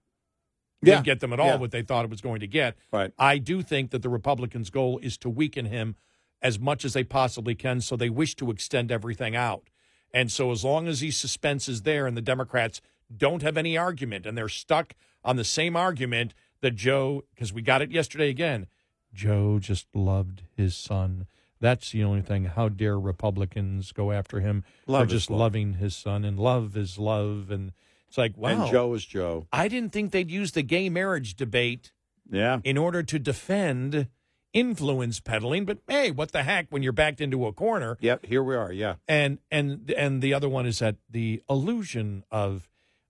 Yeah. 0.82 0.96
Didn't 0.96 1.06
get 1.06 1.20
them 1.20 1.34
at 1.34 1.40
all 1.40 1.48
Yeah. 1.48 1.56
what 1.58 1.72
they 1.72 1.82
thought 1.82 2.06
it 2.06 2.10
was 2.12 2.22
going 2.22 2.40
to 2.40 2.48
get. 2.48 2.78
Right. 2.92 3.12
I 3.20 3.38
do 3.38 3.62
think 3.62 3.92
that 3.92 4.02
the 4.02 4.10
Republicans' 4.10 4.70
goal 4.70 4.98
is 5.00 5.18
to 5.20 5.30
weaken 5.30 5.66
him 5.66 5.96
as 6.42 6.58
much 6.58 6.86
as 6.86 6.94
they 6.94 7.04
possibly 7.04 7.54
can, 7.54 7.82
so 7.82 7.98
they 7.98 8.10
wish 8.10 8.34
to 8.36 8.50
extend 8.50 8.92
everything 8.92 9.36
out. 9.36 9.70
And 10.14 10.32
so, 10.32 10.52
as 10.52 10.64
long 10.64 10.88
as 10.88 11.02
these 11.02 11.18
suspense 11.18 11.68
is 11.68 11.82
there 11.82 12.08
and 12.08 12.16
the 12.16 12.22
Democrats 12.22 12.82
don't 13.16 13.42
have 13.42 13.58
any 13.58 13.78
argument 13.78 14.26
and 14.26 14.38
they're 14.38 14.48
stuck 14.48 14.94
on 15.24 15.36
the 15.36 15.44
same 15.44 15.76
argument 15.76 16.34
that 16.62 16.76
Joe, 16.76 17.24
because 17.36 17.52
we 17.52 17.62
got 17.62 17.82
it 17.82 17.92
yesterday 17.92 18.30
again, 18.30 18.68
Joe 19.14 19.60
just 19.60 19.88
loved 19.94 20.44
his 20.56 20.76
son. 20.78 21.28
That's 21.62 21.92
the 21.92 22.04
only 22.04 22.22
thing. 22.22 22.46
How 22.46 22.70
dare 22.70 23.00
Republicans 23.00 23.92
go 23.92 24.12
after 24.12 24.40
him 24.40 24.64
Love 24.88 25.04
for 25.08 25.12
just 25.12 25.30
love. 25.30 25.40
loving 25.40 25.74
his 25.76 25.96
son? 25.96 26.24
And 26.24 26.40
love 26.40 26.78
is 26.78 26.98
love. 26.98 27.52
And 27.52 27.74
it's 28.08 28.18
like, 28.18 28.38
wow. 28.38 28.50
And 28.64 28.72
Joe 28.72 28.94
is 28.94 29.06
Joe. 29.06 29.48
I 29.52 29.68
didn't 29.68 29.92
think 29.92 30.12
they'd 30.12 30.32
use 30.32 30.54
the 30.54 30.62
gay 30.64 30.90
marriage 30.90 31.36
debate 31.36 31.92
Yeah. 32.32 32.60
in 32.64 32.78
order 32.78 33.04
to 33.04 33.20
defend 33.20 34.08
influence 34.54 35.20
peddling. 35.20 35.66
But 35.66 35.80
hey, 35.88 36.12
what 36.12 36.32
the 36.32 36.44
heck 36.44 36.68
when 36.70 36.82
you're 36.82 36.92
backed 36.94 37.22
into 37.22 37.46
a 37.46 37.54
corner? 37.54 37.98
Yep. 38.00 38.26
Here 38.26 38.42
we 38.44 38.56
are. 38.56 38.72
Yeah. 38.72 38.96
And 39.08 39.40
and 39.52 39.92
and 39.98 40.22
the 40.22 40.34
other 40.34 40.50
one 40.50 40.66
is 40.66 40.80
that 40.80 40.96
the 41.10 41.42
illusion 41.50 42.24
of 42.32 42.68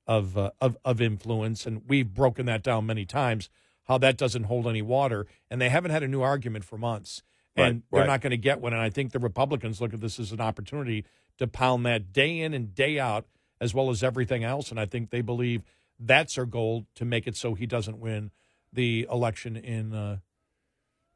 of 0.07 0.37
uh, 0.37 0.51
of 0.59 0.75
of 0.83 0.99
influence, 1.01 1.65
and 1.65 1.83
we've 1.87 2.13
broken 2.13 2.45
that 2.47 2.63
down 2.63 2.85
many 2.87 3.05
times. 3.05 3.49
How 3.83 3.97
that 3.99 4.17
doesn't 4.17 4.43
hold 4.43 4.67
any 4.67 4.81
water, 4.81 5.25
and 5.49 5.59
they 5.61 5.69
haven't 5.69 5.91
had 5.91 6.03
a 6.03 6.07
new 6.07 6.21
argument 6.21 6.63
for 6.65 6.77
months, 6.77 7.23
and 7.55 7.75
Right, 7.75 7.83
they're 7.91 7.99
right. 8.01 8.07
not 8.07 8.21
going 8.21 8.31
to 8.31 8.37
get 8.37 8.61
one. 8.61 8.73
And 8.73 8.81
I 8.81 8.89
think 8.89 9.11
the 9.11 9.19
Republicans 9.19 9.81
look 9.81 9.93
at 9.93 10.01
this 10.01 10.19
as 10.19 10.31
an 10.31 10.41
opportunity 10.41 11.05
to 11.37 11.47
pound 11.47 11.85
that 11.85 12.11
day 12.13 12.39
in 12.39 12.53
and 12.53 12.73
day 12.75 12.99
out, 12.99 13.25
as 13.61 13.73
well 13.73 13.89
as 13.89 14.03
everything 14.03 14.43
else. 14.43 14.71
And 14.71 14.79
I 14.79 14.85
think 14.85 15.09
they 15.09 15.21
believe 15.21 15.63
that's 15.99 16.35
their 16.35 16.45
goal 16.45 16.85
to 16.95 17.05
make 17.05 17.27
it 17.27 17.35
so 17.35 17.53
he 17.55 17.65
doesn't 17.65 17.99
win 17.99 18.31
the 18.71 19.07
election 19.11 19.55
in 19.57 19.93
uh, 19.93 20.17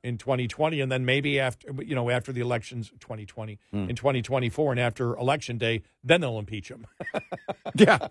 in 0.03 0.17
2020 0.17 0.81
and 0.81 0.91
then 0.91 1.05
maybe 1.05 1.39
after 1.39 1.71
you 1.81 1.95
know 1.95 2.09
after 2.09 2.33
the 2.33 2.41
elections 2.41 2.89
2020 2.99 3.57
Hmm. 3.71 3.89
in 3.89 3.95
2024 3.95 4.71
and 4.71 4.79
after 4.81 5.15
election 5.15 5.57
day 5.57 5.83
then 6.03 6.19
they'll 6.19 6.39
impeach 6.39 6.67
him 6.69 6.85
Yeah. 7.75 8.07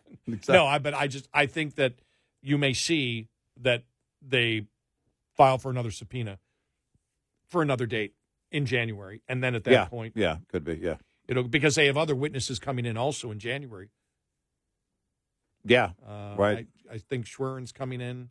no 0.49 0.65
i 0.65 0.79
but 0.79 0.95
i 0.95 1.07
just 1.07 1.29
i 1.35 1.45
think 1.45 1.75
that 1.75 1.93
you 2.41 2.57
may 2.57 2.73
see 2.73 3.29
that 3.61 3.83
they 4.27 4.65
file 5.37 5.59
for 5.59 5.71
another 5.71 5.91
subpoena 5.91 6.39
for 7.53 7.63
another 7.63 7.87
date 7.87 8.15
in 8.51 8.67
january 8.67 9.23
and 9.29 9.43
then 9.45 9.55
at 9.55 9.65
that 9.65 9.71
yeah. 9.71 9.85
point 9.85 10.15
Yeah. 10.17 10.37
Could 10.51 10.65
be. 10.65 10.75
Yeah. 10.75 10.97
it'll 11.29 11.45
because 11.45 11.75
they 11.77 11.87
have 11.87 11.97
other 11.97 12.15
witnesses 12.15 12.59
coming 12.59 12.85
in 12.87 12.97
also 12.97 13.31
in 13.31 13.39
january 13.39 13.91
Yeah. 15.65 15.91
uh, 16.07 16.35
Right. 16.37 16.67
I, 16.91 16.95
I 16.95 16.99
think 16.99 17.27
Schwerin's 17.27 17.73
coming 17.73 18.01
in. 18.01 18.31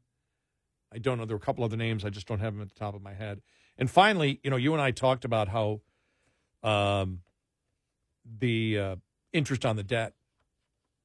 I 0.94 0.98
don't 0.98 1.18
know. 1.18 1.26
There 1.26 1.38
were 1.38 1.42
a 1.42 1.46
couple 1.46 1.64
other 1.64 1.78
names. 1.78 2.04
I 2.04 2.10
just 2.10 2.28
don't 2.28 2.40
have 2.40 2.54
them 2.54 2.62
at 2.62 2.68
the 2.70 2.78
top 2.78 2.94
of 2.96 3.02
my 3.02 3.14
head. 3.14 3.42
And 3.78 3.90
finally, 3.90 4.40
you 4.44 4.50
know, 4.50 4.58
you 4.58 4.74
and 4.74 4.82
I 4.82 4.92
talked 4.92 5.24
about 5.24 5.48
how 5.48 5.80
um, 6.64 7.22
the 8.26 8.78
uh, 8.78 8.96
interest 9.32 9.66
on 9.66 9.78
the 9.78 9.84
debt 9.84 10.14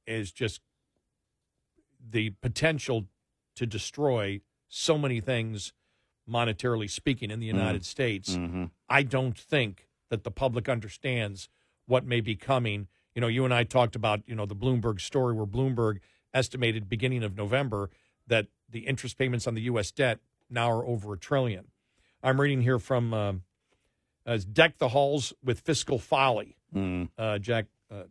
is 0.07 0.33
just 0.33 0.61
the 2.11 2.31
potential 2.42 3.07
to 3.55 3.66
destroy 3.66 4.40
so 4.68 4.98
many 4.98 5.20
things, 5.20 5.72
monetarily 6.30 6.90
speaking, 6.90 7.30
in 7.30 7.40
the 7.40 7.46
United 7.46 7.84
States. 7.84 8.36
Mm-hmm. 8.36 8.64
I 8.88 9.02
don't 9.02 9.38
think 9.38 9.86
that 10.10 10.24
the 10.24 10.30
public 10.30 10.68
understands 10.68 11.48
what 11.86 12.04
may 12.04 12.20
be 12.20 12.34
coming. 12.36 12.88
You 13.14 13.20
know, 13.20 13.28
you 13.28 13.44
and 13.44 13.54
I 13.54 13.64
talked 13.64 13.96
about, 13.96 14.20
you 14.26 14.34
know, 14.34 14.46
the 14.46 14.56
Bloomberg 14.56 15.00
story 15.00 15.34
where 15.34 15.46
Bloomberg 15.46 15.98
estimated 16.34 16.88
beginning 16.88 17.22
of 17.22 17.36
November 17.36 17.90
that 18.26 18.46
the 18.68 18.80
interest 18.80 19.16
payments 19.16 19.46
on 19.46 19.54
the 19.54 19.62
U.S. 19.62 19.90
debt 19.92 20.18
now 20.50 20.70
are 20.70 20.84
over 20.84 21.12
a 21.12 21.18
trillion. 21.18 21.66
I'm 22.22 22.40
reading 22.40 22.62
here 22.62 22.78
from 22.78 23.14
um 23.14 23.42
uh, 24.26 24.38
Deck 24.52 24.78
the 24.78 24.88
Halls 24.88 25.32
with 25.44 25.60
Fiscal 25.60 25.98
Folly, 26.00 26.56
Mm. 26.74 27.08
uh, 27.16 27.38
Jack 27.38 27.66
uh, 27.90 28.02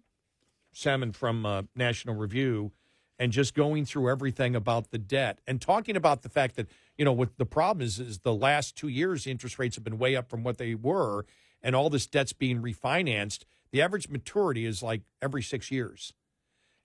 Salmon 0.72 1.12
from 1.12 1.46
uh, 1.46 1.64
National 1.76 2.16
Review, 2.16 2.72
and 3.20 3.34
just 3.34 3.54
going 3.54 3.84
through 3.86 4.10
everything 4.10 4.56
about 4.56 4.92
the 4.92 4.98
debt 4.98 5.40
and 5.46 5.62
talking 5.62 5.96
about 5.98 6.22
the 6.22 6.30
fact 6.30 6.56
that 6.56 6.68
you 6.98 7.06
know 7.06 7.14
what 7.14 7.38
the 7.38 7.46
problem 7.46 7.86
is 7.86 8.00
is 8.00 8.20
the 8.20 8.34
last 8.34 8.76
two 8.76 8.88
years 8.88 9.28
interest 9.28 9.60
rates 9.60 9.76
have 9.76 9.84
been 9.84 9.98
way 9.98 10.16
up 10.16 10.30
from 10.30 10.44
what 10.44 10.58
they 10.58 10.76
were, 10.76 11.26
and 11.62 11.76
all 11.76 11.90
this 11.90 12.08
debt's 12.08 12.34
being 12.34 12.62
refinanced. 12.62 13.44
The 13.72 13.82
average 13.82 14.10
maturity 14.10 14.66
is 14.66 14.82
like 14.82 15.02
every 15.22 15.44
six 15.44 15.72
years, 15.72 16.14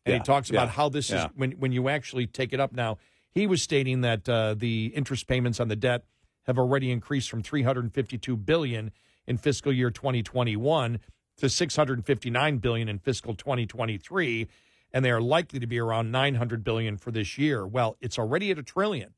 and 0.04 0.14
he 0.14 0.18
Yeah, 0.18 0.24
talks 0.24 0.50
about 0.50 0.68
yeah, 0.68 0.72
how 0.72 0.88
this 0.88 1.10
yeah. 1.10 1.26
is 1.26 1.30
when 1.34 1.52
when 1.52 1.72
you 1.72 1.88
actually 1.88 2.26
take 2.26 2.52
it 2.52 2.60
up. 2.60 2.72
Now 2.72 2.98
he 3.30 3.46
was 3.46 3.62
stating 3.62 4.00
that 4.00 4.28
uh, 4.28 4.54
the 4.54 4.92
interest 4.94 5.26
payments 5.26 5.60
on 5.60 5.68
the 5.68 5.76
debt 5.76 6.04
have 6.46 6.58
already 6.58 6.90
increased 6.90 7.30
from 7.30 7.42
352 7.42 8.36
billion 8.36 8.90
in 9.26 9.36
fiscal 9.36 9.72
year 9.72 9.90
2021 9.90 10.98
to 11.36 11.48
659 11.48 12.58
billion 12.58 12.88
in 12.88 12.98
fiscal 12.98 13.34
2023 13.34 14.48
and 14.92 15.04
they 15.04 15.10
are 15.10 15.20
likely 15.20 15.60
to 15.60 15.66
be 15.66 15.78
around 15.78 16.10
900 16.10 16.64
billion 16.64 16.96
for 16.96 17.10
this 17.10 17.38
year 17.38 17.66
well 17.66 17.96
it's 18.00 18.18
already 18.18 18.50
at 18.50 18.58
a 18.58 18.62
trillion 18.62 19.14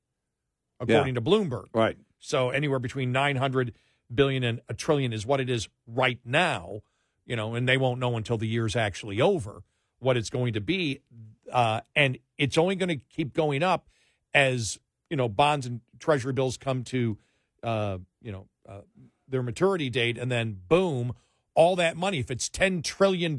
according 0.83 1.14
to 1.14 1.21
bloomberg 1.21 1.66
Right. 1.73 1.97
so 2.18 2.51
anywhere 2.51 2.79
between 2.79 3.12
900 3.12 3.73
billion 4.14 4.45
and 4.45 4.61
a 4.68 4.75
trillion 4.75 5.12
is 5.12 5.25
what 5.25 5.40
it 5.40 5.49
is 5.49 5.68
right 5.87 6.18
now, 6.25 6.83
you 7.25 7.37
know, 7.37 7.55
and 7.55 7.68
they 7.68 7.79
won't 7.79 7.99
know 7.99 8.16
until 8.16 8.37
the 8.37 8.47
year's 8.47 8.77
actually 8.77 9.21
over 9.21 9.62
what 10.01 10.16
it's 10.16 10.31
going 10.31 10.53
to 10.53 10.61
be. 10.61 11.01
Uh, 11.51 11.81
and 11.97 12.18
it's 12.37 12.59
only 12.59 12.75
going 12.75 12.88
to 12.88 13.01
keep 13.09 13.33
going 13.33 13.62
up 13.62 13.88
as, 14.35 14.79
you 15.09 15.16
know, 15.16 15.29
bonds 15.29 15.66
and 15.66 15.81
treasury 15.99 16.33
bills 16.33 16.57
come 16.57 16.83
to, 16.85 17.16
uh, 17.62 17.99
you 18.21 18.33
know, 18.33 18.47
uh, 18.68 18.81
their 19.29 19.42
maturity 19.42 19.88
date. 19.88 20.18
And 20.18 20.31
then 20.31 20.59
boom, 20.68 21.14
all 21.55 21.77
that 21.77 21.97
money, 21.97 22.18
if 22.18 22.31
it's 22.31 22.51
$10 22.51 22.85
trillion, 22.85 23.37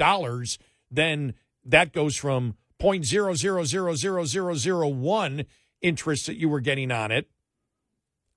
then 0.89 1.33
that 1.65 1.93
goes 1.93 2.15
from 2.15 2.55
0.0000001 2.79 5.45
interest 5.83 6.25
that 6.25 6.37
you 6.37 6.49
were 6.49 6.59
getting 6.61 6.91
on 6.91 7.11
it 7.11 7.29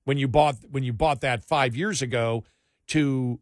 when 0.03 0.17
you 0.19 0.27
bought 0.27 0.57
when 0.69 0.83
you 0.83 0.93
bought 0.93 1.21
that 1.21 1.43
five 1.43 1.75
years 1.75 2.01
ago 2.03 2.43
to 2.87 3.39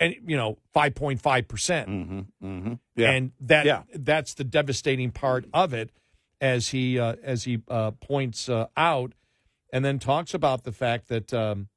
and 0.00 0.14
you 0.26 0.36
know 0.36 0.56
5.5 0.74 1.48
percent 1.48 1.88
Mm-hmm. 1.88 2.20
Mm-hmm. 2.46 2.72
Yeah. 2.96 3.10
and 3.10 3.32
that 3.40 3.66
Yeah. 3.66 3.82
that's 3.94 4.32
the 4.34 4.44
devastating 4.44 5.10
part 5.10 5.44
of 5.52 5.74
it 5.74 5.90
as 6.40 6.68
he 6.68 6.98
uh, 6.98 7.16
as 7.22 7.44
he 7.44 7.60
uh, 7.68 7.90
points 7.92 8.48
uh, 8.48 8.66
out 8.76 9.12
and 9.72 9.84
then 9.84 9.98
talks 9.98 10.32
about 10.32 10.64
the 10.64 10.72
fact 10.72 11.08
that 11.08 11.34
um, 11.34 11.68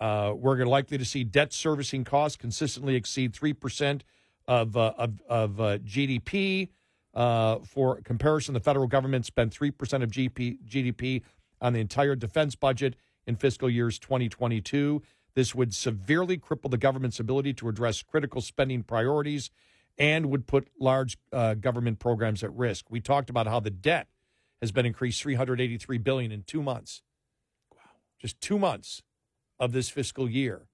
uh, 0.00 0.32
we're 0.34 0.64
likely 0.64 0.96
to 0.96 1.04
see 1.04 1.24
debt 1.24 1.52
servicing 1.52 2.04
costs 2.04 2.36
consistently 2.36 2.94
exceed 2.96 3.34
3% 3.34 4.00
of, 4.48 4.74
uh, 4.76 4.94
of, 4.96 5.20
of 5.28 5.60
uh, 5.60 5.76
GDP. 5.78 6.70
Uh, 7.12 7.58
for 7.64 8.00
comparison, 8.02 8.54
the 8.54 8.60
federal 8.60 8.86
government 8.86 9.26
spent 9.26 9.52
3% 9.52 10.02
of 10.02 10.10
GP, 10.10 10.58
GDP 10.66 11.22
on 11.60 11.72
the 11.72 11.80
entire 11.80 12.14
defense 12.14 12.54
budget 12.54 12.94
in 13.26 13.36
fiscal 13.36 13.68
years 13.68 13.98
2022. 13.98 15.02
This 15.34 15.54
would 15.54 15.74
severely 15.74 16.38
cripple 16.38 16.70
the 16.70 16.78
government's 16.78 17.20
ability 17.20 17.54
to 17.54 17.68
address 17.68 18.02
critical 18.02 18.40
spending 18.40 18.82
priorities 18.82 19.50
and 19.98 20.26
would 20.26 20.46
put 20.46 20.68
large 20.78 21.18
uh, 21.32 21.54
government 21.54 21.98
programs 21.98 22.42
at 22.42 22.52
risk. 22.54 22.86
We 22.90 23.00
talked 23.00 23.30
about 23.30 23.46
how 23.46 23.60
the 23.60 23.70
debt 23.70 24.08
has 24.60 24.72
been 24.72 24.86
increased 24.86 25.22
383 25.22 25.98
billion 25.98 26.32
in 26.32 26.42
2 26.42 26.62
months. 26.62 27.02
Wow. 27.74 27.82
Just 28.20 28.40
2 28.40 28.58
months 28.58 29.02
of 29.58 29.72
this 29.72 29.88
fiscal 29.90 30.28
year. 30.28 30.68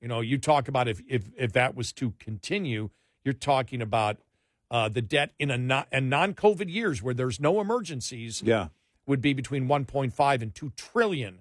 You 0.00 0.08
know, 0.08 0.20
you 0.20 0.38
talk 0.38 0.68
about 0.68 0.88
if 0.88 1.02
if 1.06 1.24
if 1.36 1.52
that 1.52 1.74
was 1.74 1.92
to 1.94 2.12
continue, 2.18 2.88
you're 3.24 3.34
talking 3.34 3.82
about 3.82 4.18
uh, 4.70 4.88
the 4.88 5.02
debt 5.02 5.32
in 5.38 5.50
a 5.50 5.58
non 5.58 5.84
and 5.90 6.08
non-COVID 6.08 6.72
years 6.72 7.02
where 7.02 7.14
there's 7.14 7.40
no 7.40 7.60
emergencies 7.60 8.42
yeah. 8.44 8.68
would 9.06 9.20
be 9.20 9.32
between 9.32 9.66
1.5 9.66 10.42
and 10.42 10.54
2 10.54 10.72
trillion. 10.76 11.40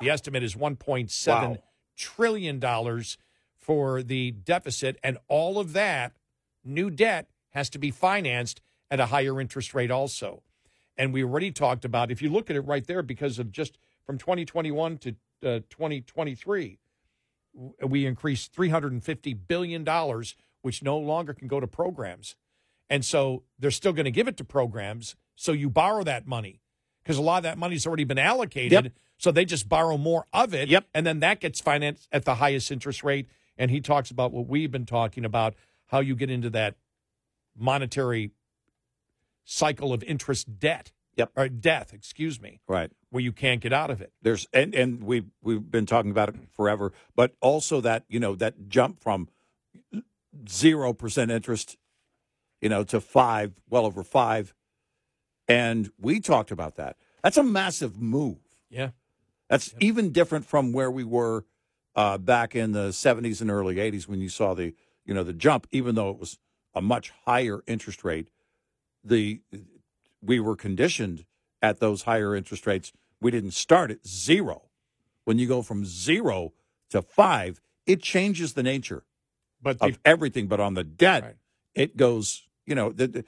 The 0.00 0.10
estimate 0.10 0.42
is 0.42 0.54
1.7 0.54 1.26
Wow. 1.28 1.58
trillion 1.96 2.58
dollars 2.58 3.18
for 3.56 4.02
the 4.02 4.32
deficit 4.32 4.98
and 5.04 5.18
all 5.28 5.58
of 5.58 5.72
that 5.74 6.16
new 6.64 6.90
debt 6.90 7.28
has 7.50 7.70
to 7.70 7.78
be 7.78 7.90
financed 7.90 8.60
at 8.90 8.98
a 8.98 9.06
higher 9.06 9.40
interest 9.40 9.74
rate 9.74 9.90
also. 9.90 10.42
And 10.96 11.12
we 11.12 11.22
already 11.22 11.50
talked 11.50 11.84
about 11.84 12.10
if 12.10 12.20
you 12.20 12.30
look 12.30 12.50
at 12.50 12.56
it 12.56 12.62
right 12.62 12.86
there 12.86 13.02
because 13.02 13.38
of 13.38 13.52
just 13.52 13.78
from 14.04 14.18
2021 14.18 14.98
to 14.98 15.10
uh, 15.44 15.60
2023, 15.70 16.78
we 17.86 18.06
increased 18.06 18.52
350 18.52 19.34
billion 19.34 19.84
dollars, 19.84 20.34
which 20.62 20.82
no 20.82 20.98
longer 20.98 21.34
can 21.34 21.46
go 21.48 21.60
to 21.60 21.66
programs, 21.66 22.34
and 22.88 23.04
so 23.04 23.42
they're 23.58 23.70
still 23.70 23.92
going 23.92 24.04
to 24.04 24.10
give 24.10 24.28
it 24.28 24.36
to 24.38 24.44
programs. 24.44 25.14
So 25.34 25.52
you 25.52 25.68
borrow 25.70 26.02
that 26.04 26.26
money 26.26 26.60
because 27.02 27.18
a 27.18 27.22
lot 27.22 27.38
of 27.38 27.42
that 27.44 27.58
money's 27.58 27.86
already 27.86 28.04
been 28.04 28.18
allocated. 28.18 28.84
Yep. 28.84 28.92
So 29.18 29.30
they 29.30 29.44
just 29.44 29.68
borrow 29.68 29.96
more 29.96 30.26
of 30.32 30.52
it. 30.52 30.68
Yep. 30.68 30.86
And 30.94 31.06
then 31.06 31.20
that 31.20 31.40
gets 31.40 31.60
financed 31.60 32.08
at 32.12 32.24
the 32.24 32.36
highest 32.36 32.70
interest 32.72 33.02
rate. 33.04 33.28
And 33.56 33.70
he 33.70 33.80
talks 33.80 34.10
about 34.10 34.32
what 34.32 34.46
we've 34.48 34.70
been 34.70 34.86
talking 34.86 35.24
about, 35.24 35.54
how 35.86 36.00
you 36.00 36.16
get 36.16 36.30
into 36.30 36.50
that 36.50 36.74
monetary 37.56 38.30
cycle 39.44 39.92
of 39.92 40.02
interest 40.04 40.58
debt. 40.58 40.92
Yep. 41.16 41.30
Or 41.36 41.48
death, 41.48 41.92
excuse 41.92 42.40
me, 42.40 42.60
Right. 42.66 42.90
where 43.10 43.22
you 43.22 43.32
can't 43.32 43.60
get 43.60 43.72
out 43.72 43.90
of 43.90 44.00
it. 44.00 44.12
There's 44.22 44.46
and 44.52 44.74
and 44.74 45.02
we 45.04 45.24
we've 45.42 45.70
been 45.70 45.84
talking 45.84 46.10
about 46.10 46.30
it 46.30 46.36
forever, 46.50 46.92
but 47.14 47.34
also 47.42 47.82
that 47.82 48.04
you 48.08 48.18
know 48.18 48.34
that 48.36 48.68
jump 48.68 48.98
from 48.98 49.28
zero 50.48 50.92
percent 50.92 51.30
interest, 51.30 51.76
you 52.60 52.68
know, 52.68 52.84
to 52.84 53.00
five, 53.00 53.52
well 53.68 53.86
over 53.86 54.02
five, 54.02 54.54
and 55.48 55.90
we 55.98 56.20
talked 56.20 56.50
about 56.50 56.76
that. 56.76 56.96
That's 57.22 57.36
a 57.36 57.42
massive 57.42 58.00
move. 58.00 58.38
Yeah. 58.70 58.90
That's 59.48 59.74
even 59.80 60.12
different 60.12 60.46
from 60.46 60.72
where 60.72 60.90
we 60.90 61.04
were 61.04 61.44
uh, 61.94 62.18
back 62.18 62.54
in 62.56 62.72
the 62.72 62.88
70s 62.88 63.40
and 63.40 63.50
early 63.50 63.76
80s 63.76 64.08
when 64.08 64.20
you 64.20 64.28
saw 64.28 64.54
the 64.54 64.74
you 65.04 65.12
know 65.12 65.24
the 65.24 65.32
jump. 65.32 65.66
Even 65.70 65.94
though 65.94 66.10
it 66.10 66.18
was 66.18 66.38
a 66.74 66.80
much 66.80 67.12
higher 67.26 67.62
interest 67.66 68.02
rate, 68.02 68.28
the 69.04 69.40
we 70.22 70.40
were 70.40 70.56
conditioned 70.56 71.26
at 71.60 71.80
those 71.80 72.02
higher 72.02 72.34
interest 72.34 72.66
rates. 72.66 72.92
We 73.20 73.30
didn't 73.30 73.52
start 73.52 73.90
at 73.90 74.06
zero. 74.06 74.70
When 75.24 75.38
you 75.38 75.46
go 75.46 75.62
from 75.62 75.84
zero 75.84 76.52
to 76.90 77.02
five, 77.02 77.60
it 77.86 78.02
changes 78.02 78.54
the 78.54 78.62
nature 78.62 79.04
But 79.62 79.78
the, 79.78 79.86
of 79.86 79.98
everything. 80.04 80.46
But 80.48 80.60
on 80.60 80.74
the 80.74 80.84
debt, 80.84 81.22
Right. 81.22 81.36
it 81.74 81.96
goes. 81.96 82.42
You 82.66 82.74
know, 82.74 82.90
the, 82.92 83.06
the- 83.08 83.24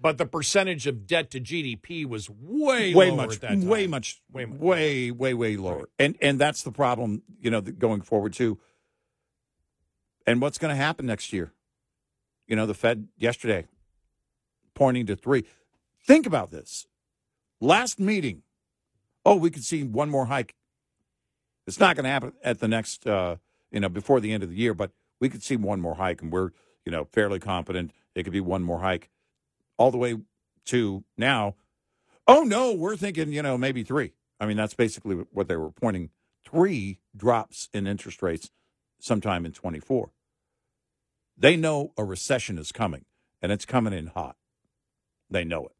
but 0.00 0.18
the 0.18 0.26
percentage 0.26 0.86
of 0.86 1.06
debt 1.06 1.30
to 1.30 1.40
GDP 1.40 2.04
was 2.04 2.28
way, 2.28 2.92
way 2.94 3.08
lower 3.10 3.16
much, 3.16 3.34
at 3.36 3.40
that 3.42 3.48
time. 3.48 3.66
way 3.66 3.86
much, 3.86 4.20
Way 4.30 4.44
way, 4.44 4.50
much. 4.50 4.60
way, 4.60 5.10
way, 5.10 5.34
way 5.34 5.56
lower. 5.56 5.88
And 5.98 6.16
and 6.20 6.38
that's 6.38 6.62
the 6.62 6.72
problem. 6.72 7.22
You 7.40 7.50
know, 7.50 7.60
going 7.62 8.02
forward 8.02 8.34
too. 8.34 8.58
And 10.26 10.40
what's 10.40 10.58
going 10.58 10.70
to 10.70 10.76
happen 10.76 11.06
next 11.06 11.32
year? 11.32 11.52
You 12.46 12.56
know, 12.56 12.66
the 12.66 12.74
Fed 12.74 13.08
yesterday 13.16 13.66
pointing 14.74 15.06
to 15.06 15.16
three. 15.16 15.44
Think 16.06 16.26
about 16.26 16.50
this. 16.50 16.86
Last 17.60 17.98
meeting, 18.00 18.42
oh, 19.24 19.36
we 19.36 19.50
could 19.50 19.64
see 19.64 19.82
one 19.84 20.10
more 20.10 20.26
hike. 20.26 20.54
It's 21.66 21.80
not 21.80 21.96
going 21.96 22.04
to 22.04 22.10
happen 22.10 22.32
at 22.42 22.60
the 22.60 22.68
next, 22.68 23.06
uh, 23.06 23.36
you 23.70 23.80
know, 23.80 23.88
before 23.88 24.20
the 24.20 24.32
end 24.32 24.42
of 24.42 24.50
the 24.50 24.56
year, 24.56 24.74
but 24.74 24.90
we 25.20 25.28
could 25.28 25.42
see 25.42 25.56
one 25.56 25.80
more 25.80 25.94
hike, 25.96 26.22
and 26.22 26.32
we're, 26.32 26.50
you 26.84 26.92
know, 26.92 27.04
fairly 27.04 27.38
confident 27.38 27.92
it 28.14 28.22
could 28.24 28.32
be 28.32 28.40
one 28.40 28.62
more 28.62 28.80
hike, 28.80 29.10
all 29.76 29.90
the 29.90 29.98
way 29.98 30.16
to 30.66 31.04
now. 31.16 31.54
Oh 32.26 32.42
no, 32.42 32.72
we're 32.72 32.96
thinking, 32.96 33.32
you 33.32 33.42
know, 33.42 33.58
maybe 33.58 33.82
three. 33.82 34.12
I 34.40 34.46
mean, 34.46 34.56
that's 34.56 34.74
basically 34.74 35.16
what 35.32 35.48
they 35.48 35.56
were 35.56 35.70
pointing. 35.70 36.10
Three 36.44 36.98
drops 37.16 37.68
in 37.72 37.86
interest 37.86 38.22
rates 38.22 38.50
sometime 39.00 39.44
in 39.46 39.52
24. 39.52 40.10
They 41.36 41.56
know 41.56 41.92
a 41.96 42.04
recession 42.04 42.58
is 42.58 42.72
coming, 42.72 43.04
and 43.42 43.50
it's 43.50 43.64
coming 43.64 43.92
in 43.92 44.08
hot. 44.08 44.36
They 45.30 45.44
know 45.44 45.66
it. 45.66 45.72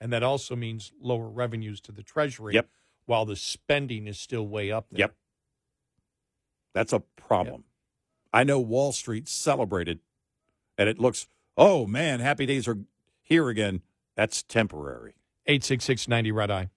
And 0.00 0.12
that 0.12 0.22
also 0.22 0.56
means 0.56 0.92
lower 1.00 1.28
revenues 1.28 1.80
to 1.82 1.92
the 1.92 2.02
Treasury 2.02 2.54
Yep. 2.54 2.68
while 3.06 3.24
the 3.24 3.36
spending 3.36 4.06
is 4.06 4.18
still 4.18 4.46
way 4.46 4.70
up 4.70 4.86
there. 4.90 5.00
Yep. 5.00 5.14
That's 6.74 6.92
a 6.92 7.00
problem. 7.00 7.64
I 8.34 8.42
know 8.42 8.58
Wall 8.58 8.90
Street 8.90 9.28
celebrated, 9.28 10.00
and 10.76 10.88
it 10.88 10.98
looks, 10.98 11.28
oh 11.56 11.86
man, 11.86 12.18
happy 12.18 12.46
days 12.46 12.66
are 12.66 12.78
here 13.22 13.48
again. 13.48 13.82
That's 14.16 14.42
temporary. 14.42 15.14
866 15.46 16.08
90 16.08 16.32
Red 16.32 16.50
Eye. 16.50 16.70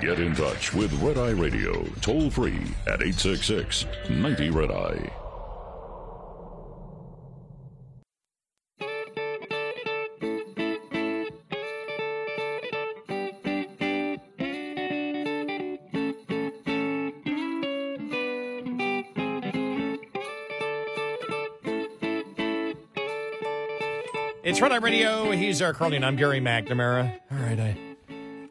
Get 0.00 0.18
in 0.18 0.34
touch 0.34 0.74
with 0.74 0.92
Red 0.94 1.16
Eye 1.16 1.30
Radio 1.30 1.84
toll 2.00 2.28
free 2.28 2.58
at 2.88 3.00
866 3.00 3.86
90 4.10 4.50
Red 4.50 4.72
Eye. 4.72 5.27
It's 24.48 24.62
Red 24.62 24.72
Eye 24.72 24.76
Radio. 24.76 25.30
He's 25.32 25.60
Eric 25.60 25.76
Harley, 25.76 26.02
I'm 26.02 26.16
Gary 26.16 26.40
McNamara. 26.40 27.20
All 27.30 27.36
right, 27.36 27.60
I, 27.60 27.76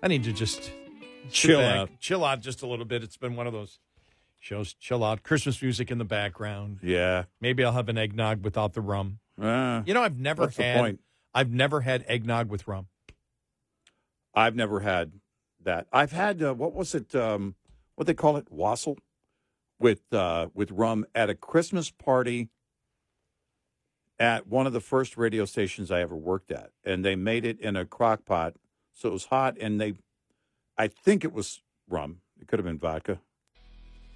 I 0.03 0.07
need 0.07 0.23
to 0.25 0.31
just 0.31 0.71
Chill 1.31 1.59
out. 1.59 1.89
chill 1.99 2.23
out 2.23 2.39
just 2.39 2.61
a 2.61 2.67
little 2.67 2.85
bit. 2.85 3.01
It's 3.01 3.17
been 3.17 3.35
one 3.35 3.47
of 3.47 3.53
those 3.53 3.79
shows. 4.39 4.75
Chill 4.75 5.03
out. 5.03 5.23
Christmas 5.23 5.59
music 5.59 5.89
in 5.89 5.97
the 5.97 6.05
background. 6.05 6.81
Yeah. 6.83 7.23
Maybe 7.41 7.63
I'll 7.63 7.71
have 7.71 7.89
an 7.89 7.97
eggnog 7.97 8.43
without 8.43 8.73
the 8.73 8.81
rum. 8.81 9.17
Uh, 9.41 9.81
You 9.87 9.95
know, 9.95 10.03
I've 10.03 10.19
never 10.19 10.49
had. 10.49 10.99
I've 11.33 11.49
never 11.49 11.81
had 11.81 12.05
eggnog 12.07 12.47
with 12.47 12.67
rum. 12.67 12.85
I've 14.35 14.55
never 14.55 14.81
had 14.81 15.13
that. 15.63 15.87
I've 15.91 16.11
had 16.11 16.43
uh, 16.43 16.53
what 16.53 16.73
was 16.75 16.93
it? 16.93 17.15
Um, 17.15 17.55
what 17.95 18.05
they 18.05 18.13
call 18.13 18.37
it? 18.37 18.51
Wassail 18.51 18.97
with 19.79 20.01
uh, 20.13 20.49
with 20.53 20.69
rum 20.69 21.07
at 21.15 21.31
a 21.31 21.33
Christmas 21.35 21.89
party 21.89 22.49
at 24.19 24.47
one 24.47 24.67
of 24.67 24.73
the 24.73 24.79
first 24.79 25.17
radio 25.17 25.45
stations 25.45 25.91
I 25.91 26.01
ever 26.01 26.15
worked 26.15 26.51
at, 26.51 26.71
and 26.83 27.05
they 27.05 27.15
made 27.15 27.45
it 27.45 27.59
in 27.59 27.75
a 27.75 27.85
crock 27.85 28.25
pot, 28.25 28.55
so 28.93 29.09
it 29.09 29.11
was 29.11 29.25
hot, 29.25 29.57
and 29.59 29.79
they, 29.79 29.93
I 30.77 30.87
think 30.87 31.23
it 31.23 31.33
was 31.33 31.61
rum. 31.89 32.21
It 32.41 32.47
could 32.47 32.59
have 32.59 32.65
been 32.65 32.79
vodka, 32.79 33.19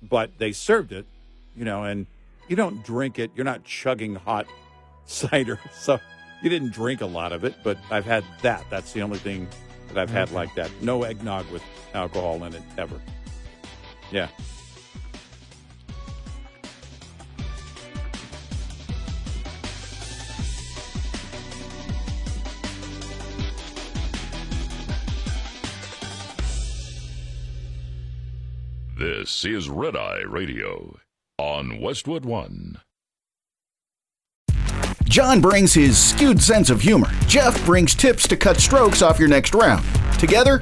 but 0.01 0.31
they 0.37 0.51
served 0.51 0.91
it, 0.91 1.05
you 1.55 1.65
know, 1.65 1.83
and 1.83 2.07
you 2.47 2.55
don't 2.55 2.83
drink 2.83 3.19
it. 3.19 3.31
You're 3.35 3.45
not 3.45 3.63
chugging 3.63 4.15
hot 4.15 4.47
cider, 5.05 5.59
so 5.71 5.99
you 6.41 6.49
didn't 6.49 6.73
drink 6.73 7.01
a 7.01 7.05
lot 7.05 7.31
of 7.31 7.43
it. 7.43 7.55
But 7.63 7.77
I've 7.89 8.05
had 8.05 8.23
that. 8.41 8.65
That's 8.69 8.93
the 8.93 9.01
only 9.01 9.19
thing 9.19 9.47
that 9.87 9.97
I've 9.97 10.09
had 10.09 10.27
mm-hmm. 10.27 10.35
like 10.35 10.55
that. 10.55 10.71
No 10.81 11.03
eggnog 11.03 11.49
with 11.51 11.63
alcohol 11.93 12.43
in 12.43 12.53
it 12.53 12.63
ever. 12.77 12.99
Yeah. 14.11 14.27
This 29.01 29.45
is 29.45 29.67
Red 29.67 29.97
Eye 29.97 30.21
Radio 30.27 30.95
on 31.39 31.81
Westwood 31.81 32.23
One. 32.23 32.81
John 35.05 35.41
brings 35.41 35.73
his 35.73 35.97
skewed 35.97 36.39
sense 36.39 36.69
of 36.69 36.81
humor. 36.81 37.09
Jeff 37.25 37.65
brings 37.65 37.95
tips 37.95 38.27
to 38.27 38.37
cut 38.37 38.57
strokes 38.57 39.01
off 39.01 39.17
your 39.17 39.27
next 39.27 39.55
round. 39.55 39.83
Together, 40.19 40.61